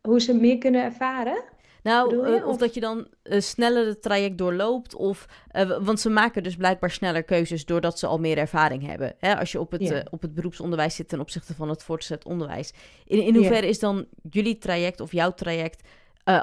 Hoe 0.00 0.20
ze 0.20 0.34
meer 0.34 0.58
kunnen 0.58 0.82
ervaren? 0.82 1.42
Nou, 1.82 2.28
uh, 2.28 2.46
of, 2.46 2.56
dat 2.56 2.74
je 2.74 2.80
dan 2.80 3.08
uh, 3.22 3.40
sneller 3.40 3.86
het 3.86 4.02
traject 4.02 4.38
doorloopt. 4.38 4.94
Of, 4.94 5.26
uh, 5.52 5.78
want 5.84 6.00
ze 6.00 6.10
maken 6.10 6.42
dus 6.42 6.56
blijkbaar 6.56 6.90
sneller 6.90 7.22
keuzes 7.22 7.64
doordat 7.64 7.98
ze 7.98 8.06
al 8.06 8.18
meer 8.18 8.38
ervaring 8.38 8.86
hebben. 8.86 9.14
Hè? 9.18 9.38
Als 9.38 9.52
je 9.52 9.60
op 9.60 9.70
het, 9.70 9.82
ja. 9.82 10.04
op 10.10 10.22
het 10.22 10.34
beroepsonderwijs 10.34 10.94
zit 10.94 11.08
ten 11.08 11.20
opzichte 11.20 11.54
van 11.54 11.68
het 11.68 11.82
voortgezet 11.82 12.24
onderwijs. 12.24 12.72
In, 13.04 13.22
in 13.22 13.34
hoeverre 13.34 13.62
ja. 13.62 13.68
is 13.68 13.78
dan 13.78 14.06
jullie 14.30 14.58
traject 14.58 15.00
of 15.00 15.12
jouw 15.12 15.34
traject 15.34 15.88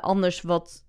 anders 0.01 0.41
wat, 0.41 0.85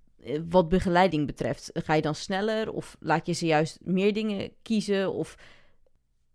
wat 0.48 0.68
begeleiding 0.68 1.26
betreft? 1.26 1.70
Ga 1.74 1.94
je 1.94 2.02
dan 2.02 2.14
sneller 2.14 2.72
of 2.72 2.96
laat 3.00 3.26
je 3.26 3.32
ze 3.32 3.46
juist 3.46 3.78
meer 3.82 4.12
dingen 4.12 4.52
kiezen? 4.62 5.12
Of... 5.12 5.36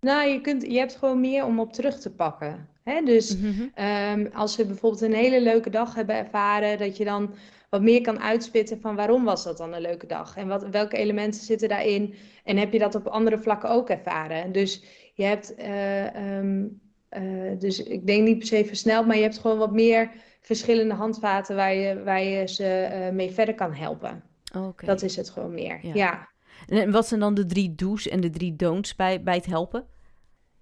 Nou, 0.04 0.30
je, 0.30 0.42
kunt, 0.42 0.64
je 0.64 0.78
hebt 0.78 0.96
gewoon 0.96 1.20
meer 1.20 1.46
om 1.46 1.60
op 1.60 1.74
terug 1.74 2.00
te 2.00 2.12
pakken. 2.12 2.68
Hè? 2.84 3.02
Dus 3.02 3.38
mm 3.38 3.54
-hmm. 3.54 3.86
um, 4.20 4.30
als 4.34 4.54
ze 4.54 4.66
bijvoorbeeld 4.66 5.02
een 5.02 5.14
hele 5.14 5.42
leuke 5.42 5.70
dag 5.70 5.96
hebben 5.96 6.16
ervaren, 6.16 6.78
dat 6.78 6.98
je 6.98 7.06
dan 7.06 7.34
wat 7.70 7.82
meer 7.82 8.02
kan 8.02 8.20
uitspitten 8.20 8.82
van 8.82 8.96
waarom 8.96 9.24
was 9.24 9.44
dat 9.44 9.58
dan 9.58 9.74
een 9.74 9.82
leuke 9.82 10.08
dag? 10.08 10.38
En 10.38 10.48
wat, 10.48 10.70
welke 10.70 10.98
elementen 10.98 11.42
zitten 11.42 11.70
daarin? 11.70 12.16
En 12.44 12.58
heb 12.58 12.74
je 12.74 12.80
dat 12.80 12.96
op 12.96 13.08
andere 13.08 13.38
vlakken 13.38 13.70
ook 13.70 13.90
ervaren? 13.90 14.52
Dus 14.52 14.84
je 15.14 15.24
hebt, 15.24 15.54
uh, 15.60 16.38
um, 16.38 16.82
uh, 17.18 17.60
dus 17.60 17.84
ik 17.84 18.08
denk 18.08 18.28
niet 18.28 18.38
per 18.38 18.48
se 18.48 18.66
versneld, 18.66 19.06
maar 19.06 19.16
je 19.16 19.22
hebt 19.22 19.38
gewoon 19.38 19.58
wat 19.58 19.72
meer 19.72 20.12
verschillende 20.42 20.94
handvaten 20.94 21.56
waar 21.56 21.74
je, 21.74 22.04
waar 22.04 22.24
je 22.24 22.48
ze 22.48 22.90
uh, 22.92 23.16
mee 23.16 23.32
verder 23.32 23.56
kan 23.56 23.74
helpen. 23.74 24.24
Okay. 24.58 24.90
Dat 24.90 25.02
is 25.02 25.16
het 25.16 25.30
gewoon 25.30 25.54
meer, 25.54 25.80
ja. 25.82 25.94
ja. 25.94 26.32
En 26.68 26.92
wat 26.92 27.08
zijn 27.08 27.20
dan 27.20 27.34
de 27.34 27.46
drie 27.46 27.76
do's 27.76 28.08
en 28.08 28.20
de 28.20 28.30
drie 28.30 28.56
don'ts 28.56 28.96
bij, 28.96 29.24
bij 29.24 29.36
het 29.36 29.46
helpen? 29.46 29.86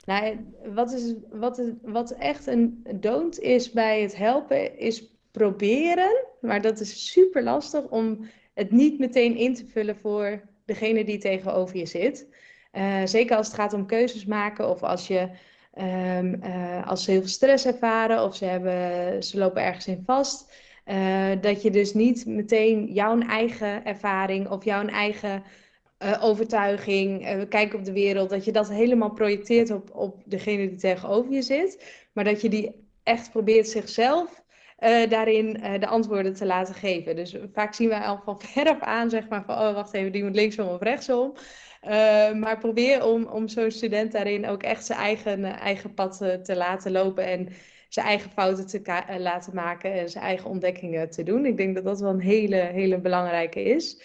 Nou, 0.05 0.45
wat, 0.73 0.91
is, 0.91 1.13
wat, 1.29 1.61
wat 1.81 2.11
echt 2.11 2.47
een 2.47 2.85
don't 2.95 3.39
is 3.39 3.71
bij 3.71 4.01
het 4.01 4.17
helpen, 4.17 4.77
is 4.77 5.15
proberen, 5.31 6.25
maar 6.41 6.61
dat 6.61 6.79
is 6.79 7.11
super 7.11 7.43
lastig 7.43 7.89
om 7.89 8.29
het 8.53 8.71
niet 8.71 8.99
meteen 8.99 9.35
in 9.35 9.53
te 9.53 9.65
vullen 9.65 9.97
voor 9.97 10.41
degene 10.65 11.03
die 11.03 11.17
tegenover 11.17 11.77
je 11.77 11.85
zit. 11.85 12.27
Uh, 12.73 13.01
zeker 13.05 13.35
als 13.35 13.47
het 13.47 13.55
gaat 13.55 13.73
om 13.73 13.85
keuzes 13.85 14.25
maken 14.25 14.69
of 14.69 14.83
als, 14.83 15.07
je, 15.07 15.29
um, 15.79 16.43
uh, 16.43 16.87
als 16.87 17.03
ze 17.03 17.11
heel 17.11 17.19
veel 17.19 17.29
stress 17.29 17.65
ervaren 17.65 18.23
of 18.23 18.35
ze, 18.35 18.45
hebben, 18.45 19.23
ze 19.23 19.37
lopen 19.37 19.63
ergens 19.63 19.87
in 19.87 20.03
vast. 20.05 20.53
Uh, 20.85 21.31
dat 21.41 21.61
je 21.61 21.71
dus 21.71 21.93
niet 21.93 22.25
meteen 22.25 22.85
jouw 22.85 23.19
eigen 23.19 23.85
ervaring 23.85 24.49
of 24.49 24.63
jouw 24.63 24.85
eigen 24.85 25.43
overtuiging, 26.19 27.25
kijk 27.49 27.73
op 27.73 27.85
de 27.85 27.91
wereld, 27.91 28.29
dat 28.29 28.45
je 28.45 28.51
dat 28.51 28.69
helemaal 28.69 29.11
projecteert 29.11 29.71
op, 29.71 29.95
op 29.95 30.21
degene 30.25 30.69
die 30.69 30.77
tegenover 30.77 31.31
je 31.31 31.41
zit. 31.41 31.83
Maar 32.13 32.23
dat 32.23 32.41
je 32.41 32.49
die 32.49 32.71
echt 33.03 33.31
probeert 33.31 33.67
zichzelf 33.67 34.43
uh, 34.79 35.09
daarin 35.09 35.53
de 35.79 35.87
antwoorden 35.87 36.33
te 36.33 36.45
laten 36.45 36.75
geven. 36.75 37.15
Dus 37.15 37.35
vaak 37.53 37.73
zien 37.73 37.89
wij 37.89 37.99
al 37.99 38.21
van 38.25 38.41
veraf 38.41 38.79
aan, 38.79 39.09
zeg 39.09 39.27
maar, 39.27 39.43
van 39.45 39.55
oh, 39.55 39.73
wacht 39.73 39.93
even, 39.93 40.11
die 40.11 40.23
moet 40.23 40.35
linksom 40.35 40.67
of 40.67 40.81
rechtsom. 40.81 41.33
Maar 42.39 42.57
probeer 42.59 43.05
om, 43.05 43.25
om 43.25 43.47
zo'n 43.47 43.71
student 43.71 44.11
daarin 44.11 44.47
ook 44.47 44.63
echt 44.63 44.85
zijn 44.85 44.99
eigen, 44.99 45.43
eigen 45.43 45.93
pad 45.93 46.17
te 46.17 46.55
laten 46.55 46.91
lopen. 46.91 47.25
En 47.25 47.49
zijn 47.89 48.05
eigen 48.05 48.31
fouten 48.31 48.67
te 48.67 48.81
laten 49.19 49.55
maken 49.55 49.93
en 49.93 50.09
zijn 50.09 50.23
eigen 50.23 50.49
ontdekkingen 50.49 51.09
te 51.09 51.23
doen. 51.23 51.45
Ik 51.45 51.57
denk 51.57 51.75
dat 51.75 51.83
dat 51.83 51.99
wel 51.99 52.09
een 52.09 52.19
hele, 52.19 52.55
hele 52.55 52.99
belangrijke 52.99 53.63
is. 53.63 54.01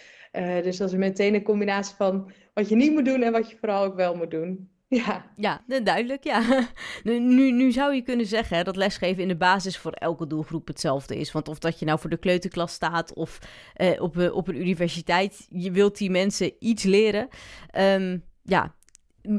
Dus 0.63 0.77
dat 0.77 0.89
is 0.89 0.97
meteen 0.97 1.33
een 1.33 1.43
combinatie 1.43 1.95
van 1.95 2.31
wat 2.53 2.69
je 2.69 2.75
niet 2.75 2.91
moet 2.91 3.05
doen 3.05 3.21
en 3.21 3.31
wat 3.31 3.49
je 3.49 3.57
vooral 3.59 3.83
ook 3.83 3.95
wel 3.95 4.15
moet 4.15 4.31
doen. 4.31 4.69
Ja, 4.99 5.25
ja 5.35 5.79
duidelijk. 5.83 6.23
Ja. 6.23 6.67
Nu, 7.03 7.51
nu 7.51 7.71
zou 7.71 7.95
je 7.95 8.01
kunnen 8.01 8.25
zeggen 8.25 8.65
dat 8.65 8.75
lesgeven 8.75 9.21
in 9.21 9.27
de 9.27 9.37
basis 9.37 9.77
voor 9.77 9.91
elke 9.91 10.27
doelgroep 10.27 10.67
hetzelfde 10.67 11.17
is. 11.17 11.31
Want 11.31 11.47
of 11.47 11.59
dat 11.59 11.79
je 11.79 11.85
nou 11.85 11.99
voor 11.99 12.09
de 12.09 12.17
kleuterklas 12.17 12.73
staat 12.73 13.13
of 13.13 13.39
eh, 13.73 14.01
op, 14.01 14.15
uh, 14.15 14.35
op 14.35 14.47
een 14.47 14.59
universiteit, 14.59 15.47
je 15.49 15.71
wilt 15.71 15.97
die 15.97 16.09
mensen 16.09 16.53
iets 16.59 16.83
leren. 16.83 17.27
Um, 17.77 18.23
ja, 18.43 18.75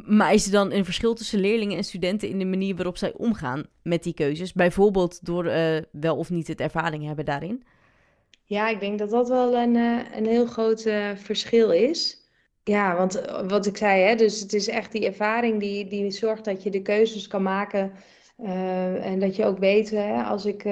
maar 0.05 0.35
is 0.35 0.47
er 0.47 0.53
dan 0.53 0.73
een 0.73 0.85
verschil 0.85 1.15
tussen 1.15 1.41
leerlingen 1.41 1.77
en 1.77 1.85
studenten 1.85 2.29
in 2.29 2.39
de 2.39 2.45
manier 2.45 2.75
waarop 2.75 2.97
zij 2.97 3.13
omgaan 3.17 3.67
met 3.83 4.03
die 4.03 4.15
keuzes? 4.15 4.53
Bijvoorbeeld 4.53 5.25
door 5.25 5.47
uh, 5.47 5.77
wel 5.93 6.17
of 6.17 6.31
niet 6.31 6.49
het 6.49 6.61
ervaring 6.61 7.05
hebben 7.07 7.25
daarin? 7.25 7.63
Ja, 8.49 8.69
ik 8.69 8.81
denk 8.81 8.99
dat 8.99 9.11
dat 9.11 9.29
wel 9.29 9.57
een, 9.57 9.75
een 10.17 10.27
heel 10.27 10.47
groot 10.47 10.83
verschil 11.15 11.71
is. 11.71 12.27
Ja, 12.65 12.97
want 12.97 13.15
eh, 13.21 13.49
wat 13.49 13.67
ik 13.67 13.77
zei, 13.77 14.03
hè, 14.03 14.15
dus 14.15 14.41
het 14.41 14.53
is 14.53 14.69
echt 14.69 14.93
die 14.93 15.07
ervaring 15.07 15.61
die, 15.61 15.89
die 15.89 16.11
zorgt 16.11 16.45
dat 16.45 16.63
je 16.63 16.71
de 16.71 16.83
keuzes 16.83 17.27
kan 17.27 17.43
maken. 17.43 17.93
En 19.03 19.19
dat 19.19 19.37
je 19.37 19.45
ook 19.45 19.59
weet, 19.59 19.91
hè, 19.91 20.23
als 20.23 20.45
ik, 20.45 20.65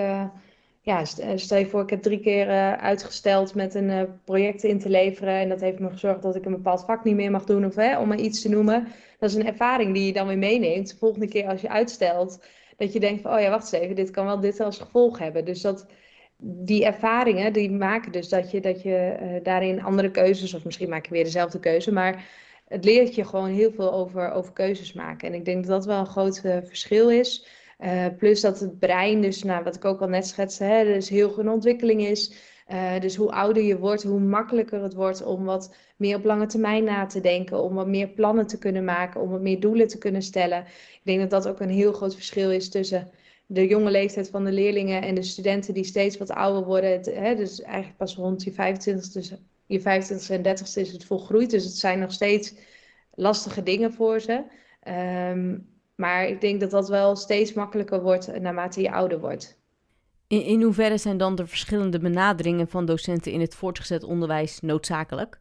ja, 0.80 1.04
stel 1.36 1.58
je 1.58 1.66
voor, 1.66 1.82
ik 1.82 1.90
heb 1.90 2.02
drie 2.02 2.20
keer 2.20 2.76
uitgesteld 2.76 3.54
met 3.54 3.74
een 3.74 4.20
project 4.24 4.62
in 4.64 4.78
te 4.78 4.88
leveren. 4.88 5.34
En 5.34 5.48
dat 5.48 5.60
heeft 5.60 5.78
me 5.78 5.90
gezorgd 5.90 6.22
dat 6.22 6.36
ik 6.36 6.44
een 6.44 6.52
bepaald 6.52 6.84
vak 6.84 7.04
niet 7.04 7.14
meer 7.14 7.30
mag 7.30 7.44
doen, 7.44 7.66
of 7.66 7.74
hè, 7.74 7.98
om 7.98 8.08
maar 8.08 8.18
iets 8.18 8.42
te 8.42 8.48
noemen. 8.48 8.88
Dat 9.18 9.30
is 9.30 9.36
een 9.36 9.46
ervaring 9.46 9.94
die 9.94 10.06
je 10.06 10.12
dan 10.12 10.26
weer 10.26 10.38
meeneemt. 10.38 10.90
De 10.90 10.96
volgende 10.96 11.28
keer 11.28 11.48
als 11.48 11.60
je 11.60 11.68
uitstelt, 11.68 12.44
dat 12.76 12.92
je 12.92 13.00
denkt 13.00 13.22
van, 13.22 13.34
oh 13.34 13.40
ja, 13.40 13.50
wacht 13.50 13.72
eens 13.72 13.82
even, 13.82 13.96
dit 13.96 14.10
kan 14.10 14.26
wel 14.26 14.40
dit 14.40 14.60
als 14.60 14.78
gevolg 14.78 15.18
hebben. 15.18 15.44
Dus 15.44 15.60
dat 15.60 15.86
die 16.38 16.85
ervaringen 16.85 17.53
die 17.53 17.70
maken 17.70 18.12
dus 18.12 18.29
dat 18.29 18.51
je, 18.51 18.61
dat 18.61 18.83
je 18.83 19.16
uh, 19.22 19.29
daarin 19.42 19.83
andere 19.83 20.11
keuzes, 20.11 20.55
of 20.55 20.64
misschien 20.64 20.88
maak 20.88 21.07
je 21.07 21.12
weer 21.12 21.25
dezelfde 21.25 21.61
keuze, 21.61 21.92
maar 21.92 22.25
het 22.68 22.85
leert 22.85 23.14
je 23.14 23.25
gewoon 23.25 23.49
heel 23.49 23.72
veel 23.72 23.92
over, 23.92 24.31
over 24.31 24.53
keuzes 24.53 24.92
maken. 24.92 25.29
En 25.29 25.35
ik 25.35 25.44
denk 25.44 25.66
dat 25.66 25.72
dat 25.72 25.85
wel 25.85 25.99
een 25.99 26.07
groot 26.07 26.42
uh, 26.44 26.57
verschil 26.62 27.11
is. 27.11 27.46
Uh, 27.79 28.07
plus 28.18 28.40
dat 28.40 28.61
het 28.61 28.79
brein, 28.79 29.20
dus 29.20 29.42
nou, 29.42 29.64
wat 29.64 29.77
ik 29.77 29.85
ook 29.85 30.01
al 30.01 30.09
net 30.09 30.27
schetste, 30.27 30.64
hè, 30.64 30.85
dus 30.85 31.09
heel 31.09 31.31
goed 31.31 31.49
ontwikkeling 31.49 32.01
is. 32.01 32.33
dus 33.01 33.16
hoe 33.16 33.31
ouder 33.31 33.62
je 33.62 33.79
wordt, 33.79 34.03
hoe 34.03 34.20
makkelijker 34.20 34.83
het 34.83 34.94
wordt 34.94 35.25
om 35.25 35.44
wat 35.44 35.75
meer 35.96 36.16
op 36.16 36.25
lange 36.25 36.46
termijn 36.46 36.85
na 36.85 37.07
te 37.07 37.20
denken, 37.20 37.62
om 37.62 37.75
wat 37.75 37.87
meer 37.87 38.09
plannen 38.09 38.46
te 38.46 38.59
kunnen 38.59 38.85
maken, 38.85 39.20
om 39.20 39.31
wat 39.31 39.40
meer 39.40 39.61
doelen 39.61 39.88
te 39.88 39.99
kunnen 39.99 40.22
stellen. 40.22 40.61
Ik 40.92 41.01
denk 41.03 41.20
dat 41.20 41.31
dat 41.31 41.49
ook 41.49 41.61
een 41.61 41.70
heel 41.70 41.92
groot 41.92 42.14
verschil 42.14 42.51
is 42.51 42.70
tussen 42.70 43.11
de 43.46 43.66
jonge 43.66 43.90
leeftijd 43.90 44.30
van 44.30 44.44
de 44.44 44.52
leerlingen 44.52 45.02
en 45.02 45.14
de 45.14 45.22
studenten 45.22 45.74
die 45.74 45.85
steeds 45.85 46.16
wat 46.16 46.30
ouder 46.30 46.64
worden. 46.64 47.00
hè, 47.14 47.35
dus 47.35 47.62
eigenlijk 47.62 47.96
pas 47.96 48.14
rond 48.14 48.42
je 48.42 48.52
25 48.52 49.12
dus 49.12 49.32
je 49.66 49.80
25 49.80 50.30
en 50.30 50.42
30 50.42 50.76
is 50.76 50.92
het 50.92 51.04
volgroeid. 51.04 51.50
Dus 51.50 51.64
het 51.64 51.76
zijn 51.76 51.98
nog 51.98 52.12
steeds 52.12 52.54
lastige 53.14 53.62
dingen 53.62 53.92
voor 53.92 54.20
ze. 54.20 54.42
Ehm, 54.80 55.59
maar 55.94 56.28
ik 56.28 56.40
denk 56.40 56.61
dat 56.61 56.70
dat 56.70 56.88
wel 56.88 57.16
steeds 57.16 57.52
makkelijker 57.52 58.02
wordt 58.02 58.40
naarmate 58.40 58.80
je 58.80 58.92
ouder 58.92 59.20
wordt. 59.20 59.59
In, 60.28 60.42
in 60.42 60.62
hoeverre 60.62 60.98
zijn 60.98 61.16
dan 61.16 61.35
de 61.35 61.46
verschillende 61.46 61.98
benaderingen 61.98 62.68
van 62.68 62.87
docenten 62.87 63.32
in 63.32 63.40
het 63.40 63.54
voortgezet 63.54 64.04
onderwijs 64.04 64.61
noodzakelijk? 64.61 65.40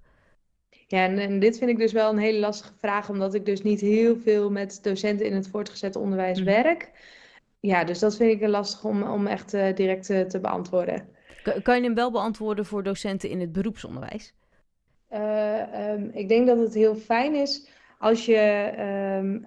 Ja, 0.88 1.06
en, 1.06 1.18
en, 1.18 1.40
dit 1.40 1.58
vind 1.58 1.70
ik 1.70 1.78
dus 1.78 1.92
wel 1.92 2.10
een 2.12 2.18
hele 2.18 2.40
lastige 2.40 2.74
vraag, 2.78 3.10
omdat 3.10 3.34
ik 3.34 3.46
dus 3.46 3.62
niet 3.62 3.82
heel 3.82 4.18
veel 4.18 4.52
met 4.52 4.80
docenten 4.82 5.26
in 5.26 5.34
het 5.34 5.48
voortgezet 5.48 5.96
onderwijs 5.96 6.38
mhm. 6.38 6.46
werk 6.46 6.92
ja, 7.66 7.84
dus 7.84 8.00
dat 8.00 8.16
vind 8.16 8.42
ik 8.42 8.48
lastig 8.48 8.84
om, 8.84 9.04
om 9.04 9.28
echt 9.28 9.54
uh, 9.54 9.76
direct 9.76 10.10
uh, 10.10 10.22
te 10.22 10.40
beantwoorden. 10.40 11.08
Kan 11.64 11.76
je 11.76 11.84
hem 11.84 11.96
wel 11.96 12.12
beantwoorden 12.12 12.66
voor 12.66 12.84
docenten 12.84 13.30
in 13.30 13.40
het 13.40 13.52
beroepsonderwijs? 13.52 14.34
Uh, 15.14 15.92
um, 15.92 16.10
ik 16.14 16.28
denk 16.28 16.48
dat 16.48 16.60
het 16.60 16.74
heel 16.74 16.96
fijn 16.96 17.36
is 17.36 17.70
als 18.00 18.26
je 18.26 18.74
um, 19.20 19.46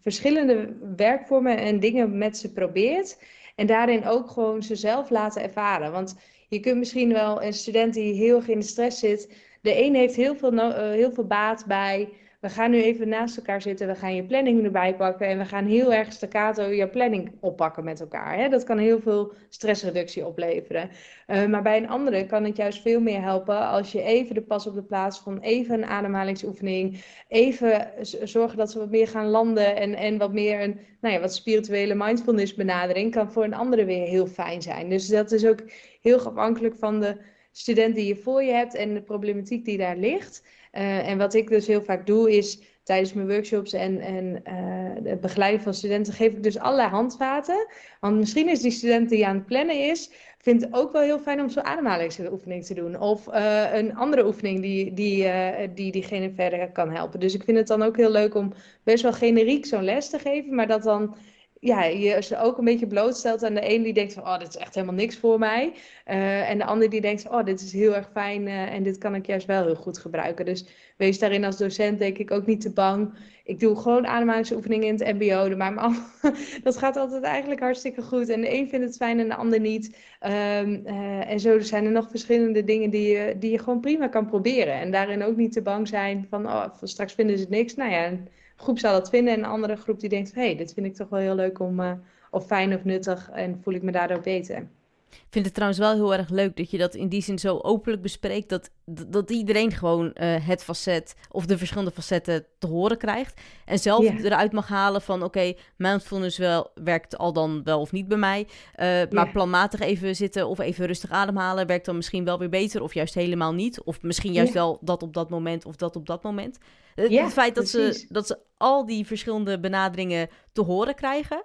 verschillende 0.00 0.76
werkvormen 0.96 1.58
en 1.58 1.80
dingen 1.80 2.18
met 2.18 2.36
ze 2.36 2.52
probeert. 2.52 3.22
En 3.54 3.66
daarin 3.66 4.06
ook 4.06 4.30
gewoon 4.30 4.62
ze 4.62 4.76
zelf 4.76 5.10
laten 5.10 5.42
ervaren. 5.42 5.92
Want 5.92 6.16
je 6.48 6.60
kunt 6.60 6.78
misschien 6.78 7.12
wel 7.12 7.42
een 7.42 7.52
student 7.52 7.94
die 7.94 8.14
heel 8.14 8.36
erg 8.36 8.48
in 8.48 8.58
de 8.58 8.64
stress 8.64 8.98
zit. 8.98 9.36
De 9.62 9.84
een 9.84 9.94
heeft 9.94 10.14
heel 10.14 10.36
veel, 10.36 10.72
heel 10.90 11.12
veel 11.12 11.26
baat 11.26 11.64
bij 11.66 12.08
we 12.40 12.48
gaan 12.48 12.70
nu 12.70 12.82
even 12.82 13.08
naast 13.08 13.36
elkaar 13.36 13.62
zitten, 13.62 13.86
we 13.86 13.94
gaan 13.94 14.14
je 14.14 14.24
planning 14.24 14.64
erbij 14.64 14.96
pakken 14.96 15.26
en 15.26 15.38
we 15.38 15.44
gaan 15.44 15.66
heel 15.66 15.94
erg 15.94 16.12
staccato 16.12 16.62
je 16.62 16.88
planning 16.88 17.32
oppakken 17.40 17.84
met 17.84 18.00
elkaar. 18.00 18.36
Hè? 18.36 18.48
Dat 18.48 18.64
kan 18.64 18.78
heel 18.78 19.00
veel 19.00 19.32
stressreductie 19.48 20.26
opleveren. 20.26 20.90
Uh, 21.26 21.46
maar 21.46 21.62
bij 21.62 21.76
een 21.76 21.88
andere 21.88 22.26
kan 22.26 22.44
het 22.44 22.56
juist 22.56 22.82
veel 22.82 23.00
meer 23.00 23.22
helpen 23.22 23.68
als 23.68 23.92
je 23.92 24.02
even 24.02 24.34
de 24.34 24.42
pas 24.42 24.66
op 24.66 24.74
de 24.74 24.82
plaats 24.82 25.18
van 25.18 25.40
even 25.40 25.74
een 25.74 25.88
ademhalingsoefening, 25.88 27.04
even 27.28 27.90
zorgen 28.22 28.58
dat 28.58 28.70
ze 28.70 28.78
wat 28.78 28.90
meer 28.90 29.08
gaan 29.08 29.26
landen 29.26 29.76
en, 29.76 29.94
en 29.94 30.18
wat 30.18 30.32
meer 30.32 30.60
een 30.60 30.80
nou 31.00 31.14
ja, 31.14 31.20
wat 31.20 31.34
spirituele 31.34 31.94
mindfulness 31.94 32.54
benadering 32.54 33.10
kan 33.10 33.32
voor 33.32 33.44
een 33.44 33.54
andere 33.54 33.84
weer 33.84 34.06
heel 34.06 34.26
fijn 34.26 34.62
zijn. 34.62 34.88
Dus 34.88 35.08
dat 35.08 35.32
is 35.32 35.46
ook 35.46 35.62
heel 36.00 36.20
afhankelijk 36.20 36.74
van 36.76 37.00
de 37.00 37.16
student 37.52 37.94
die 37.94 38.06
je 38.06 38.16
voor 38.16 38.42
je 38.42 38.52
hebt 38.52 38.74
en 38.74 38.94
de 38.94 39.02
problematiek 39.02 39.64
die 39.64 39.78
daar 39.78 39.96
ligt. 39.96 40.42
Uh, 40.76 41.08
en 41.08 41.18
wat 41.18 41.34
ik 41.34 41.48
dus 41.48 41.66
heel 41.66 41.82
vaak 41.82 42.06
doe 42.06 42.36
is 42.36 42.60
tijdens 42.82 43.12
mijn 43.12 43.28
workshops 43.28 43.72
en, 43.72 44.00
en 44.00 44.24
uh, 44.48 45.10
het 45.10 45.20
begeleiden 45.20 45.60
van 45.60 45.74
studenten 45.74 46.12
geef 46.12 46.32
ik 46.32 46.42
dus 46.42 46.58
allerlei 46.58 46.88
handvaten. 46.88 47.66
Want 48.00 48.16
misschien 48.16 48.48
is 48.48 48.60
die 48.60 48.70
student 48.70 49.08
die 49.08 49.26
aan 49.26 49.34
het 49.34 49.46
plannen 49.46 49.88
is, 49.88 50.10
vindt 50.38 50.64
het 50.64 50.74
ook 50.74 50.92
wel 50.92 51.02
heel 51.02 51.18
fijn 51.18 51.40
om 51.40 51.48
zo'n 51.48 51.64
ademhalingsoefening 51.64 52.64
te 52.64 52.74
doen. 52.74 53.00
Of 53.00 53.28
uh, 53.28 53.74
een 53.74 53.96
andere 53.96 54.26
oefening 54.26 54.60
die, 54.60 54.94
die, 54.94 55.28
die 55.74 55.92
diegene 55.92 56.32
verder 56.34 56.72
kan 56.72 56.90
helpen. 56.90 57.20
Dus 57.20 57.34
ik 57.34 57.44
vind 57.44 57.56
het 57.56 57.66
dan 57.66 57.82
ook 57.82 57.96
heel 57.96 58.10
leuk 58.10 58.34
om 58.34 58.52
best 58.82 59.02
wel 59.02 59.12
generiek 59.12 59.66
zo'n 59.66 59.84
les 59.84 60.10
te 60.10 60.18
geven, 60.18 60.54
maar 60.54 60.66
dat 60.66 60.82
dan 60.82 61.16
ja, 61.66 61.84
je 61.84 62.22
ze 62.22 62.38
ook 62.38 62.58
een 62.58 62.64
beetje 62.64 62.86
blootstelt 62.86 63.44
aan 63.44 63.54
de 63.54 63.74
een 63.74 63.82
die 63.82 63.92
denkt 63.92 64.12
van, 64.12 64.22
oh, 64.22 64.38
dit 64.38 64.48
is 64.48 64.56
echt 64.56 64.74
helemaal 64.74 64.94
niks 64.94 65.16
voor 65.16 65.38
mij. 65.38 65.72
Uh, 66.06 66.50
en 66.50 66.58
de 66.58 66.64
ander 66.64 66.90
die 66.90 67.00
denkt, 67.00 67.28
oh, 67.28 67.44
dit 67.44 67.60
is 67.60 67.72
heel 67.72 67.94
erg 67.94 68.10
fijn 68.12 68.42
uh, 68.46 68.72
en 68.72 68.82
dit 68.82 68.98
kan 68.98 69.14
ik 69.14 69.26
juist 69.26 69.46
wel 69.46 69.64
heel 69.64 69.74
goed 69.74 69.98
gebruiken. 69.98 70.44
Dus 70.44 70.66
wees 70.96 71.18
daarin 71.18 71.44
als 71.44 71.56
docent 71.56 71.98
denk 71.98 72.18
ik 72.18 72.30
ook 72.30 72.46
niet 72.46 72.60
te 72.60 72.72
bang. 72.72 73.14
Ik 73.46 73.60
doe 73.60 73.76
gewoon 73.76 74.06
ademhalingsoefeningen 74.06 74.86
in 74.86 74.94
het 74.94 75.14
mbo, 75.14 75.56
maar 75.56 75.74
dat 76.62 76.76
gaat 76.76 76.96
altijd 76.96 77.22
eigenlijk 77.22 77.60
hartstikke 77.60 78.02
goed. 78.02 78.28
En 78.28 78.40
de 78.40 78.54
een 78.54 78.68
vindt 78.68 78.86
het 78.86 78.96
fijn 78.96 79.20
en 79.20 79.28
de 79.28 79.34
ander 79.34 79.60
niet. 79.60 79.96
Um, 80.20 80.82
uh, 80.86 81.30
en 81.30 81.40
zo 81.40 81.60
zijn 81.60 81.84
er 81.84 81.90
nog 81.90 82.10
verschillende 82.10 82.64
dingen 82.64 82.90
die 82.90 83.08
je, 83.08 83.36
die 83.38 83.50
je 83.50 83.58
gewoon 83.58 83.80
prima 83.80 84.08
kan 84.08 84.26
proberen. 84.26 84.74
En 84.74 84.90
daarin 84.90 85.22
ook 85.22 85.36
niet 85.36 85.52
te 85.52 85.62
bang 85.62 85.88
zijn 85.88 86.26
van, 86.30 86.46
oh, 86.46 86.66
straks 86.82 87.12
vinden 87.12 87.38
ze 87.38 87.46
niks. 87.48 87.74
Nou 87.74 87.90
ja, 87.90 88.12
groep 88.56 88.78
zal 88.78 88.92
dat 88.92 89.08
vinden 89.08 89.32
en 89.32 89.38
een 89.38 89.44
andere 89.44 89.76
groep 89.76 90.00
die 90.00 90.08
denkt: 90.08 90.34
hé, 90.34 90.40
hey, 90.40 90.56
dit 90.56 90.72
vind 90.72 90.86
ik 90.86 90.94
toch 90.94 91.08
wel 91.08 91.20
heel 91.20 91.34
leuk 91.34 91.58
om, 91.60 91.80
uh, 91.80 91.92
of 92.30 92.46
fijn 92.46 92.74
of 92.74 92.84
nuttig 92.84 93.30
en 93.30 93.60
voel 93.62 93.74
ik 93.74 93.82
me 93.82 93.92
daardoor 93.92 94.20
beter. 94.20 94.68
Ik 95.10 95.32
vind 95.32 95.44
het 95.44 95.54
trouwens 95.54 95.80
wel 95.80 95.92
heel 95.92 96.14
erg 96.14 96.28
leuk 96.28 96.56
dat 96.56 96.70
je 96.70 96.78
dat 96.78 96.94
in 96.94 97.08
die 97.08 97.22
zin 97.22 97.38
zo 97.38 97.58
openlijk 97.58 98.02
bespreekt. 98.02 98.48
Dat, 98.48 98.70
dat 99.06 99.30
iedereen 99.30 99.72
gewoon 99.72 100.04
uh, 100.04 100.46
het 100.46 100.64
facet 100.64 101.14
of 101.30 101.46
de 101.46 101.58
verschillende 101.58 101.90
facetten 101.90 102.46
te 102.58 102.66
horen 102.66 102.98
krijgt. 102.98 103.40
En 103.64 103.78
zelf 103.78 104.04
eruit 104.04 104.52
mag 104.52 104.68
halen 104.68 105.02
van 105.02 105.16
oké, 105.16 105.24
okay, 105.24 105.58
mindfulness 105.76 106.38
wel, 106.38 106.70
werkt 106.74 107.18
al 107.18 107.32
dan 107.32 107.62
wel 107.64 107.80
of 107.80 107.92
niet 107.92 108.08
bij 108.08 108.18
mij. 108.18 108.46
Uh, 108.76 109.02
maar 109.10 109.30
planmatig 109.30 109.80
even 109.80 110.16
zitten 110.16 110.48
of 110.48 110.58
even 110.58 110.86
rustig 110.86 111.10
ademhalen 111.10 111.66
werkt 111.66 111.86
dan 111.86 111.96
misschien 111.96 112.24
wel 112.24 112.38
weer 112.38 112.48
beter. 112.48 112.82
Of 112.82 112.94
juist 112.94 113.14
helemaal 113.14 113.54
niet. 113.54 113.82
Of 113.82 114.02
misschien 114.02 114.32
juist 114.32 114.52
wel 114.52 114.78
dat 114.80 115.02
op 115.02 115.14
dat 115.14 115.30
moment 115.30 115.64
of 115.64 115.76
dat 115.76 115.96
op 115.96 116.06
dat 116.06 116.22
moment. 116.22 116.58
het 116.94 117.32
feit 117.32 117.54
dat 117.54 117.68
ze, 117.68 118.06
dat 118.08 118.26
ze 118.26 118.38
al 118.56 118.86
die 118.86 119.06
verschillende 119.06 119.60
benaderingen 119.60 120.28
te 120.52 120.62
horen 120.62 120.94
krijgen. 120.94 121.44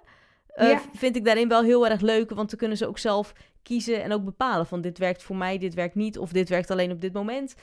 Uh, 0.56 0.78
vind 0.94 1.16
ik 1.16 1.24
daarin 1.24 1.48
wel 1.48 1.62
heel 1.62 1.88
erg 1.88 2.00
leuk, 2.00 2.30
want 2.30 2.50
dan 2.50 2.58
kunnen 2.58 2.76
ze 2.76 2.86
ook 2.86 2.98
zelf 2.98 3.32
kiezen 3.62 4.02
en 4.02 4.12
ook 4.12 4.24
bepalen 4.24 4.66
van 4.66 4.80
dit 4.80 4.98
werkt 4.98 5.22
voor 5.22 5.36
mij, 5.36 5.58
dit 5.58 5.74
werkt 5.74 5.94
niet 5.94 6.18
of 6.18 6.32
dit 6.32 6.48
werkt 6.48 6.70
alleen 6.70 6.90
op 6.90 7.00
dit 7.00 7.12
moment. 7.12 7.54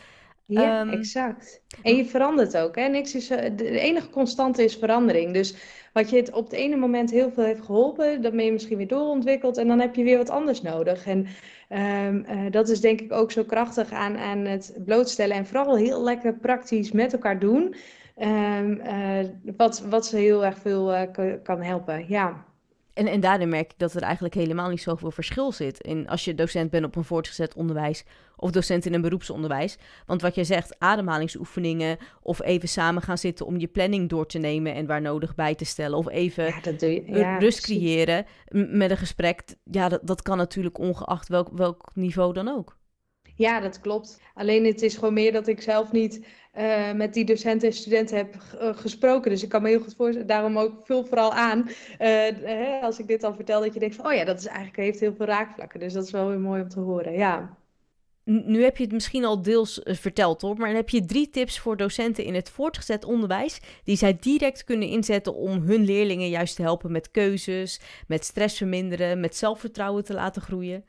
Ja, 0.49 0.81
um, 0.81 0.89
exact. 0.89 1.61
En 1.81 1.95
je 1.95 2.05
verandert 2.05 2.57
ook. 2.57 2.75
Hè? 2.75 2.87
Niks 2.87 3.15
is, 3.15 3.29
eh, 3.29 3.51
de 3.55 3.79
enige 3.79 4.09
constante 4.09 4.63
is 4.63 4.75
verandering. 4.75 5.33
Dus 5.33 5.55
wat 5.93 6.09
je 6.09 6.15
het 6.15 6.31
op 6.31 6.43
het 6.43 6.53
ene 6.53 6.75
moment 6.75 7.11
heel 7.11 7.31
veel 7.31 7.43
heeft 7.43 7.61
geholpen, 7.61 8.21
dan 8.21 8.35
ben 8.35 8.45
je 8.45 8.51
misschien 8.51 8.77
weer 8.77 8.87
doorontwikkeld 8.87 9.57
en 9.57 9.67
dan 9.67 9.79
heb 9.79 9.95
je 9.95 10.03
weer 10.03 10.17
wat 10.17 10.29
anders 10.29 10.61
nodig. 10.61 11.05
En 11.05 11.27
um, 11.69 12.25
uh, 12.29 12.51
dat 12.51 12.69
is 12.69 12.81
denk 12.81 13.01
ik 13.01 13.11
ook 13.11 13.31
zo 13.31 13.43
krachtig 13.43 13.91
aan, 13.91 14.17
aan 14.17 14.45
het 14.45 14.77
blootstellen 14.85 15.35
en 15.35 15.45
vooral 15.45 15.77
heel 15.77 16.03
lekker 16.03 16.33
praktisch 16.33 16.91
met 16.91 17.13
elkaar 17.13 17.39
doen. 17.39 17.75
Um, 18.17 18.81
uh, 18.85 19.19
wat, 19.57 19.79
wat 19.89 20.05
ze 20.05 20.17
heel 20.17 20.45
erg 20.45 20.57
veel 20.57 20.93
uh, 20.93 21.01
kan 21.43 21.61
helpen. 21.61 22.05
Ja. 22.07 22.45
En, 22.99 23.07
en 23.07 23.19
daarin 23.19 23.49
merk 23.49 23.71
ik 23.71 23.77
dat 23.79 23.93
er 23.93 24.01
eigenlijk 24.01 24.33
helemaal 24.33 24.69
niet 24.69 24.81
zoveel 24.81 25.11
verschil 25.11 25.51
zit. 25.51 25.81
In 25.81 26.07
als 26.07 26.25
je 26.25 26.35
docent 26.35 26.69
bent 26.69 26.85
op 26.85 26.95
een 26.95 27.03
voortgezet 27.03 27.53
onderwijs 27.53 28.03
of 28.35 28.51
docent 28.51 28.85
in 28.85 28.93
een 28.93 29.01
beroepsonderwijs. 29.01 29.77
Want 30.05 30.21
wat 30.21 30.35
jij 30.35 30.43
zegt, 30.43 30.79
ademhalingsoefeningen 30.79 31.97
of 32.21 32.41
even 32.41 32.67
samen 32.67 33.01
gaan 33.01 33.17
zitten 33.17 33.45
om 33.45 33.59
je 33.59 33.67
planning 33.67 34.09
door 34.09 34.25
te 34.25 34.37
nemen 34.37 34.73
en 34.73 34.85
waar 34.85 35.01
nodig 35.01 35.35
bij 35.35 35.55
te 35.55 35.65
stellen. 35.65 35.97
Of 35.97 36.09
even 36.09 36.45
ja, 36.45 36.53
je. 37.15 37.35
Rust 37.39 37.61
creëren 37.61 38.25
met 38.51 38.91
een 38.91 38.97
gesprek. 38.97 39.43
Ja, 39.63 39.89
dat, 39.89 39.99
dat 40.03 40.21
kan 40.21 40.37
natuurlijk 40.37 40.77
ongeacht 40.77 41.27
welk, 41.27 41.49
welk 41.53 41.91
niveau 41.93 42.33
dan 42.33 42.47
ook. 42.47 42.77
Ja, 43.39 43.59
dat 43.59 43.79
klopt. 43.79 44.21
Alleen 44.33 44.65
het 44.65 44.81
is 44.81 44.95
gewoon 44.95 45.13
meer 45.13 45.31
dat 45.31 45.47
ik 45.47 45.61
zelf 45.61 45.91
niet 45.91 46.25
uh, 46.57 46.93
met 46.93 47.13
die 47.13 47.25
docenten 47.25 47.67
en 47.67 47.73
studenten 47.73 48.17
heb 48.17 48.35
uh, 48.35 48.77
gesproken. 48.77 49.31
Dus 49.31 49.43
ik 49.43 49.49
kan 49.49 49.61
me 49.61 49.69
heel 49.69 49.79
goed 49.79 49.95
voorstellen, 49.95 50.27
daarom 50.27 50.57
ook 50.57 50.73
vul 50.83 51.05
vooral 51.05 51.33
aan. 51.33 51.69
Uh, 51.99 52.83
als 52.83 52.99
ik 52.99 53.07
dit 53.07 53.23
al 53.23 53.33
vertel, 53.33 53.61
dat 53.61 53.73
je 53.73 53.79
denkt 53.79 53.95
van, 53.95 54.05
oh 54.05 54.13
ja, 54.13 54.25
dat 54.25 54.39
is 54.39 54.45
eigenlijk, 54.45 54.77
heeft 54.77 54.99
heel 54.99 55.13
veel 55.15 55.25
raakvlakken. 55.25 55.79
Dus 55.79 55.93
dat 55.93 56.03
is 56.03 56.11
wel 56.11 56.27
weer 56.27 56.39
mooi 56.39 56.61
om 56.61 56.69
te 56.69 56.79
horen, 56.79 57.13
ja. 57.13 57.57
Nu 58.23 58.63
heb 58.63 58.77
je 58.77 58.83
het 58.83 58.91
misschien 58.91 59.25
al 59.25 59.41
deels 59.41 59.81
verteld 59.83 60.41
hoor, 60.41 60.57
maar 60.57 60.67
dan 60.67 60.75
heb 60.75 60.89
je 60.89 61.05
drie 61.05 61.29
tips 61.29 61.59
voor 61.59 61.77
docenten 61.77 62.23
in 62.23 62.35
het 62.35 62.49
voortgezet 62.49 63.05
onderwijs 63.05 63.59
die 63.83 63.97
zij 63.97 64.17
direct 64.19 64.63
kunnen 64.63 64.87
inzetten 64.87 65.35
om 65.35 65.61
hun 65.61 65.85
leerlingen 65.85 66.29
juist 66.29 66.55
te 66.55 66.61
helpen 66.61 66.91
met 66.91 67.11
keuzes, 67.11 67.79
met 68.07 68.25
stress 68.25 68.57
verminderen, 68.57 69.19
met 69.19 69.35
zelfvertrouwen 69.35 70.03
te 70.03 70.13
laten 70.13 70.41
groeien. 70.41 70.85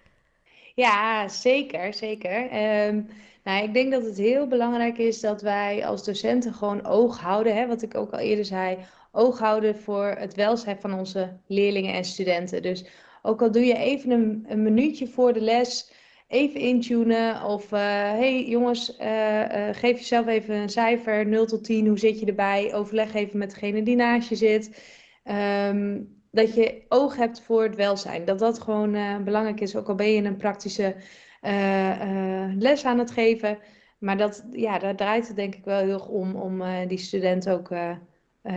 Ja, 0.81 1.29
zeker, 1.29 1.95
zeker. 1.95 2.43
Um, 2.89 3.07
nou, 3.45 3.65
ik 3.65 3.75
denk 3.75 3.93
dat 3.93 4.05
het 4.05 4.17
heel 4.17 4.47
belangrijk 4.47 4.99
is 4.99 5.21
dat 5.21 5.43
wij 5.43 5.87
als 5.87 6.05
docenten 6.05 6.55
gewoon 6.55 6.87
oog 6.87 7.21
houden, 7.21 7.57
hè, 7.57 7.67
wat 7.67 7.83
ik 7.83 7.95
ook 7.95 8.13
al 8.13 8.19
eerder 8.19 8.45
zei, 8.45 8.79
oog 9.13 9.39
houden 9.39 9.77
voor 9.77 10.07
het 10.19 10.35
welzijn 10.35 10.81
van 10.81 10.95
onze 10.95 11.41
leerlingen 11.47 11.95
en 11.95 12.05
studenten. 12.05 12.63
Dus 12.63 12.85
ook 13.23 13.43
al 13.43 13.51
doe 13.51 13.65
je 13.65 13.77
even 13.77 14.11
een, 14.49 14.63
minuutje 14.63 15.07
voor 15.09 15.33
de 15.33 15.41
les, 15.41 15.93
even 16.29 16.61
intunen 16.61 17.45
of 17.45 17.65
uh, 17.65 17.81
hey 18.11 18.45
jongens, 18.45 18.97
uh, 19.01 19.39
uh, 19.39 19.69
geef 19.73 19.99
jezelf 19.99 20.27
even 20.27 20.55
een 20.55 20.69
cijfer, 20.69 21.27
0 21.27 21.47
tot 21.47 21.65
10, 21.65 21.87
hoe 21.87 21.99
zit 21.99 22.21
je 22.21 22.27
erbij? 22.27 22.75
Overleg 22.75 23.15
even 23.15 23.39
met 23.39 23.51
degene 23.51 23.83
die 23.83 23.97
naast 23.97 24.29
je 24.29 24.37
zit. 24.37 24.83
Um, 25.25 26.20
dat 26.31 26.55
je 26.55 26.83
oog 26.89 27.17
hebt 27.17 27.43
voor 27.43 27.63
het 27.63 27.77
welzijn. 27.77 28.25
Dat 28.25 28.39
dat 28.39 28.61
gewoon 28.61 29.25
belangrijk 29.25 29.61
is, 29.61 29.77
ook 29.77 29.89
al 29.89 29.95
ben 29.95 30.13
je 30.13 30.23
een 30.23 30.37
praktische 30.37 30.97
uh, 31.43 32.53
les 32.59 32.85
aan 32.85 32.99
het 32.99 33.11
geven. 33.11 33.59
Maar 33.99 34.17
dat, 34.17 34.47
ja, 34.53 34.79
daar 34.79 34.97
draait 34.97 35.27
het 35.27 35.37
denk 35.37 35.55
ik 35.55 35.65
wel 35.65 35.79
heel 35.79 35.93
erg 35.93 36.09
om, 36.09 36.35
om 36.35 36.63
die 36.89 36.99
student 36.99 37.49
ook 37.49 37.69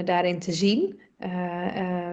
daarin 0.05 0.39
te 0.39 0.51
zien. 0.51 1.01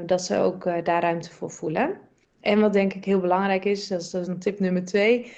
dat 0.06 0.22
ze 0.22 0.36
ook 0.36 0.84
daar 0.84 1.02
ruimte 1.02 1.30
voor 1.30 1.50
voelen. 1.50 2.00
En 2.40 2.60
wat 2.60 2.72
denk 2.72 2.94
ik 2.94 3.04
heel 3.04 3.20
belangrijk 3.20 3.64
is, 3.64 3.88
dat 3.88 4.00
is, 4.00 4.10
dat 4.10 4.22
is 4.22 4.28
een 4.28 4.38
tip 4.38 4.60
nummer 4.60 4.84
twee. 4.84 5.32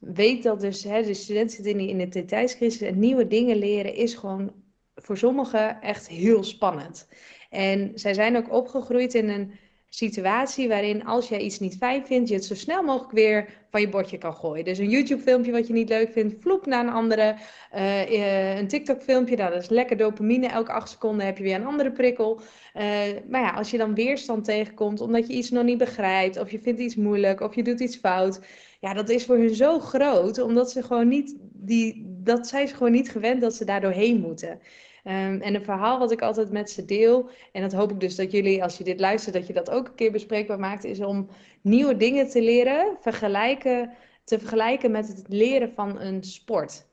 Weet 0.00 0.42
dat 0.42 0.60
dus 0.60 0.84
hè, 0.84 1.02
de 1.02 1.14
student 1.14 1.52
zit 1.52 1.66
in 1.66 1.76
die 1.76 1.88
identiteitscrisis 1.88 2.80
en 2.80 2.98
nieuwe 2.98 3.26
dingen 3.26 3.56
leren 3.56 3.94
is 3.94 4.14
gewoon 4.14 4.52
voor 4.94 5.16
sommigen 5.16 5.80
echt 5.80 6.08
heel 6.08 6.44
spannend. 6.44 7.08
En 7.48 7.92
zij 7.94 8.14
zijn 8.14 8.36
ook 8.36 8.52
opgegroeid 8.52 9.14
in 9.14 9.28
een 9.28 9.52
situatie 9.90 10.68
waarin 10.68 11.04
als 11.04 11.28
jij 11.28 11.40
iets 11.40 11.58
niet 11.58 11.76
fijn 11.76 12.06
vindt, 12.06 12.28
je 12.28 12.34
het 12.34 12.44
zo 12.44 12.54
snel 12.54 12.82
mogelijk 12.82 13.12
weer 13.12 13.48
van 13.70 13.80
je 13.80 13.88
bordje 13.88 14.18
kan 14.18 14.34
gooien. 14.34 14.64
Dus 14.64 14.78
een 14.78 14.88
YouTube-filmpje 14.88 15.52
wat 15.52 15.66
je 15.66 15.72
niet 15.72 15.88
leuk 15.88 16.12
vindt, 16.12 16.34
vloep 16.40 16.66
naar 16.66 16.86
een 16.86 16.92
andere. 16.92 17.36
Uh, 17.74 18.56
een 18.58 18.68
TikTok-filmpje, 18.68 19.36
nou, 19.36 19.52
dat 19.52 19.62
is 19.62 19.68
lekker 19.68 19.96
dopamine. 19.96 20.46
Elke 20.46 20.72
acht 20.72 20.90
seconden 20.90 21.26
heb 21.26 21.36
je 21.36 21.42
weer 21.42 21.54
een 21.54 21.66
andere 21.66 21.92
prikkel. 21.92 22.40
Uh, 22.76 22.82
maar 23.28 23.40
ja, 23.40 23.50
als 23.50 23.70
je 23.70 23.78
dan 23.78 23.94
weerstand 23.94 24.44
tegenkomt 24.44 25.00
omdat 25.00 25.26
je 25.26 25.32
iets 25.32 25.50
nog 25.50 25.64
niet 25.64 25.78
begrijpt, 25.78 26.38
of 26.38 26.50
je 26.50 26.60
vindt 26.60 26.80
iets 26.80 26.96
moeilijk, 26.96 27.40
of 27.40 27.54
je 27.54 27.62
doet 27.62 27.80
iets 27.80 27.96
fout. 27.96 28.40
Ja, 28.80 28.94
dat 28.94 29.08
is 29.08 29.24
voor 29.24 29.36
hun 29.36 29.54
zo 29.54 29.78
groot, 29.78 30.40
omdat 30.40 30.70
ze 30.70 30.82
gewoon 30.82 31.08
niet, 31.08 31.36
die, 31.52 32.02
dat 32.06 32.48
zijn 32.48 32.68
gewoon 32.68 32.92
niet 32.92 33.10
gewend 33.10 33.40
dat 33.40 33.54
ze 33.54 33.64
daar 33.64 33.80
doorheen 33.80 34.20
moeten. 34.20 34.60
Um, 35.08 35.40
en 35.40 35.54
een 35.54 35.64
verhaal 35.64 35.98
wat 35.98 36.12
ik 36.12 36.22
altijd 36.22 36.50
met 36.50 36.70
ze 36.70 36.84
deel, 36.84 37.30
en 37.52 37.62
dat 37.62 37.72
hoop 37.72 37.90
ik 37.90 38.00
dus 38.00 38.16
dat 38.16 38.32
jullie, 38.32 38.62
als 38.62 38.78
je 38.78 38.84
dit 38.84 39.00
luistert, 39.00 39.34
dat 39.34 39.46
je 39.46 39.52
dat 39.52 39.70
ook 39.70 39.86
een 39.86 39.94
keer 39.94 40.12
bespreekbaar 40.12 40.58
maakt, 40.58 40.84
is 40.84 41.00
om 41.00 41.28
nieuwe 41.60 41.96
dingen 41.96 42.28
te 42.28 42.42
leren, 42.42 42.96
vergelijken, 43.00 43.90
te 44.24 44.38
vergelijken 44.38 44.90
met 44.90 45.08
het 45.08 45.24
leren 45.28 45.72
van 45.74 46.00
een 46.00 46.24
sport. 46.24 46.86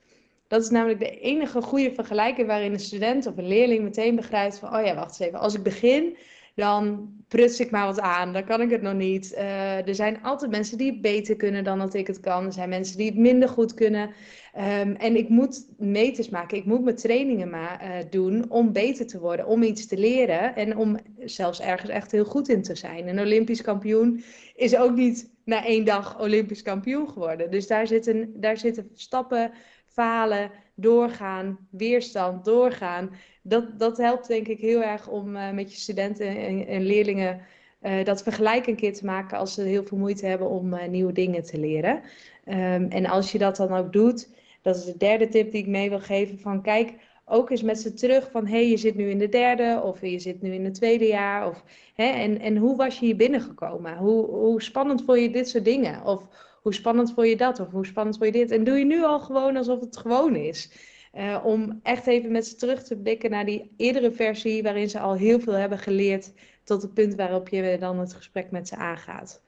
Dat 0.48 0.62
is 0.62 0.70
namelijk 0.70 1.00
de 1.00 1.20
enige 1.20 1.62
goede 1.62 1.94
vergelijking 1.94 2.48
waarin 2.48 2.74
een 2.74 2.80
student 2.80 3.26
of 3.28 3.38
een 3.38 3.48
leerling 3.48 3.84
meteen 3.84 4.16
begrijpt 4.16 4.60
van, 4.60 4.76
oh 4.76 4.86
ja, 4.86 4.96
wacht 4.96 5.10
eens 5.10 5.20
even, 5.20 5.40
als 5.40 5.54
ik 5.54 5.64
begin, 5.64 6.18
dan 6.56 7.10
pruts 7.28 7.60
ik 7.60 7.72
maar 7.72 7.86
wat 7.86 8.00
aan. 8.00 8.34
Dan 8.34 8.44
kan 8.46 8.62
ik 8.62 8.70
het 8.70 8.82
nog 8.82 8.94
niet. 8.94 9.34
Uh, 9.34 9.88
er 9.88 9.96
zijn 9.96 10.24
altijd 10.24 10.52
mensen 10.52 10.78
die 10.78 10.92
het 10.92 11.02
beter 11.02 11.36
kunnen 11.36 11.64
dan 11.64 11.80
dat 11.80 11.94
ik 11.94 12.08
het 12.08 12.20
kan. 12.20 12.46
Er 12.46 12.54
zijn 12.54 12.70
mensen 12.70 12.98
die 12.98 13.06
het 13.06 13.18
minder 13.18 13.50
goed 13.50 13.74
kunnen. 13.74 14.14
Um, 14.58 14.96
en 14.96 15.16
ik 15.16 15.30
moet 15.30 15.66
meters 15.78 16.30
maken. 16.30 16.58
Ik 16.58 16.66
moet 16.66 16.84
mijn 16.84 16.96
trainingen 16.96 17.50
ma 17.50 17.82
uh, 17.82 17.90
doen 18.10 18.46
om 18.50 18.72
beter 18.72 19.08
te 19.08 19.20
worden, 19.20 19.48
om 19.48 19.64
iets 19.64 19.88
te 19.88 19.98
leren 19.98 20.56
en 20.56 20.78
om 20.78 20.98
zelfs 21.20 21.62
ergens 21.62 21.92
echt 21.92 22.12
heel 22.12 22.26
goed 22.26 22.50
in 22.50 22.62
te 22.62 22.76
zijn. 22.76 23.08
Een 23.08 23.20
Olympisch 23.20 23.62
kampioen 23.62 24.24
is 24.56 24.78
ook 24.78 24.96
niet 24.96 25.30
na 25.44 25.66
één 25.66 25.86
dag 25.86 26.20
Olympisch 26.20 26.62
kampioen 26.62 27.10
geworden. 27.10 27.52
Dus 27.52 27.68
daar 27.68 27.88
zitten, 27.88 28.34
daar 28.36 28.58
zitten 28.58 28.90
stappen, 28.94 29.52
falen, 29.86 30.52
doorgaan, 30.76 31.68
weerstand, 31.70 32.46
doorgaan 32.46 33.10
dat, 33.42 33.80
dat 33.80 33.98
helpt 33.98 34.28
denk 34.28 34.48
ik 34.48 34.60
heel 34.60 34.84
erg 34.84 35.08
om 35.08 35.36
uh, 35.36 35.52
met 35.52 35.72
je 35.72 35.80
studenten 35.80 36.28
en, 36.28 36.68
en 36.68 36.82
leerlingen 36.82 37.42
uh, 37.82 38.04
dat 38.04 38.24
vergelijk 38.24 38.68
een 38.68 38.76
keer 38.76 38.94
te 38.94 39.06
maken 39.06 39.38
als 39.38 39.54
ze 39.54 39.62
heel 39.62 39.84
veel 39.84 39.98
moeite 39.98 40.26
hebben 40.26 40.50
om 40.50 40.76
nieuwe 40.90 41.14
dingen 41.14 41.44
te 41.44 41.60
leren. 41.60 42.02
Um, 42.46 42.86
en 42.90 43.06
als 43.06 43.32
je 43.32 43.38
dat 43.38 43.56
dan 43.56 43.72
ook 43.72 43.94
doet, 43.94 44.30
dat 44.66 44.76
is 44.76 44.86
de 44.86 44.98
derde 44.98 45.28
tip 45.28 45.52
die 45.52 45.62
ik 45.62 45.68
mee 45.68 45.90
wil 45.90 46.00
geven 46.00 46.40
van 46.40 46.62
kijk 46.62 46.94
ook 47.26 47.50
eens 47.50 47.62
met 47.62 47.80
ze 47.80 47.94
terug 47.94 48.32
van 48.32 48.46
hé, 48.46 48.52
hey, 48.52 48.70
je 48.70 48.78
zit 48.78 48.96
nu 48.96 49.10
in 49.10 49.18
de 49.18 49.30
derde 49.30 49.82
of 49.84 50.02
je 50.02 50.20
zit 50.20 50.42
nu 50.42 50.54
in 50.54 50.64
het 50.64 50.74
tweede 50.74 51.06
jaar. 51.08 51.48
Of, 51.48 51.64
hè, 51.96 52.06
en, 52.06 52.40
en 52.40 52.58
hoe 52.58 52.76
was 52.76 53.00
je 53.00 53.06
hier 53.06 53.16
binnengekomen? 53.16 53.98
Hoe, 53.98 54.26
hoe 54.26 54.62
spannend 54.62 55.04
vond 55.06 55.20
je 55.20 55.30
dit 55.30 55.50
soort 55.50 55.66
dingen? 55.66 56.06
Of 56.06 56.24
hoe 56.62 56.74
spannend 56.74 57.14
vond 57.14 57.28
je 57.28 57.36
dat? 57.36 57.60
Of 57.60 57.72
hoe 57.72 57.86
spannend 57.86 58.18
vond 58.18 58.34
je 58.34 58.40
dit? 58.40 58.52
En 58.52 58.64
doe 58.64 58.78
je 58.78 58.86
nu 58.86 59.04
al 59.04 59.20
gewoon 59.20 59.56
alsof 59.56 59.80
het 59.80 59.98
gewoon 59.98 60.36
is. 60.36 60.72
Uh, 61.14 61.42
om 61.46 61.80
echt 61.84 62.08
even 62.08 62.32
met 62.32 62.48
ze 62.48 62.56
terug 62.56 62.84
te 62.84 62.98
blikken 62.98 63.30
naar 63.30 63.46
die 63.46 63.72
eerdere 63.78 64.12
versie, 64.12 64.64
waarin 64.64 64.90
ze 64.90 65.00
al 65.00 65.14
heel 65.14 65.40
veel 65.40 65.54
hebben 65.54 65.78
geleerd, 65.80 66.34
tot 66.64 66.82
het 66.82 66.94
punt 66.94 67.16
waarop 67.16 67.50
je 67.50 67.78
dan 67.80 68.00
het 68.00 68.14
gesprek 68.14 68.52
met 68.52 68.68
ze 68.68 68.76
aangaat. 68.76 69.45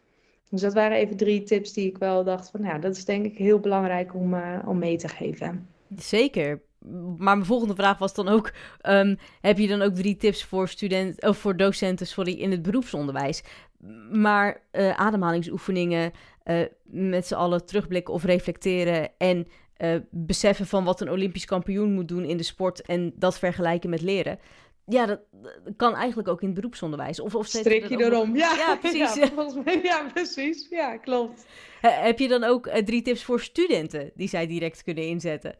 Dus 0.49 0.61
dat 0.61 0.73
waren 0.73 0.97
even 0.97 1.17
drie 1.17 1.43
tips 1.43 1.73
die 1.73 1.87
ik 1.87 1.97
wel 1.97 2.23
dacht 2.23 2.49
van, 2.49 2.63
ja, 2.63 2.77
dat 2.77 2.95
is 2.95 3.05
denk 3.05 3.25
ik 3.25 3.37
heel 3.37 3.59
belangrijk 3.59 4.15
om, 4.15 4.33
uh, 4.33 4.59
om 4.65 4.77
mee 4.77 4.97
te 4.97 5.07
geven. 5.07 5.67
Zeker. 5.95 6.61
Maar 7.17 7.35
mijn 7.35 7.45
volgende 7.45 7.75
vraag 7.75 7.97
was 7.97 8.13
dan 8.13 8.27
ook: 8.27 8.51
um, 8.81 9.17
heb 9.41 9.57
je 9.57 9.67
dan 9.67 9.81
ook 9.81 9.93
drie 9.93 10.17
tips 10.17 10.43
voor, 10.43 10.67
studenten, 10.67 11.29
of 11.29 11.37
voor 11.37 11.57
docenten 11.57 12.07
sorry, 12.07 12.33
in 12.33 12.51
het 12.51 12.61
beroepsonderwijs? 12.61 13.43
Maar 14.11 14.61
uh, 14.71 14.99
ademhalingsoefeningen, 14.99 16.11
met 16.83 17.27
z'n 17.27 17.33
allen 17.33 17.65
terugblikken 17.65 18.13
of 18.13 18.23
reflecteren 18.23 19.09
en 19.17 19.47
beseffen 20.09 20.65
van 20.67 20.83
wat 20.83 21.01
een 21.01 21.11
Olympisch 21.11 21.45
kampioen 21.45 21.93
moet 21.93 22.07
doen 22.07 22.23
in 22.23 22.37
de 22.37 22.43
sport 22.43 22.81
en 22.81 23.13
dat 23.15 23.39
vergelijken 23.39 23.89
met 23.89 24.01
leren. 24.01 24.39
Ja, 24.89 25.05
dat, 25.05 25.19
kan 25.77 25.95
eigenlijk 25.95 26.27
ook 26.27 26.41
in 26.41 26.47
het 26.47 26.55
beroepsonderwijs. 26.55 27.19
Of, 27.19 27.35
of 27.35 27.45
Strik 27.45 27.88
je 27.88 28.03
erom. 28.03 28.35
Ja, 28.35 28.55
ja, 28.55 28.75
precies. 28.81 29.15
Ja, 29.35 29.51
mij, 29.63 29.79
ja, 29.83 30.09
precies. 30.13 30.67
Ja, 30.69 30.97
klopt. 30.97 31.45
heb 31.81 32.19
je 32.19 32.27
dan 32.27 32.43
ook 32.43 32.67
uh, 32.67 32.73
drie 32.73 33.01
tips 33.01 33.23
voor 33.23 33.39
studenten 33.39 34.11
die 34.15 34.27
zij 34.27 34.47
direct 34.47 34.83
kunnen 34.83 35.03
inzetten? 35.03 35.55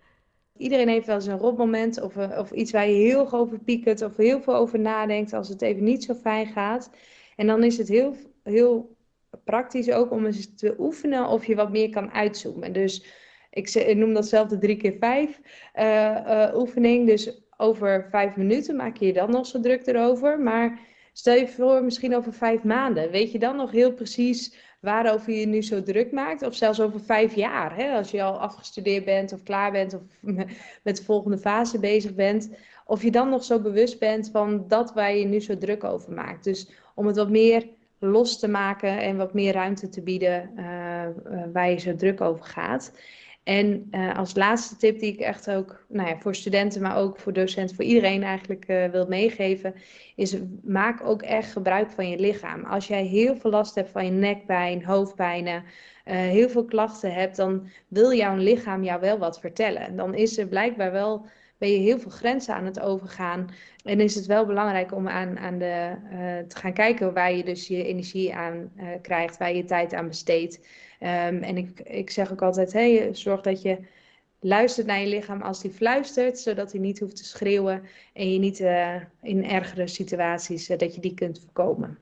Iedereen 0.57 0.88
heeft 0.88 1.05
wel 1.05 1.15
eens 1.15 1.25
een 1.25 1.38
rotmoment 1.38 2.01
of, 2.01 2.15
uh, 2.15 2.38
of 2.39 2.51
iets 2.51 2.71
waar 2.71 2.88
je 2.88 2.95
heel 2.95 3.19
erg 3.19 3.34
over 3.34 3.59
piekert 3.59 4.01
of 4.01 4.17
heel 4.17 4.41
veel 4.41 4.55
over 4.55 4.80
nadenkt 4.80 5.34
als 5.34 5.49
het 5.49 5.61
even 5.61 5.84
niet 5.84 6.03
zo 6.03 6.13
fijn 6.13 6.47
gaat. 6.47 6.89
En 7.36 7.47
dan 7.47 7.63
is 7.63 7.78
het 7.78 7.88
heel, 7.88 8.15
heel 8.43 8.95
praktisch 9.43 9.91
ook 9.91 10.11
om 10.11 10.25
eens 10.25 10.55
te 10.55 10.75
oefenen 10.78 11.28
of 11.28 11.45
je 11.45 11.55
wat 11.55 11.71
meer 11.71 11.89
kan 11.89 12.11
uitzoomen. 12.11 12.73
Dus 12.73 13.05
ik, 13.49 13.95
noem 13.95 14.13
dat 14.13 14.28
zelf 14.28 14.47
de 14.47 14.57
3 14.57 14.78
keer 14.78 14.95
5 14.99 15.39
uh, 15.75 15.84
uh, 16.28 16.51
oefening. 16.55 17.07
Dus 17.07 17.46
over 17.58 18.08
vijf 18.10 18.36
minuten 18.36 18.76
maak 18.76 18.97
je 18.97 19.05
je 19.05 19.14
dan 19.14 19.32
nog 19.32 19.45
zo 19.45 19.60
druk 19.60 19.88
erover. 19.88 20.39
Maar 20.39 20.80
stel 21.14 21.36
je 21.36 21.47
voor, 21.47 21.84
misschien 21.84 22.16
over 22.16 22.34
vijf 22.34 22.64
maanden. 22.64 23.12
Weet 23.12 23.32
je 23.32 23.39
dan 23.39 23.55
nog 23.55 23.72
heel 23.72 23.93
precies 23.93 24.55
waarover 24.80 25.34
je 25.34 25.39
je 25.39 25.47
nu 25.47 25.62
zo 25.62 25.84
druk 25.84 26.12
maakt? 26.12 26.41
Of 26.41 26.55
zelfs 26.55 26.82
over 26.82 26.99
vijf 26.99 27.36
jaar, 27.36 27.76
hè? 27.76 27.91
als 27.91 28.12
je 28.12 28.24
al 28.24 28.39
afgestudeerd 28.39 29.05
bent 29.05 29.34
of 29.34 29.43
klaar 29.43 29.72
bent 29.72 29.93
of 29.93 30.01
met 30.84 30.97
de 30.97 31.03
volgende 31.03 31.38
fase 31.38 31.80
bezig 31.80 32.16
bent. 32.16 32.49
Of 32.86 33.03
je 33.03 33.12
dan 33.12 33.30
nog 33.30 33.43
zo 33.43 33.60
bewust 33.60 33.99
bent 33.99 34.30
van 34.32 34.66
dat 34.68 34.93
waar 34.93 35.16
je 35.16 35.26
nu 35.26 35.39
zo 35.39 35.58
druk 35.58 35.84
over 35.84 36.14
maakt. 36.14 36.43
Dus 36.43 36.70
om 36.95 37.05
het 37.05 37.16
wat 37.16 37.30
meer 37.30 37.68
los 37.99 38.39
te 38.39 38.47
maken 38.47 38.99
en 38.99 39.18
wat 39.18 39.34
meer 39.34 39.53
ruimte 39.53 39.89
te 39.89 40.01
bieden 40.01 40.49
uh, 40.55 40.64
waar 41.53 41.70
je 41.70 41.80
zo 41.80 41.95
druk 41.95 42.22
over 42.22 42.45
gaat. 42.45 42.91
En 43.47 43.87
uh, 43.91 44.17
als 44.17 44.35
laatste 44.35 44.75
tip 44.75 44.99
die 44.99 45.13
ik 45.13 45.19
echt 45.19 45.49
ook 45.49 45.85
nou 45.87 46.09
ja, 46.09 46.17
voor 46.17 46.35
studenten, 46.35 46.81
maar 46.81 46.97
ook 46.97 47.19
voor 47.19 47.33
docenten, 47.33 47.75
voor 47.75 47.85
iedereen 47.85 48.23
eigenlijk 48.23 48.67
uh, 48.67 48.85
wil 48.85 49.07
meegeven, 49.07 49.73
is 50.15 50.35
maak 50.63 51.03
ook 51.03 51.21
echt 51.21 51.51
gebruik 51.51 51.91
van 51.91 52.09
je 52.09 52.19
lichaam. 52.19 52.65
Als 52.65 52.87
jij 52.87 53.03
heel 53.03 53.35
veel 53.35 53.51
last 53.51 53.75
hebt 53.75 53.89
van 53.89 54.05
je 54.05 54.11
nekpijn, 54.11 54.85
hoofdpijnen, 54.85 55.63
uh, 55.63 56.13
heel 56.15 56.49
veel 56.49 56.65
klachten 56.65 57.13
hebt, 57.13 57.35
dan 57.35 57.67
wil 57.87 58.13
jouw 58.13 58.35
lichaam 58.35 58.83
jou 58.83 59.01
wel 59.01 59.17
wat 59.17 59.39
vertellen. 59.39 59.95
Dan 59.95 60.13
is 60.13 60.37
er 60.37 60.47
blijkbaar 60.47 60.91
wel 60.91 61.25
ben 61.57 61.71
je 61.71 61.77
heel 61.77 61.99
veel 61.99 62.11
grenzen 62.11 62.53
aan 62.53 62.65
het 62.65 62.79
overgaan. 62.79 63.49
En 63.83 63.99
is 63.99 64.15
het 64.15 64.25
wel 64.25 64.45
belangrijk 64.45 64.93
om 64.93 65.07
aan, 65.07 65.39
aan 65.39 65.57
de, 65.57 65.95
te 66.47 66.57
gaan 66.57 66.73
kijken 66.73 67.13
waar 67.13 67.33
je 67.33 67.43
dus 67.43 67.67
je 67.67 67.83
energie 67.83 68.35
aan 68.35 68.71
krijgt, 69.01 69.37
waar 69.37 69.55
je 69.55 69.63
tijd 69.63 69.93
aan 69.93 70.07
besteedt. 70.07 70.59
Um, 70.99 71.43
en 71.43 71.57
ik, 71.57 71.79
ik 71.79 72.09
zeg 72.09 72.31
ook 72.31 72.41
altijd, 72.41 72.73
hey, 72.73 73.09
zorg 73.13 73.41
dat 73.41 73.61
je 73.61 73.77
luistert 74.39 74.87
naar 74.87 74.99
je 74.99 75.07
lichaam 75.07 75.41
als 75.41 75.61
die 75.61 75.71
fluistert, 75.71 76.39
zodat 76.39 76.71
hij 76.71 76.81
niet 76.81 76.99
hoeft 76.99 77.15
te 77.15 77.25
schreeuwen 77.25 77.83
en 78.13 78.33
je 78.33 78.39
niet 78.39 78.59
uh, 78.59 78.95
in 79.21 79.45
ergere 79.45 79.87
situaties, 79.87 80.67
dat 80.67 80.95
je 80.95 81.01
die 81.01 81.13
kunt 81.13 81.39
voorkomen. 81.39 81.97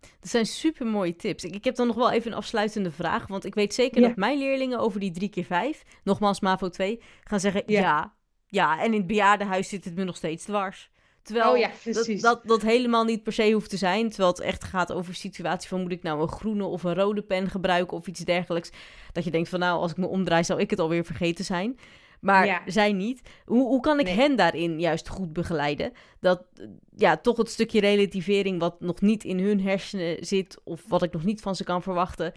Dat 0.00 0.30
zijn 0.30 0.46
super 0.46 0.86
mooie 0.86 1.16
tips. 1.16 1.44
Ik, 1.44 1.54
ik, 1.54 1.64
heb 1.64 1.74
dan 1.74 1.86
nog 1.86 1.96
wel 1.96 2.10
even 2.10 2.30
een 2.30 2.36
afsluitende 2.36 2.90
vraag. 2.90 3.26
Want 3.26 3.44
ik 3.44 3.54
weet 3.54 3.74
zeker 3.74 4.00
ja. 4.00 4.06
dat 4.06 4.16
mijn 4.16 4.38
leerlingen 4.38 4.78
over 4.78 5.00
die 5.00 5.10
3 5.10 5.28
keer 5.28 5.44
5 5.44 5.82
nogmaals 6.04 6.40
MAVO 6.40 6.68
2, 6.68 7.00
gaan 7.24 7.40
zeggen: 7.40 7.62
ja. 7.66 7.80
ja, 7.80 8.14
ja, 8.46 8.78
en 8.78 8.92
in 8.92 8.98
het 8.98 9.06
bejaardenhuis 9.06 9.68
zit 9.68 9.84
het 9.84 9.94
me 9.94 10.04
nog 10.04 10.16
steeds 10.16 10.44
dwars. 10.44 10.90
Terwijl 11.24 11.52
oh 11.52 11.58
ja, 11.58 11.70
dat, 11.84 12.06
dat, 12.20 12.40
dat, 12.44 12.62
helemaal 12.62 13.04
niet 13.04 13.22
per 13.22 13.32
se 13.32 13.52
hoeft 13.52 13.70
te 13.70 13.76
zijn. 13.76 14.08
Terwijl 14.08 14.30
het 14.30 14.40
echt 14.40 14.64
gaat 14.64 14.92
over 14.92 15.14
situatie 15.14 15.68
van 15.68 15.80
moet 15.80 15.92
ik 15.92 16.02
nou 16.02 16.20
een 16.22 16.28
groene 16.28 16.64
of 16.64 16.82
een 16.82 16.94
rode 16.94 17.22
pen 17.22 17.50
gebruiken 17.50 17.96
of 17.96 18.06
iets 18.06 18.20
dergelijks. 18.20 18.70
Dat 19.12 19.24
je 19.24 19.30
denkt 19.30 19.48
van 19.48 19.58
nou, 19.58 19.80
als 19.80 19.90
ik 19.90 19.96
me 19.96 20.06
omdraai 20.06 20.44
zou 20.44 20.60
ik 20.60 20.70
het 20.70 20.78
alweer 20.78 21.04
vergeten 21.04 21.44
zijn. 21.44 21.78
Maar 22.20 22.46
ja. 22.46 22.62
zij 22.66 22.92
niet. 22.92 23.20
Hoe, 23.44 23.66
hoe 23.66 23.80
kan 23.80 23.98
ik 23.98 24.04
Nee. 24.06 24.14
hen 24.14 24.36
daarin 24.36 24.80
juist 24.80 25.08
goed 25.08 25.32
begeleiden? 25.32 25.92
Dat 26.20 26.44
ja, 26.96 27.16
toch 27.16 27.36
het 27.36 27.50
stukje 27.50 27.80
relativering 27.80 28.60
wat 28.60 28.80
nog 28.80 29.00
niet 29.00 29.24
in 29.24 29.38
hun 29.38 29.60
hersenen 29.60 30.16
zit, 30.26 30.60
of 30.64 30.82
wat 30.88 31.02
ik 31.02 31.12
nog 31.12 31.24
niet 31.24 31.40
van 31.40 31.56
ze 31.56 31.64
kan 31.64 31.82
verwachten. 31.82 32.32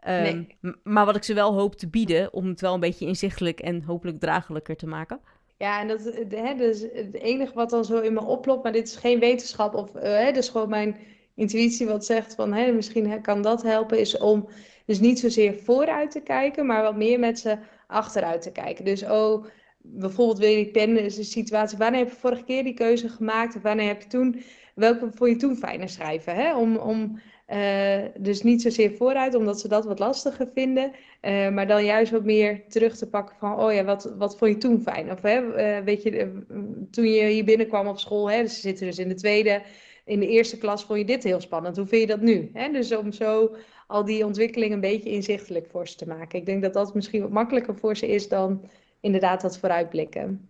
ehm, 0.00 0.22
Nee. 0.22 0.76
Maar 0.82 1.04
wat 1.04 1.16
ik 1.16 1.24
ze 1.24 1.34
wel 1.34 1.54
hoop 1.54 1.74
te 1.74 1.88
bieden, 1.88 2.32
om 2.32 2.46
het 2.46 2.60
wel 2.60 2.74
een 2.74 2.80
beetje 2.80 3.06
inzichtelijk 3.06 3.60
en 3.60 3.82
hopelijk 3.82 4.20
draaglijker 4.20 4.76
te 4.76 4.86
maken. 4.86 5.20
Ja, 5.60 5.80
en 5.80 5.88
dat 5.88 6.04
hè, 6.28 6.54
het 6.92 7.14
enige 7.14 7.54
wat 7.54 7.70
dan 7.70 7.84
zo 7.84 8.00
in 8.00 8.12
me 8.12 8.24
oplopt, 8.24 8.62
maar 8.62 8.72
dit 8.72 8.88
is 8.88 8.96
geen 8.96 9.18
wetenschap 9.18 9.74
of 9.74 9.94
eh, 9.94 10.12
hè, 10.12 10.32
dus 10.32 10.48
gewoon 10.48 10.68
mijn 10.68 10.96
intuïtie 11.34 11.86
wat 11.86 12.04
zegt 12.04 12.34
van 12.34 12.52
hè, 12.52 12.72
misschien 12.72 13.20
kan 13.20 13.42
dat 13.42 13.62
helpen, 13.62 13.98
is 13.98 14.18
om 14.18 14.48
dus 14.86 15.00
niet 15.00 15.18
zozeer 15.18 15.54
vooruit 15.54 16.10
te 16.10 16.20
kijken, 16.20 16.66
maar 16.66 16.82
wat 16.82 16.96
meer 16.96 17.18
met 17.18 17.38
ze 17.38 17.58
achteruit 17.86 18.42
te 18.42 18.52
kijken. 18.52 18.84
Dus 18.84 19.02
oh, 19.02 19.44
bijvoorbeeld 19.78 20.38
wil 20.38 20.48
je 20.48 20.56
die 20.56 20.70
pen, 20.70 20.98
is 20.98 21.18
een 21.18 21.24
situatie, 21.24 21.78
wanneer 21.78 22.00
heb 22.00 22.10
je 22.10 22.16
vorige 22.16 22.44
keer 22.44 22.64
die 22.64 22.74
keuze 22.74 23.08
gemaakt 23.08 23.56
of 23.56 23.62
wanneer 23.62 23.88
heb 23.88 24.02
je 24.02 24.08
toen, 24.08 24.42
welke 24.74 25.10
vond 25.14 25.30
je 25.30 25.36
toen 25.36 25.56
fijner 25.56 25.88
schrijven? 25.88 26.34
Hè? 26.34 26.56
Om, 26.56 26.76
om 26.76 27.20
eh, 27.50 28.02
dus 28.18 28.42
niet 28.42 28.62
zozeer 28.62 28.92
vooruit, 28.96 29.34
omdat 29.34 29.60
ze 29.60 29.68
dat 29.68 29.84
wat 29.84 29.98
lastiger 29.98 30.48
vinden. 30.54 30.92
Uh, 31.22 31.50
maar 31.50 31.66
dan 31.66 31.84
juist 31.84 32.12
wat 32.12 32.24
meer 32.24 32.62
terug 32.68 32.96
te 32.96 33.08
pakken 33.08 33.36
van, 33.38 33.58
oh 33.58 33.72
ja, 33.72 33.84
wat, 33.84 34.14
wat 34.18 34.38
vond 34.38 34.50
je 34.50 34.58
toen 34.58 34.80
fijn? 34.80 35.10
Of 35.10 35.22
hè, 35.22 35.40
uh, 35.40 35.84
weet 35.84 36.02
je, 36.02 36.42
toen 36.90 37.04
je 37.04 37.24
hier 37.24 37.44
binnenkwam 37.44 37.86
op 37.86 37.98
school, 37.98 38.30
hè, 38.30 38.46
ze 38.46 38.60
zitten 38.60 38.86
dus 38.86 38.98
in 38.98 39.08
de 39.08 39.14
tweede, 39.14 39.62
in 40.04 40.20
de 40.20 40.28
eerste 40.28 40.58
klas 40.58 40.84
vond 40.84 40.98
je 40.98 41.04
dit 41.04 41.22
heel 41.22 41.40
spannend. 41.40 41.76
Hoe 41.76 41.86
vind 41.86 42.00
je 42.00 42.06
dat 42.06 42.20
nu? 42.20 42.50
Hè? 42.52 42.72
Dus 42.72 42.96
om 42.96 43.12
zo 43.12 43.56
al 43.86 44.04
die 44.04 44.24
ontwikkeling 44.24 44.72
een 44.72 44.80
beetje 44.80 45.10
inzichtelijk 45.10 45.66
voor 45.70 45.88
ze 45.88 45.96
te 45.96 46.06
maken. 46.06 46.38
Ik 46.38 46.46
denk 46.46 46.62
dat 46.62 46.72
dat 46.72 46.94
misschien 46.94 47.20
wat 47.20 47.30
makkelijker 47.30 47.76
voor 47.76 47.96
ze 47.96 48.08
is 48.08 48.28
dan 48.28 48.64
inderdaad 49.00 49.40
dat 49.40 49.58
vooruitblikken. 49.58 50.48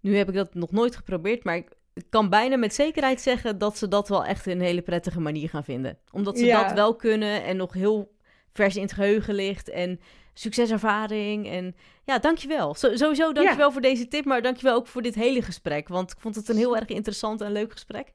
Nu 0.00 0.16
heb 0.16 0.28
ik 0.28 0.34
dat 0.34 0.54
nog 0.54 0.72
nooit 0.72 0.96
geprobeerd, 0.96 1.44
maar 1.44 1.56
ik 1.56 1.68
kan 2.08 2.28
bijna 2.28 2.56
met 2.56 2.74
zekerheid 2.74 3.20
zeggen 3.20 3.58
dat 3.58 3.78
ze 3.78 3.88
dat 3.88 4.08
wel 4.08 4.24
echt 4.24 4.46
een 4.46 4.60
hele 4.60 4.82
prettige 4.82 5.20
manier 5.20 5.48
gaan 5.48 5.64
vinden. 5.64 5.98
Omdat 6.12 6.38
ze 6.38 6.44
Ja. 6.44 6.62
dat 6.62 6.72
wel 6.72 6.96
kunnen 6.96 7.44
en 7.44 7.56
nog 7.56 7.72
heel 7.72 8.14
vers 8.52 8.76
in 8.76 8.82
het 8.82 8.92
geheugen 8.92 9.34
ligt 9.34 9.68
en 9.70 10.00
succeservaring. 10.34 11.48
En 11.48 11.74
ja, 12.04 12.18
dankjewel. 12.18 12.74
Sowieso 12.74 13.32
dankjewel 13.32 13.72
voor 13.72 13.80
deze 13.80 14.08
tip, 14.08 14.24
maar 14.24 14.42
dankjewel 14.42 14.74
ook 14.74 14.86
voor 14.86 15.02
dit 15.02 15.14
hele 15.14 15.42
gesprek. 15.42 15.88
Want 15.88 16.10
ik 16.10 16.20
vond 16.20 16.34
het 16.34 16.48
een 16.48 16.56
heel 16.56 16.76
erg 16.76 16.88
interessant 16.88 17.40
en 17.40 17.52
leuk 17.52 17.72
gesprek. 17.72 18.12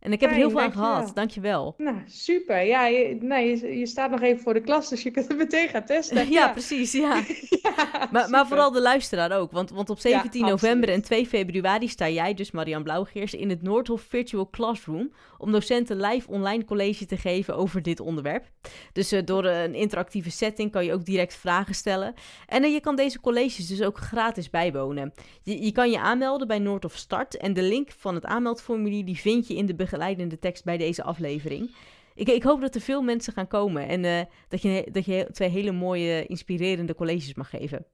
En 0.00 0.12
ik 0.12 0.20
heb 0.20 0.30
er 0.30 0.36
heel 0.36 0.50
veel 0.50 0.60
aan 0.60 0.72
gehad. 0.72 1.10
Dankjewel. 1.14 1.74
Nou, 1.78 1.96
super. 2.06 2.62
Ja, 2.62 2.86
je, 2.86 3.18
nou, 3.20 3.42
je, 3.42 3.78
je 3.78 3.86
staat 3.86 4.10
nog 4.10 4.20
even 4.20 4.42
voor 4.42 4.54
de 4.54 4.60
klas, 4.60 4.88
dus 4.88 5.02
je 5.02 5.10
kunt 5.10 5.28
het 5.28 5.36
meteen 5.36 5.68
gaan 5.68 5.84
testen. 5.84 6.28
Ja, 6.40 6.48
precies. 6.48 6.92
Ja. 6.92 7.22
Ja, 7.62 8.08
Maar, 8.10 8.30
maar 8.30 8.46
vooral 8.46 8.70
de 8.70 8.80
luisteraar 8.80 9.38
ook. 9.38 9.52
Want, 9.52 9.70
want 9.70 9.90
op 9.90 9.98
17 9.98 10.40
Ja, 10.40 10.50
november 10.50 10.88
en 10.88 10.96
absoluut. 10.98 11.28
2 11.28 11.44
februari 11.44 11.88
sta 11.88 12.08
jij, 12.08 12.34
dus 12.34 12.50
Marian 12.50 12.82
Blauwgeers, 12.82 13.34
in 13.34 13.50
het 13.50 13.62
Noordhof 13.62 14.02
Virtual 14.02 14.48
Classroom. 14.50 15.12
Om 15.40 15.52
docenten 15.52 16.00
live 16.00 16.30
online 16.30 16.64
college 16.64 17.06
te 17.06 17.16
geven 17.16 17.56
over 17.56 17.82
dit 17.82 18.00
onderwerp. 18.00 18.50
Dus 18.92 19.12
eh, 19.12 19.24
door 19.24 19.44
een 19.44 19.74
interactieve 19.74 20.30
setting 20.30 20.70
kan 20.70 20.84
je 20.84 20.92
ook 20.92 21.04
direct 21.04 21.34
vragen 21.34 21.74
stellen. 21.74 22.14
En 22.46 22.64
eh, 22.64 22.72
je 22.72 22.80
kan 22.80 22.96
deze 22.96 23.20
colleges 23.20 23.66
dus 23.66 23.82
ook 23.82 23.98
gratis 23.98 24.50
bijwonen. 24.50 25.12
Je, 25.42 25.62
je 25.62 25.72
kan 25.72 25.90
je 25.90 25.98
aanmelden 25.98 26.46
bij 26.46 26.58
Noordhof 26.58 26.96
Start. 26.96 27.36
En 27.36 27.52
de 27.52 27.62
link 27.62 27.90
van 27.90 28.14
het 28.14 28.24
aanmeldformulier 28.24 29.04
die 29.04 29.18
vind 29.18 29.46
je 29.46 29.54
in 29.54 29.66
de 29.66 29.74
begeleidende 29.74 30.38
tekst 30.38 30.64
bij 30.64 30.76
deze 30.76 31.02
aflevering. 31.02 31.74
Ik, 32.14 32.28
ik 32.28 32.42
hoop 32.42 32.60
dat 32.60 32.74
er 32.74 32.80
veel 32.80 33.02
mensen 33.02 33.32
gaan 33.32 33.46
komen 33.46 33.88
en 33.88 34.04
eh, 34.04 34.20
dat, 34.48 34.62
je, 34.62 34.88
dat 34.92 35.04
je 35.04 35.28
twee 35.32 35.48
hele 35.48 35.72
mooie, 35.72 36.26
inspirerende 36.26 36.94
colleges 36.94 37.34
mag 37.34 37.50
geven. 37.50 37.86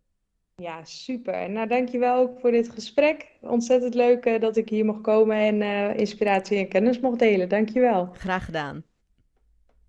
Ja, 0.63 0.85
super. 0.85 1.51
Nou, 1.51 1.69
dankjewel 1.69 2.17
ook 2.17 2.41
voor 2.41 2.51
dit 2.51 2.69
gesprek. 2.69 3.27
Ontzettend 3.41 3.95
leuk 3.95 4.25
eh, 4.25 4.41
dat 4.41 4.57
ik 4.57 4.69
hier 4.69 4.85
mocht 4.85 5.01
komen 5.01 5.37
en 5.37 5.63
eh, 5.63 5.99
inspiratie 5.99 6.59
en 6.59 6.69
kennis 6.69 7.01
mocht 7.01 7.19
delen. 7.19 7.49
Dankjewel. 7.49 8.09
Graag 8.13 8.45
gedaan. 8.45 8.85